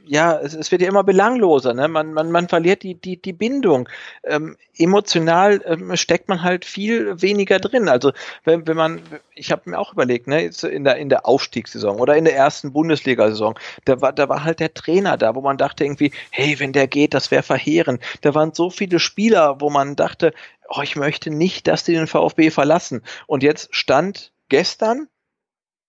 [0.04, 1.88] ja, es, es wird ja immer belangloser, ne?
[1.88, 3.88] Man, man, man verliert die, die, die Bindung.
[4.22, 7.88] Ähm, emotional ähm, steckt man halt viel weniger drin.
[7.88, 8.12] Also
[8.44, 9.02] wenn, wenn man,
[9.34, 12.36] ich habe mir auch überlegt, ne, jetzt in der, in der Aufstiegssaison oder in der
[12.36, 16.60] ersten Bundesliga-Saison, da war, da war halt der Trainer da, wo man dachte irgendwie, hey,
[16.60, 18.00] wenn der geht, das wäre verheerend.
[18.20, 20.32] Da waren so viele Spieler, wo man dachte,
[20.70, 23.02] oh, ich möchte nicht, dass die den VfB verlassen.
[23.26, 25.08] Und jetzt stand gestern,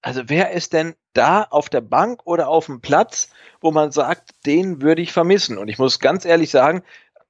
[0.01, 3.29] also wer ist denn da auf der Bank oder auf dem Platz,
[3.61, 5.57] wo man sagt, den würde ich vermissen?
[5.57, 6.81] Und ich muss ganz ehrlich sagen,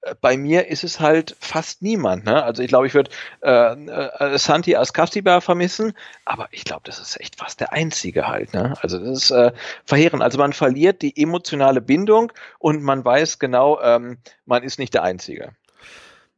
[0.02, 2.24] äh, bei mir ist es halt fast niemand.
[2.24, 2.42] Ne?
[2.42, 3.12] Also ich glaube, ich würde
[3.42, 8.54] äh, äh, Santi Askasiba vermissen, aber ich glaube, das ist echt fast der einzige halt.
[8.54, 8.76] Ne?
[8.82, 9.52] Also das ist äh,
[9.84, 10.24] verheerend.
[10.24, 15.04] Also man verliert die emotionale Bindung und man weiß genau, ähm, man ist nicht der
[15.04, 15.54] Einzige.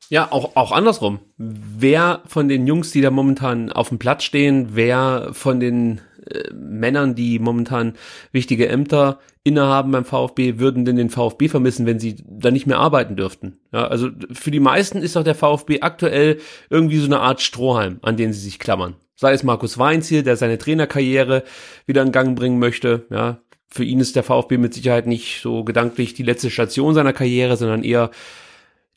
[0.10, 1.20] Ja, auch, auch andersrum.
[1.38, 6.54] Wer von den Jungs, die da momentan auf dem Platz stehen, wer von den äh,
[6.54, 7.94] Männern, die momentan
[8.32, 12.80] wichtige Ämter innehaben beim VfB, würden denn den VfB vermissen, wenn sie da nicht mehr
[12.80, 13.58] arbeiten dürften?
[13.72, 16.40] Ja, also für die meisten ist doch der VfB aktuell
[16.70, 18.96] irgendwie so eine Art Strohhalm, an den sie sich klammern.
[19.16, 21.44] Sei es Markus Weinziel, der seine Trainerkarriere
[21.86, 23.40] wieder in Gang bringen möchte, ja.
[23.68, 27.58] Für ihn ist der VfB mit Sicherheit nicht so gedanklich die letzte Station seiner Karriere,
[27.58, 28.12] sondern eher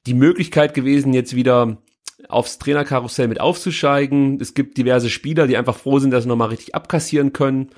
[0.07, 1.78] die Möglichkeit gewesen, jetzt wieder
[2.28, 4.39] aufs Trainerkarussell mit aufzusteigen.
[4.41, 7.70] Es gibt diverse Spieler, die einfach froh sind, dass sie nochmal richtig abkassieren können.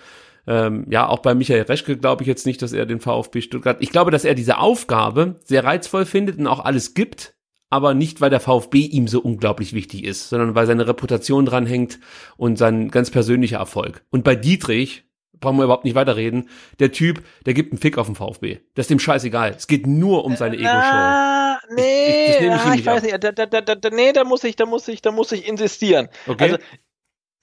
[0.47, 3.77] Ähm, ja, auch bei Michael Reschke glaube ich jetzt nicht, dass er den VfB Stuttgart.
[3.81, 7.35] Ich glaube, dass er diese Aufgabe sehr reizvoll findet und auch alles gibt,
[7.71, 11.99] aber nicht, weil der VfB ihm so unglaublich wichtig ist, sondern weil seine Reputation dranhängt
[12.39, 14.05] und sein ganz persönlicher Erfolg.
[14.11, 15.05] Und bei Dietrich,
[15.41, 16.49] brauchen wir überhaupt nicht weiterreden,
[16.81, 18.59] der Typ, der gibt einen Fick auf den VfB.
[18.75, 19.55] Das ist dem scheißegal.
[19.57, 20.69] Es geht nur um seine Ego-Show.
[20.71, 23.03] Ah, nee, Ich- ich- ich ah, ich weiß ab.
[23.05, 25.33] nicht, da, da, da, da, da, nee, da muss ich, da muss ich, da muss
[25.33, 26.09] ich insistieren.
[26.27, 26.45] Okay?
[26.45, 26.59] Also,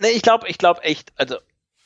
[0.01, 1.35] nee, ich glaube, ich glaube echt, also,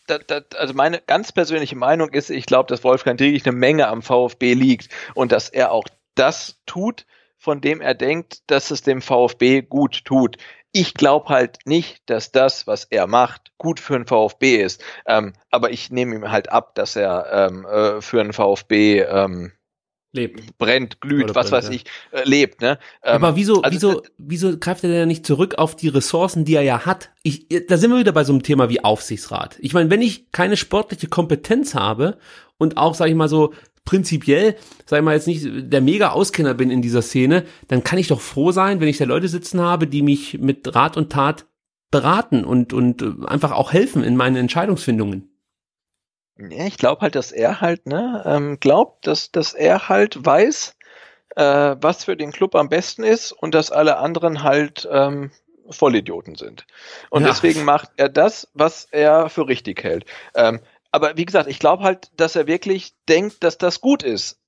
[0.07, 3.87] da, da, also meine ganz persönliche Meinung ist, ich glaube, dass Wolfgang Dietrich eine Menge
[3.87, 7.05] am VfB liegt und dass er auch das tut,
[7.37, 10.37] von dem er denkt, dass es dem VfB gut tut.
[10.71, 14.83] Ich glaube halt nicht, dass das, was er macht, gut für den VfB ist.
[15.07, 19.51] Ähm, aber ich nehme ihm halt ab, dass er ähm, äh, für den VfB ähm,
[20.11, 20.57] Lebt.
[20.57, 21.75] brennt, glüht, Oder was brennt, weiß ja.
[21.75, 22.61] ich, äh, lebt.
[22.61, 22.79] Ne?
[23.03, 26.55] Ähm, Aber wieso, also wieso, wieso greift er denn nicht zurück auf die Ressourcen, die
[26.55, 27.11] er ja hat?
[27.23, 29.57] Ich, da sind wir wieder bei so einem Thema wie Aufsichtsrat.
[29.59, 32.17] Ich meine, wenn ich keine sportliche Kompetenz habe
[32.57, 33.53] und auch, sag ich mal so,
[33.85, 37.99] prinzipiell, sag ich mal jetzt nicht der mega Auskenner bin in dieser Szene, dann kann
[37.99, 41.11] ich doch froh sein, wenn ich da Leute sitzen habe, die mich mit Rat und
[41.11, 41.45] Tat
[41.91, 45.31] beraten und, und äh, einfach auch helfen in meinen Entscheidungsfindungen.
[46.37, 50.75] Ja, ich glaube halt, dass er halt, ne, ähm, glaubt, dass, dass er halt weiß,
[51.35, 55.31] äh, was für den Club am besten ist und dass alle anderen halt ähm,
[55.69, 56.65] Vollidioten sind.
[57.09, 57.27] Und Ja.
[57.27, 60.05] deswegen macht er das, was er für richtig hält.
[60.33, 64.39] Ähm, aber wie gesagt, ich glaube halt, dass er wirklich denkt, dass das gut ist.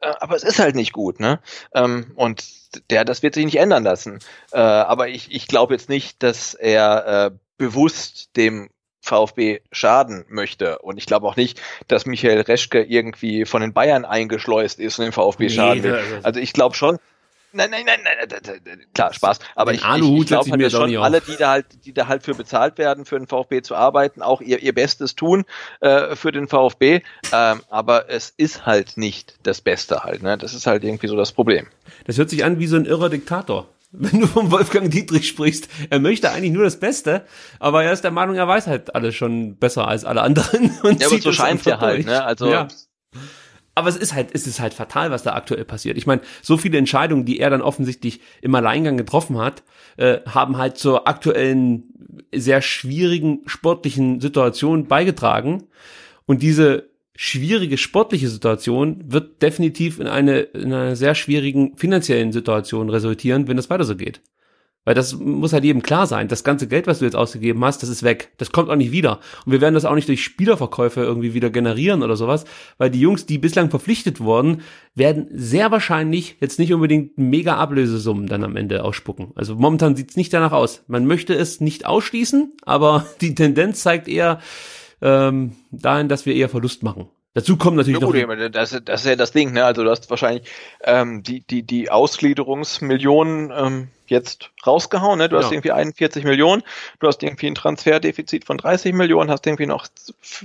[0.00, 1.40] Äh, aber es ist halt nicht gut, ne?
[1.74, 2.44] Ähm, und
[2.90, 4.18] der, das wird sich nicht ändern lassen.
[4.52, 10.78] Äh, aber ich, ich glaube jetzt nicht, dass er äh, bewusst dem VfB schaden möchte.
[10.78, 15.04] Und ich glaube auch nicht, dass Michael Reschke irgendwie von den Bayern eingeschleust ist und
[15.04, 16.20] dem VfB schaden will.
[16.22, 16.98] Also ich glaube schon.
[17.56, 17.98] Nein, nein, nein,
[18.64, 19.38] nein, klar, Spaß.
[19.54, 22.78] Aber ich, ich, glaube halt, schon alle, die da halt, die da halt für bezahlt
[22.78, 25.44] werden, für den VfB zu arbeiten, auch ihr, ihr Bestes tun
[25.80, 27.02] äh, für den VfB.
[27.32, 30.22] Ähm, aber es ist halt nicht das Beste halt.
[30.24, 30.36] Ne?
[30.36, 31.68] Das ist halt irgendwie so das Problem.
[32.06, 33.68] Das hört sich an wie so ein irrer Diktator.
[33.92, 37.24] Wenn du vom Wolfgang Dietrich sprichst, er möchte eigentlich nur das Beste,
[37.60, 40.76] aber er ist der Meinung, er weiß halt alles schon besser als alle anderen.
[40.82, 42.24] Und Ja, aber so einfach ja halt, ne?
[42.24, 42.66] Also- ja.
[43.74, 45.96] Aber es ist halt, es ist halt fatal, was da aktuell passiert.
[45.96, 49.64] Ich meine, so viele Entscheidungen, die er dann offensichtlich im Alleingang getroffen hat,
[49.96, 51.84] äh, haben halt zur aktuellen
[52.32, 55.64] sehr schwierigen sportlichen Situation beigetragen.
[56.26, 62.90] Und diese schwierige sportliche Situation wird definitiv in eine, in einer sehr schwierigen finanziellen Situation
[62.90, 64.20] resultieren, wenn das weiter so geht.
[64.84, 66.28] Weil das muss halt jedem klar sein.
[66.28, 68.32] Das ganze Geld, was du jetzt ausgegeben hast, das ist weg.
[68.36, 69.20] Das kommt auch nicht wieder.
[69.46, 72.44] Und wir werden das auch nicht durch Spielerverkäufe irgendwie wieder generieren oder sowas,
[72.76, 74.60] weil die Jungs, die bislang verpflichtet wurden,
[74.94, 79.32] werden sehr wahrscheinlich jetzt nicht unbedingt mega Ablösesummen dann am Ende ausspucken.
[79.34, 80.84] Also momentan sieht's nicht danach aus.
[80.86, 84.40] Man möchte es nicht ausschließen, aber die Tendenz zeigt eher
[85.00, 87.08] ähm, dahin, dass wir eher Verlust machen.
[87.34, 89.64] Dazu kommen natürlich Ja, noch gut, meine, das, das ist ja das Ding, ne?
[89.64, 90.48] Also du hast wahrscheinlich
[90.84, 95.28] ähm, die, die, die Ausgliederungsmillionen ähm, jetzt rausgehauen, ne?
[95.28, 95.52] Du hast Ja.
[95.52, 96.62] irgendwie 41 Millionen,
[97.00, 99.88] du hast irgendwie ein Transferdefizit von 30 Millionen, hast irgendwie noch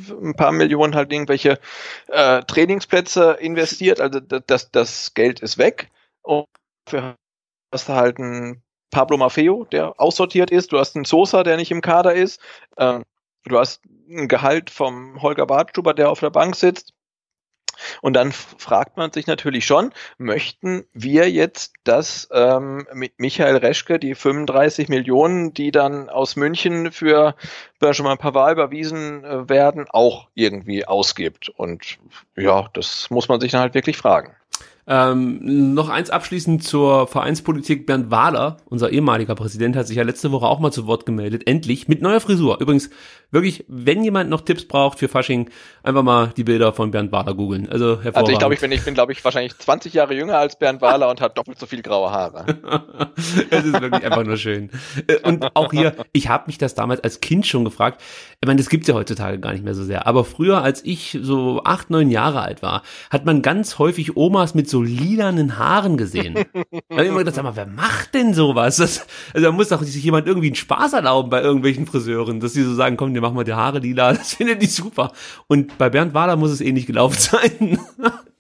[0.10, 1.60] ein paar Millionen halt irgendwelche
[2.08, 5.90] äh, Trainingsplätze investiert, also das, das, das Geld ist weg.
[6.24, 6.48] Und
[6.86, 7.16] dafür
[7.72, 11.70] hast du halt einen Pablo Maffeo, der aussortiert ist, du hast einen Sosa, der nicht
[11.72, 12.42] im Kader ist,
[12.78, 13.04] ähm,
[13.46, 16.94] du hast ein Gehalt vom Holger Bartstuber, der auf der Bank sitzt.
[18.02, 24.00] Und dann fragt man sich natürlich schon, möchten wir jetzt, dass ähm, mit Michael Reschke
[24.00, 27.36] die 35 Millionen, die dann aus München für
[27.80, 31.50] Benjamin Pavard überwiesen äh, werden, auch irgendwie ausgibt?
[31.50, 32.00] Und
[32.36, 34.36] ja, das muss man sich dann halt wirklich fragen.
[34.92, 37.86] Ähm, noch eins abschließend zur Vereinspolitik.
[37.86, 41.44] Bernd Wahler, unser ehemaliger Präsident, hat sich ja letzte Woche auch mal zu Wort gemeldet.
[41.46, 42.60] Endlich mit neuer Frisur.
[42.60, 42.90] Übrigens,
[43.30, 45.52] wirklich, wenn jemand noch Tipps braucht für Fasching,
[45.84, 47.70] einfach mal die Bilder von Bernd Wahler googeln.
[47.70, 48.18] Also hervorragend.
[48.18, 50.82] Also ich glaube, ich bin, ich bin, glaube ich, wahrscheinlich 20 Jahre jünger als Bernd
[50.82, 52.46] Wahler und habe doppelt so viel graue Haare.
[53.52, 54.72] es ist wirklich einfach nur schön.
[55.06, 58.02] Äh, Und auch hier, ich habe mich das damals als Kind schon gefragt.
[58.42, 60.08] Ich meine, das gibt's ja heutzutage gar nicht mehr so sehr.
[60.08, 64.56] Aber früher, als ich so acht, neun Jahre alt war, hat man ganz häufig Omas
[64.56, 66.34] mit so lilanen Haaren gesehen.
[66.34, 66.42] da
[66.92, 68.78] habe ich immer gedacht, sag mal, wer macht denn sowas?
[68.78, 72.54] Das, also da muss doch sich jemand irgendwie einen Spaß erlauben bei irgendwelchen Friseuren, dass
[72.54, 74.14] die so sagen, komm, dir machen wir die Haare lila.
[74.20, 75.12] Das findet die super.
[75.48, 77.80] Und bei Bernd Wahler muss es ähnlich gelaufen sein.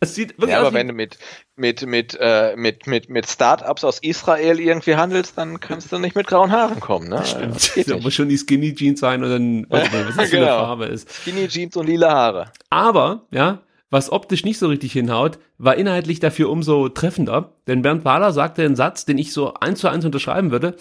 [0.01, 1.17] Das sieht wirklich Ja, aber wenn du mit,
[1.57, 6.15] mit, mit, äh, mit, mit, mit Startups aus Israel irgendwie handelst, dann kannst du nicht
[6.15, 7.09] mit grauen Haaren kommen.
[7.09, 7.17] Ne?
[7.17, 7.71] Das Stimmt.
[7.75, 8.03] geht Da nicht.
[8.05, 10.45] muss schon die Skinny Jeans sein und dann, weiß ich nicht, was das für eine
[10.45, 10.57] Genau.
[10.59, 11.11] Farbe ist.
[11.13, 12.51] Skinny Jeans und lila Haare.
[12.69, 13.59] Aber, ja,
[13.89, 17.55] was optisch nicht so richtig hinhaut, war inhaltlich dafür umso treffender.
[17.67, 20.75] Denn Bernd Wahler sagte einen Satz, den ich so eins zu eins unterschreiben würde,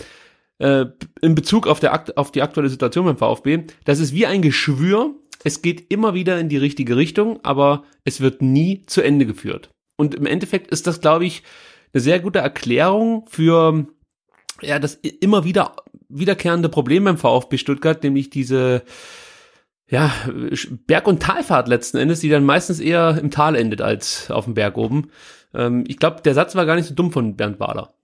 [0.59, 0.87] äh,
[1.23, 3.65] in Bezug auf, der, auf die aktuelle Situation beim VfB.
[3.85, 5.15] Das ist wie ein Geschwür,
[5.45, 9.71] es geht immer wieder in die richtige Richtung, aber es wird nie zu Ende geführt.
[9.97, 11.43] Und im Endeffekt ist das, glaube ich,
[11.93, 13.87] eine sehr gute Erklärung für
[14.61, 15.77] ja, das immer wieder
[16.09, 18.83] wiederkehrende Problem beim VfB Stuttgart, nämlich diese
[19.89, 20.13] ja,
[20.87, 24.55] Berg- und Talfahrt letzten Endes, die dann meistens eher im Tal endet als auf dem
[24.55, 25.11] Berg oben.
[25.55, 27.95] Ähm, ich glaube, der Satz war gar nicht so dumm von Bernd Wahler.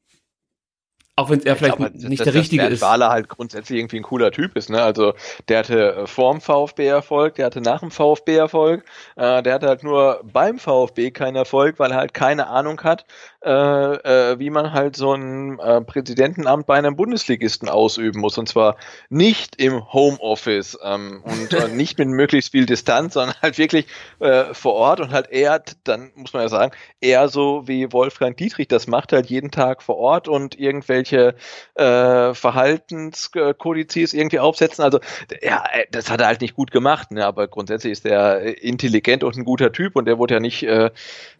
[1.17, 2.83] Auch wenn er vielleicht glaub, halt, nicht dass, der richtige dass ist.
[2.83, 4.83] Wahler halt grundsätzlich irgendwie ein cooler Typ ist, ne?
[4.83, 5.15] Also
[5.49, 8.85] der hatte äh, vorm VfB Erfolg, der hatte nach dem VfB Erfolg,
[9.15, 13.07] äh, der hatte halt nur beim VfB keinen Erfolg, weil er halt keine Ahnung hat,
[13.45, 18.39] äh, äh, wie man halt so ein äh, Präsidentenamt bei einem Bundesligisten ausüben muss.
[18.39, 18.79] Und zwar
[19.11, 23.87] nicht im Homeoffice ähm, und äh, nicht mit möglichst viel Distanz, sondern halt wirklich
[24.21, 26.73] äh, vor Ort und halt eher, dann muss man ja sagen,
[27.03, 31.35] eher so wie Wolfgang Dietrich das macht, halt jeden Tag vor Ort und irgendwelche
[31.75, 34.85] Verhaltenskodizes irgendwie aufsetzen.
[34.85, 35.01] Also
[35.43, 37.27] ja, das hat er halt nicht gut gemacht, ne?
[37.27, 40.65] aber grundsätzlich ist er intelligent und ein guter Typ und der wurde ja nicht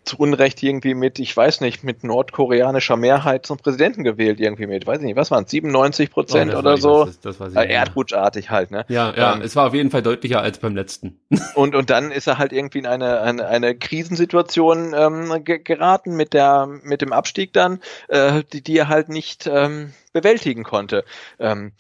[0.05, 4.87] zu Unrecht irgendwie mit, ich weiß nicht, mit nordkoreanischer Mehrheit zum Präsidenten gewählt irgendwie mit,
[4.87, 7.05] weiß ich nicht, was waren 97 Prozent oh, oder so?
[7.05, 8.85] Das, das, das äh, Erdrutschartig halt, ne?
[8.89, 11.21] Ja, ja, ähm, es war auf jeden Fall deutlicher als beim letzten.
[11.55, 16.33] und, und dann ist er halt irgendwie in eine, eine, eine Krisensituation ähm, geraten mit
[16.33, 21.05] der, mit dem Abstieg dann, äh, die, die er halt nicht ähm, bewältigen konnte.
[21.39, 21.73] Ähm,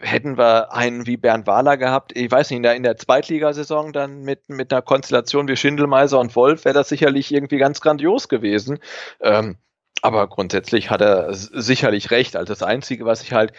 [0.00, 4.48] hätten wir einen wie Bernd Wahler gehabt, ich weiß nicht, in der, Zweitligasaison dann mit,
[4.48, 8.78] mit einer Konstellation wie Schindelmeiser und Wolf wäre das sicherlich irgendwie ganz grandios gewesen.
[9.20, 9.56] Ähm,
[10.02, 12.36] aber grundsätzlich hat er sicherlich recht.
[12.36, 13.52] Also das Einzige, was ich halt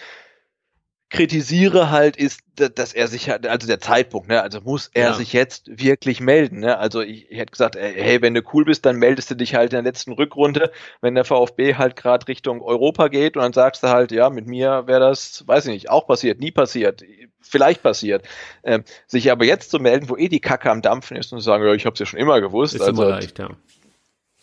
[1.15, 5.13] kritisiere halt ist, dass er sich also der Zeitpunkt, ne, also muss er ja.
[5.13, 6.77] sich jetzt wirklich melden, ne?
[6.77, 9.73] Also ich, ich hätte gesagt, hey, wenn du cool bist, dann meldest du dich halt
[9.73, 10.71] in der letzten Rückrunde,
[11.01, 14.47] wenn der VfB halt gerade Richtung Europa geht und dann sagst du halt, ja, mit
[14.47, 17.03] mir wäre das, weiß ich nicht, auch passiert, nie passiert,
[17.41, 18.25] vielleicht passiert.
[18.63, 21.45] Ähm, sich aber jetzt zu melden, wo eh die Kacke am Dampfen ist und zu
[21.45, 23.49] sagen, ja, ich habe es ja schon immer gewusst, ist also immer leicht, ja.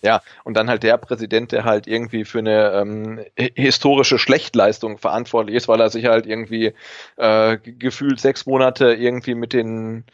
[0.02, 5.56] Ja, und dann halt der Präsident, der halt irgendwie für eine ähm, historische Schlechtleistung verantwortlich
[5.56, 6.74] ist, weil er sich halt irgendwie
[7.16, 10.04] äh, gefühlt sechs Monate irgendwie mit den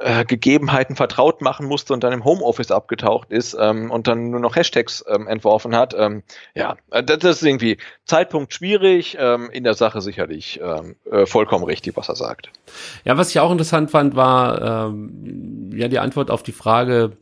[0.00, 4.40] äh, Gegebenheiten vertraut machen musste und dann im Homeoffice abgetaucht ist ähm, und dann nur
[4.40, 5.94] noch Hashtags ähm, entworfen hat.
[5.96, 6.22] Ähm,
[6.54, 7.76] ja, äh, das ist irgendwie
[8.06, 12.50] Zeitpunkt schwierig, ähm, in der Sache sicherlich ähm, äh, vollkommen richtig, was er sagt.
[13.04, 17.12] Ja, was ich auch interessant fand, war ähm, ja die Antwort auf die Frage,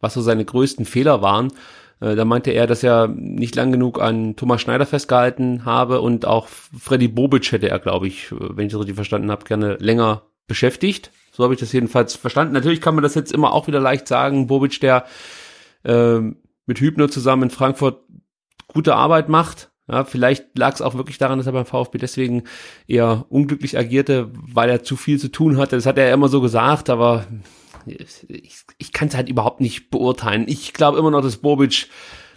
[0.00, 1.52] was so seine größten Fehler waren.
[2.00, 6.26] Äh, da meinte er, dass er nicht lang genug an Thomas Schneider festgehalten habe und
[6.26, 10.22] auch Freddy Bobic hätte er, glaube ich, wenn ich das richtig verstanden habe, gerne länger
[10.46, 11.10] beschäftigt.
[11.32, 12.54] So habe ich das jedenfalls verstanden.
[12.54, 14.46] Natürlich kann man das jetzt immer auch wieder leicht sagen.
[14.46, 15.04] Bobic, der
[15.84, 16.20] äh,
[16.66, 18.02] mit Hübner zusammen in Frankfurt
[18.68, 19.70] gute Arbeit macht.
[19.88, 22.42] Ja, vielleicht lag es auch wirklich daran, dass er beim VfB deswegen
[22.88, 25.76] eher unglücklich agierte, weil er zu viel zu tun hatte.
[25.76, 27.24] Das hat er immer so gesagt, aber
[27.86, 30.44] ich, ich kann es halt überhaupt nicht beurteilen.
[30.46, 31.88] Ich glaube immer noch, dass Bobic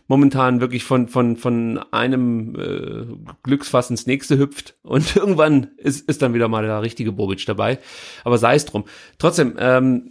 [0.07, 6.21] momentan wirklich von von von einem äh, Glücksfass ins nächste hüpft und irgendwann ist ist
[6.21, 7.79] dann wieder mal der richtige Bobic dabei.
[8.23, 8.85] Aber sei es drum.
[9.17, 10.09] Trotzdem, ähm,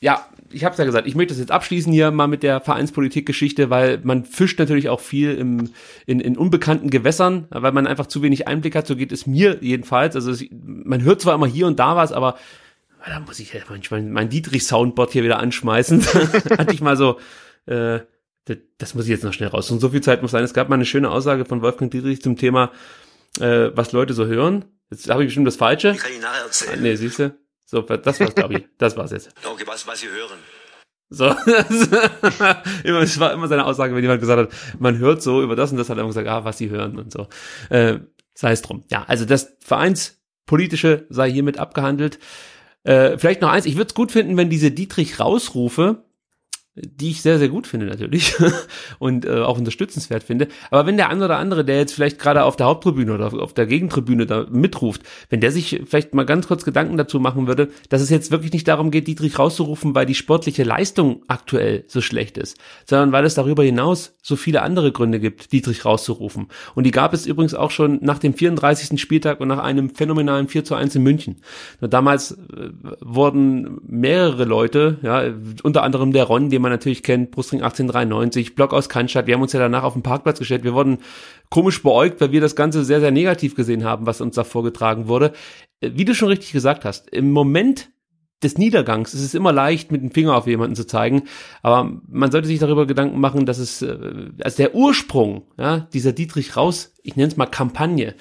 [0.00, 2.60] ja, ich habe es ja gesagt, ich möchte das jetzt abschließen hier mal mit der
[2.60, 5.70] Vereinspolitik-Geschichte, weil man fischt natürlich auch viel im,
[6.06, 8.86] in, in unbekannten Gewässern, weil man einfach zu wenig Einblick hat.
[8.86, 10.14] So geht es mir jedenfalls.
[10.14, 12.36] Also es, man hört zwar immer hier und da was, aber
[13.10, 16.04] da muss ich ja manchmal mein Dietrich-Soundboard hier wieder anschmeißen.
[16.58, 17.18] Hatte ich mal so,
[17.66, 18.00] äh,
[18.44, 19.70] das, das muss ich jetzt noch schnell raus.
[19.70, 20.44] Und so viel Zeit muss sein.
[20.44, 22.72] Es gab mal eine schöne Aussage von Wolfgang Dietrich zum Thema,
[23.40, 24.64] äh, was Leute so hören.
[24.90, 25.92] Jetzt habe ich bestimmt das Falsche.
[25.92, 26.78] Die kann ich nachher erzählen.
[26.78, 27.36] Ah, nee, siehst du?
[27.66, 28.68] So, das war's, glaube ich.
[28.78, 29.30] Das war's jetzt.
[29.44, 30.38] Okay, was, was Sie hören.
[31.10, 35.70] So, es war immer seine Aussage, wenn jemand gesagt hat, man hört so über das
[35.70, 37.28] und das, hat er immer gesagt, ah, was sie hören und so.
[37.68, 38.00] Äh,
[38.34, 38.84] sei es drum.
[38.90, 42.18] Ja, also das Vereinspolitische sei hiermit abgehandelt.
[42.84, 46.04] Äh, vielleicht noch eins, ich würde es gut finden, wenn diese Dietrich-Rausrufe
[46.76, 48.34] die ich sehr, sehr gut finde natürlich
[48.98, 50.48] und äh, auch unterstützenswert finde.
[50.70, 53.54] Aber wenn der andere oder andere, der jetzt vielleicht gerade auf der Haupttribüne oder auf
[53.54, 57.68] der Gegentribüne da mitruft, wenn der sich vielleicht mal ganz kurz Gedanken dazu machen würde,
[57.90, 62.00] dass es jetzt wirklich nicht darum geht, Dietrich rauszurufen, weil die sportliche Leistung aktuell so
[62.00, 66.48] schlecht ist, sondern weil es darüber hinaus so viele andere Gründe gibt, Dietrich rauszurufen.
[66.74, 69.00] Und die gab es übrigens auch schon nach dem 34.
[69.00, 71.36] Spieltag und nach einem phänomenalen 4 zu 1 in München.
[71.80, 72.70] Nur damals äh,
[73.00, 75.22] wurden mehrere Leute, ja,
[75.62, 79.28] unter anderem der Ron, dem man natürlich kennt, Brustring 1893, Block aus Cannstatt.
[79.28, 80.64] Wir haben uns ja danach auf den Parkplatz gestellt.
[80.64, 80.98] Wir wurden
[81.50, 85.06] komisch beäugt, weil wir das Ganze sehr, sehr negativ gesehen haben, was uns da vorgetragen
[85.06, 85.32] wurde.
[85.80, 87.90] Äh, wie du schon richtig gesagt hast, im Moment
[88.42, 91.22] des Niedergangs ist es immer leicht, mit dem Finger auf jemanden zu zeigen,
[91.62, 96.12] aber man sollte sich darüber Gedanken machen, dass es, äh, also der Ursprung, ja, dieser
[96.12, 98.14] Dietrich Raus, ich nenne es mal Kampagne,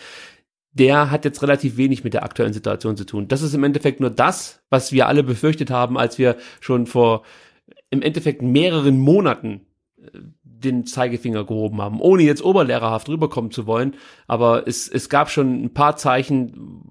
[0.74, 3.28] der hat jetzt relativ wenig mit der aktuellen Situation zu tun.
[3.28, 7.24] Das ist im Endeffekt nur das, was wir alle befürchtet haben, als wir schon vor
[7.94, 9.62] im Endeffekt mehreren Monaten
[9.98, 10.10] äh,
[10.44, 13.96] den Zeigefinger gehoben haben, ohne jetzt oberlehrerhaft rüberkommen zu wollen.
[14.28, 16.82] Aber es, es gab schon ein paar Zeichen,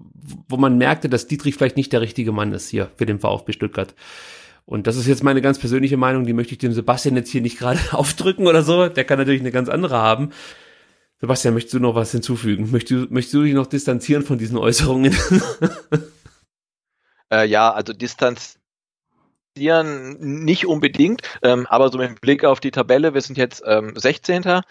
[0.47, 3.51] wo man merkte, dass Dietrich vielleicht nicht der richtige Mann ist hier für den VfB
[3.51, 3.95] Stuttgart.
[4.65, 7.41] Und das ist jetzt meine ganz persönliche Meinung, die möchte ich dem Sebastian jetzt hier
[7.41, 8.87] nicht gerade aufdrücken oder so.
[8.87, 10.29] Der kann natürlich eine ganz andere haben.
[11.19, 12.69] Sebastian, möchtest du noch was hinzufügen?
[12.71, 15.15] Möchtest du, möchtest du dich noch distanzieren von diesen Äußerungen?
[17.31, 18.62] Äh, ja, also distanzieren
[19.55, 24.43] nicht unbedingt, ähm, aber so mit Blick auf die Tabelle, wir sind jetzt ähm, 16.
[24.43, 24.61] Äh,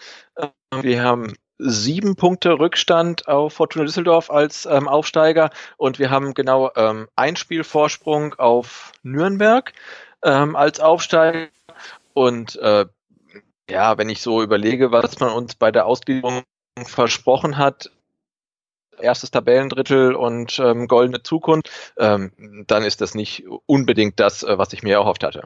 [0.81, 6.71] wir haben sieben Punkte Rückstand auf Fortuna Düsseldorf als ähm, Aufsteiger und wir haben genau
[6.75, 9.71] ähm, ein Spiel Vorsprung auf Nürnberg
[10.23, 11.47] ähm, als Aufsteiger
[12.13, 12.85] und äh,
[13.69, 16.43] ja, wenn ich so überlege, was man uns bei der Ausgliederung
[16.83, 17.91] versprochen hat,
[18.99, 22.31] erstes Tabellendrittel und ähm, goldene Zukunft, ähm,
[22.67, 25.43] dann ist das nicht unbedingt das, äh, was ich mir erhofft hatte.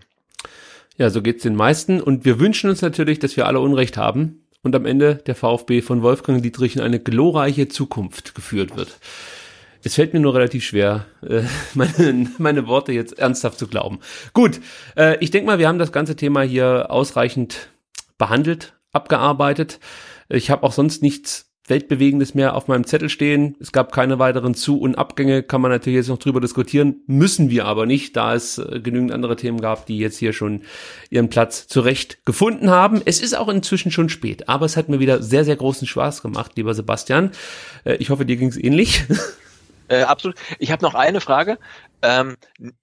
[0.97, 4.47] Ja, so geht's den meisten und wir wünschen uns natürlich, dass wir alle Unrecht haben
[4.63, 8.97] und am Ende der VfB von Wolfgang Dietrich in eine glorreiche Zukunft geführt wird.
[9.83, 11.43] Es fällt mir nur relativ schwer, äh,
[11.73, 13.99] meine, meine Worte jetzt ernsthaft zu glauben.
[14.33, 14.59] Gut,
[14.95, 17.69] äh, ich denke mal, wir haben das ganze Thema hier ausreichend
[18.17, 19.79] behandelt, abgearbeitet.
[20.29, 23.55] Ich habe auch sonst nichts Weltbewegendes mehr auf meinem Zettel stehen.
[23.59, 27.49] Es gab keine weiteren Zu- und Abgänge, kann man natürlich jetzt noch drüber diskutieren, müssen
[27.49, 30.61] wir aber nicht, da es äh, genügend andere Themen gab, die jetzt hier schon
[31.09, 33.01] ihren Platz zurecht gefunden haben.
[33.05, 36.21] Es ist auch inzwischen schon spät, aber es hat mir wieder sehr, sehr großen Spaß
[36.21, 37.31] gemacht, lieber Sebastian.
[37.83, 39.03] Äh, ich hoffe, dir ging es ähnlich.
[39.89, 40.35] Äh, absolut.
[40.59, 41.57] Ich habe noch eine Frage.
[42.01, 42.35] Ähm,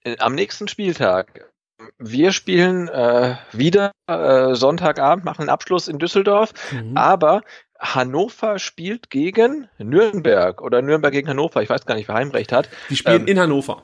[0.05, 1.51] äh, am nächsten Spieltag,
[1.99, 6.97] wir spielen äh, wieder äh, Sonntagabend, machen einen Abschluss in Düsseldorf, mhm.
[6.97, 7.43] aber
[7.79, 11.63] Hannover spielt gegen Nürnberg oder Nürnberg gegen Hannover.
[11.63, 12.69] Ich weiß gar nicht, wer Heimrecht hat.
[12.91, 13.83] Die spielen ähm, in Hannover.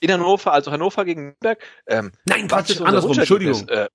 [0.00, 1.58] In Hannover, also Hannover gegen Nürnberg.
[1.86, 3.18] Ähm, Nein, Quatsch, ist andersrum.
[3.18, 3.68] Entschuldigung.
[3.68, 3.88] Äh,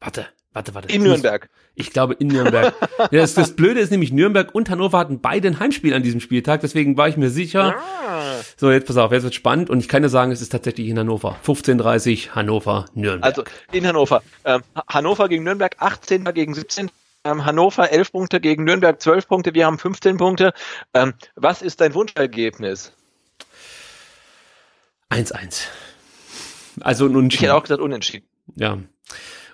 [0.00, 0.94] warte, warte, warte.
[0.94, 1.48] In Nürnberg.
[1.74, 2.74] Ich glaube in Nürnberg.
[2.98, 6.20] ja, das, das Blöde ist nämlich, Nürnberg und Hannover hatten beide ein Heimspiel an diesem
[6.20, 7.76] Spieltag, deswegen war ich mir sicher.
[7.76, 8.34] Ah.
[8.56, 10.88] So, jetzt pass auf, jetzt wird spannend und ich kann dir sagen, es ist tatsächlich
[10.88, 11.36] in Hannover.
[11.44, 13.24] 15.30 Hannover, Nürnberg.
[13.24, 14.22] Also in Hannover.
[14.44, 16.24] Ähm, Hannover gegen Nürnberg, 18.
[16.34, 16.90] gegen 17 ähm,
[17.24, 20.52] Hannover 11 Punkte gegen Nürnberg 12 Punkte, wir haben 15 Punkte.
[20.94, 22.92] Ähm, was ist dein Wunschergebnis?
[25.10, 25.66] 1-1.
[26.80, 27.44] Also ein Unentschieden.
[27.44, 28.26] Ich hätte auch gesagt Unentschieden.
[28.56, 28.78] Ja.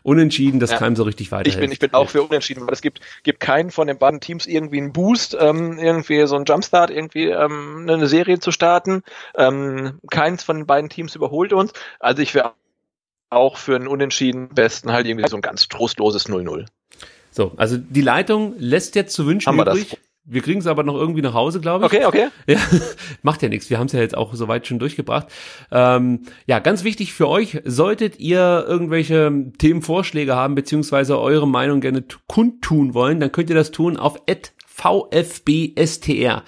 [0.02, 0.78] Unentschieden, das ja.
[0.78, 1.48] kam so richtig weiter.
[1.48, 4.20] Ich bin, ich bin auch für Unentschieden, weil es gibt, gibt keinen von den beiden
[4.20, 9.02] Teams irgendwie einen Boost, ähm, irgendwie so einen Jumpstart, irgendwie ähm, eine Serie zu starten.
[9.34, 11.72] Ähm, keins von den beiden Teams überholt uns.
[11.98, 12.54] Also ich wäre
[13.28, 16.66] auch für einen Unentschieden besten halt irgendwie so ein ganz trostloses 0-0.
[17.30, 19.90] So, also die Leitung lässt jetzt zu wünschen Haben übrig.
[19.90, 19.98] Wir,
[20.30, 21.92] wir kriegen es aber noch irgendwie nach Hause, glaube ich.
[21.92, 22.28] Okay, okay.
[22.46, 22.58] Ja,
[23.22, 23.70] macht ja nichts.
[23.70, 25.28] Wir haben es ja jetzt auch soweit schon durchgebracht.
[25.72, 32.04] Ähm, ja, ganz wichtig für euch, solltet ihr irgendwelche Themenvorschläge haben, beziehungsweise eure Meinung gerne
[32.26, 34.18] kundtun wollen, dann könnt ihr das tun auf
[34.78, 36.44] VfBSTR.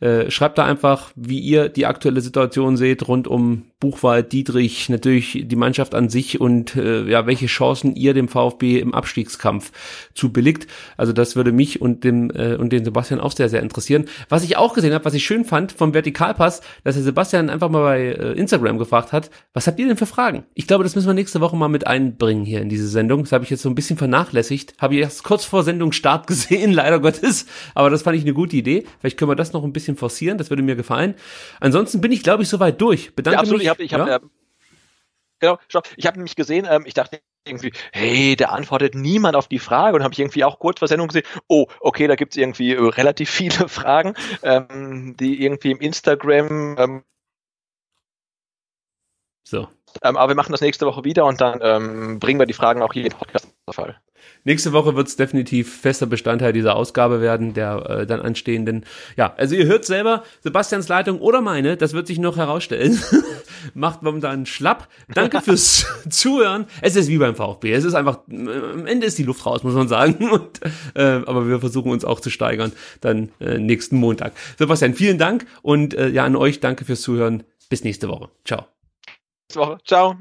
[0.00, 5.44] Äh, schreibt da einfach, wie ihr die aktuelle Situation seht rund um Buchwald, Dietrich, natürlich
[5.46, 9.72] die Mannschaft an sich und äh, ja, welche Chancen ihr dem VfB im Abstiegskampf
[10.14, 10.66] zubilligt.
[10.96, 14.06] Also das würde mich und dem äh, und den Sebastian auch sehr sehr interessieren.
[14.30, 17.68] Was ich auch gesehen habe, was ich schön fand vom Vertikalpass, dass der Sebastian einfach
[17.68, 20.44] mal bei äh, Instagram gefragt hat, was habt ihr denn für Fragen?
[20.54, 23.24] Ich glaube, das müssen wir nächste Woche mal mit einbringen hier in diese Sendung.
[23.24, 24.76] Das habe ich jetzt so ein bisschen vernachlässigt.
[24.78, 27.44] Habe ich erst kurz vor Sendungsstart gesehen, leider Gottes,
[27.74, 28.86] aber das fand ich eine gute Idee.
[29.00, 31.16] Vielleicht können wir das noch ein bisschen forcieren, das würde mir gefallen.
[31.60, 33.14] Ansonsten bin ich glaube ich soweit durch.
[33.14, 34.16] Bedanke ja, mich habe ich hab, ja?
[34.16, 34.20] äh,
[35.40, 35.58] genau,
[35.96, 39.96] ich habe nämlich gesehen, ähm, ich dachte irgendwie, hey, da antwortet niemand auf die Frage
[39.96, 42.80] und habe ich irgendwie auch kurz vor Sendung gesehen, oh, okay, da gibt's irgendwie äh,
[42.80, 47.04] relativ viele Fragen, ähm, die irgendwie im Instagram ähm,
[49.46, 49.68] so.
[50.02, 52.82] Ähm, aber wir machen das nächste Woche wieder und dann ähm, bringen wir die Fragen
[52.82, 53.96] auch hier in den Podcast Fall.
[54.44, 58.84] Nächste Woche wird es definitiv fester Bestandteil dieser Ausgabe werden, der äh, dann anstehenden.
[59.16, 63.00] Ja, also ihr hört selber, Sebastians Leitung oder meine, das wird sich noch herausstellen.
[63.74, 64.88] Macht momentan schlapp.
[65.08, 66.66] Danke fürs Zuhören.
[66.82, 67.72] Es ist wie beim VfB.
[67.72, 70.30] Es ist einfach, äh, am Ende ist die Luft raus, muss man sagen.
[70.30, 70.60] Und,
[70.94, 74.34] äh, aber wir versuchen uns auch zu steigern, dann äh, nächsten Montag.
[74.58, 77.44] Sebastian, vielen Dank und äh, ja, an euch danke fürs Zuhören.
[77.70, 78.28] Bis nächste Woche.
[78.44, 78.73] Ciao.
[79.52, 79.78] Woche.
[79.84, 80.16] Ciao.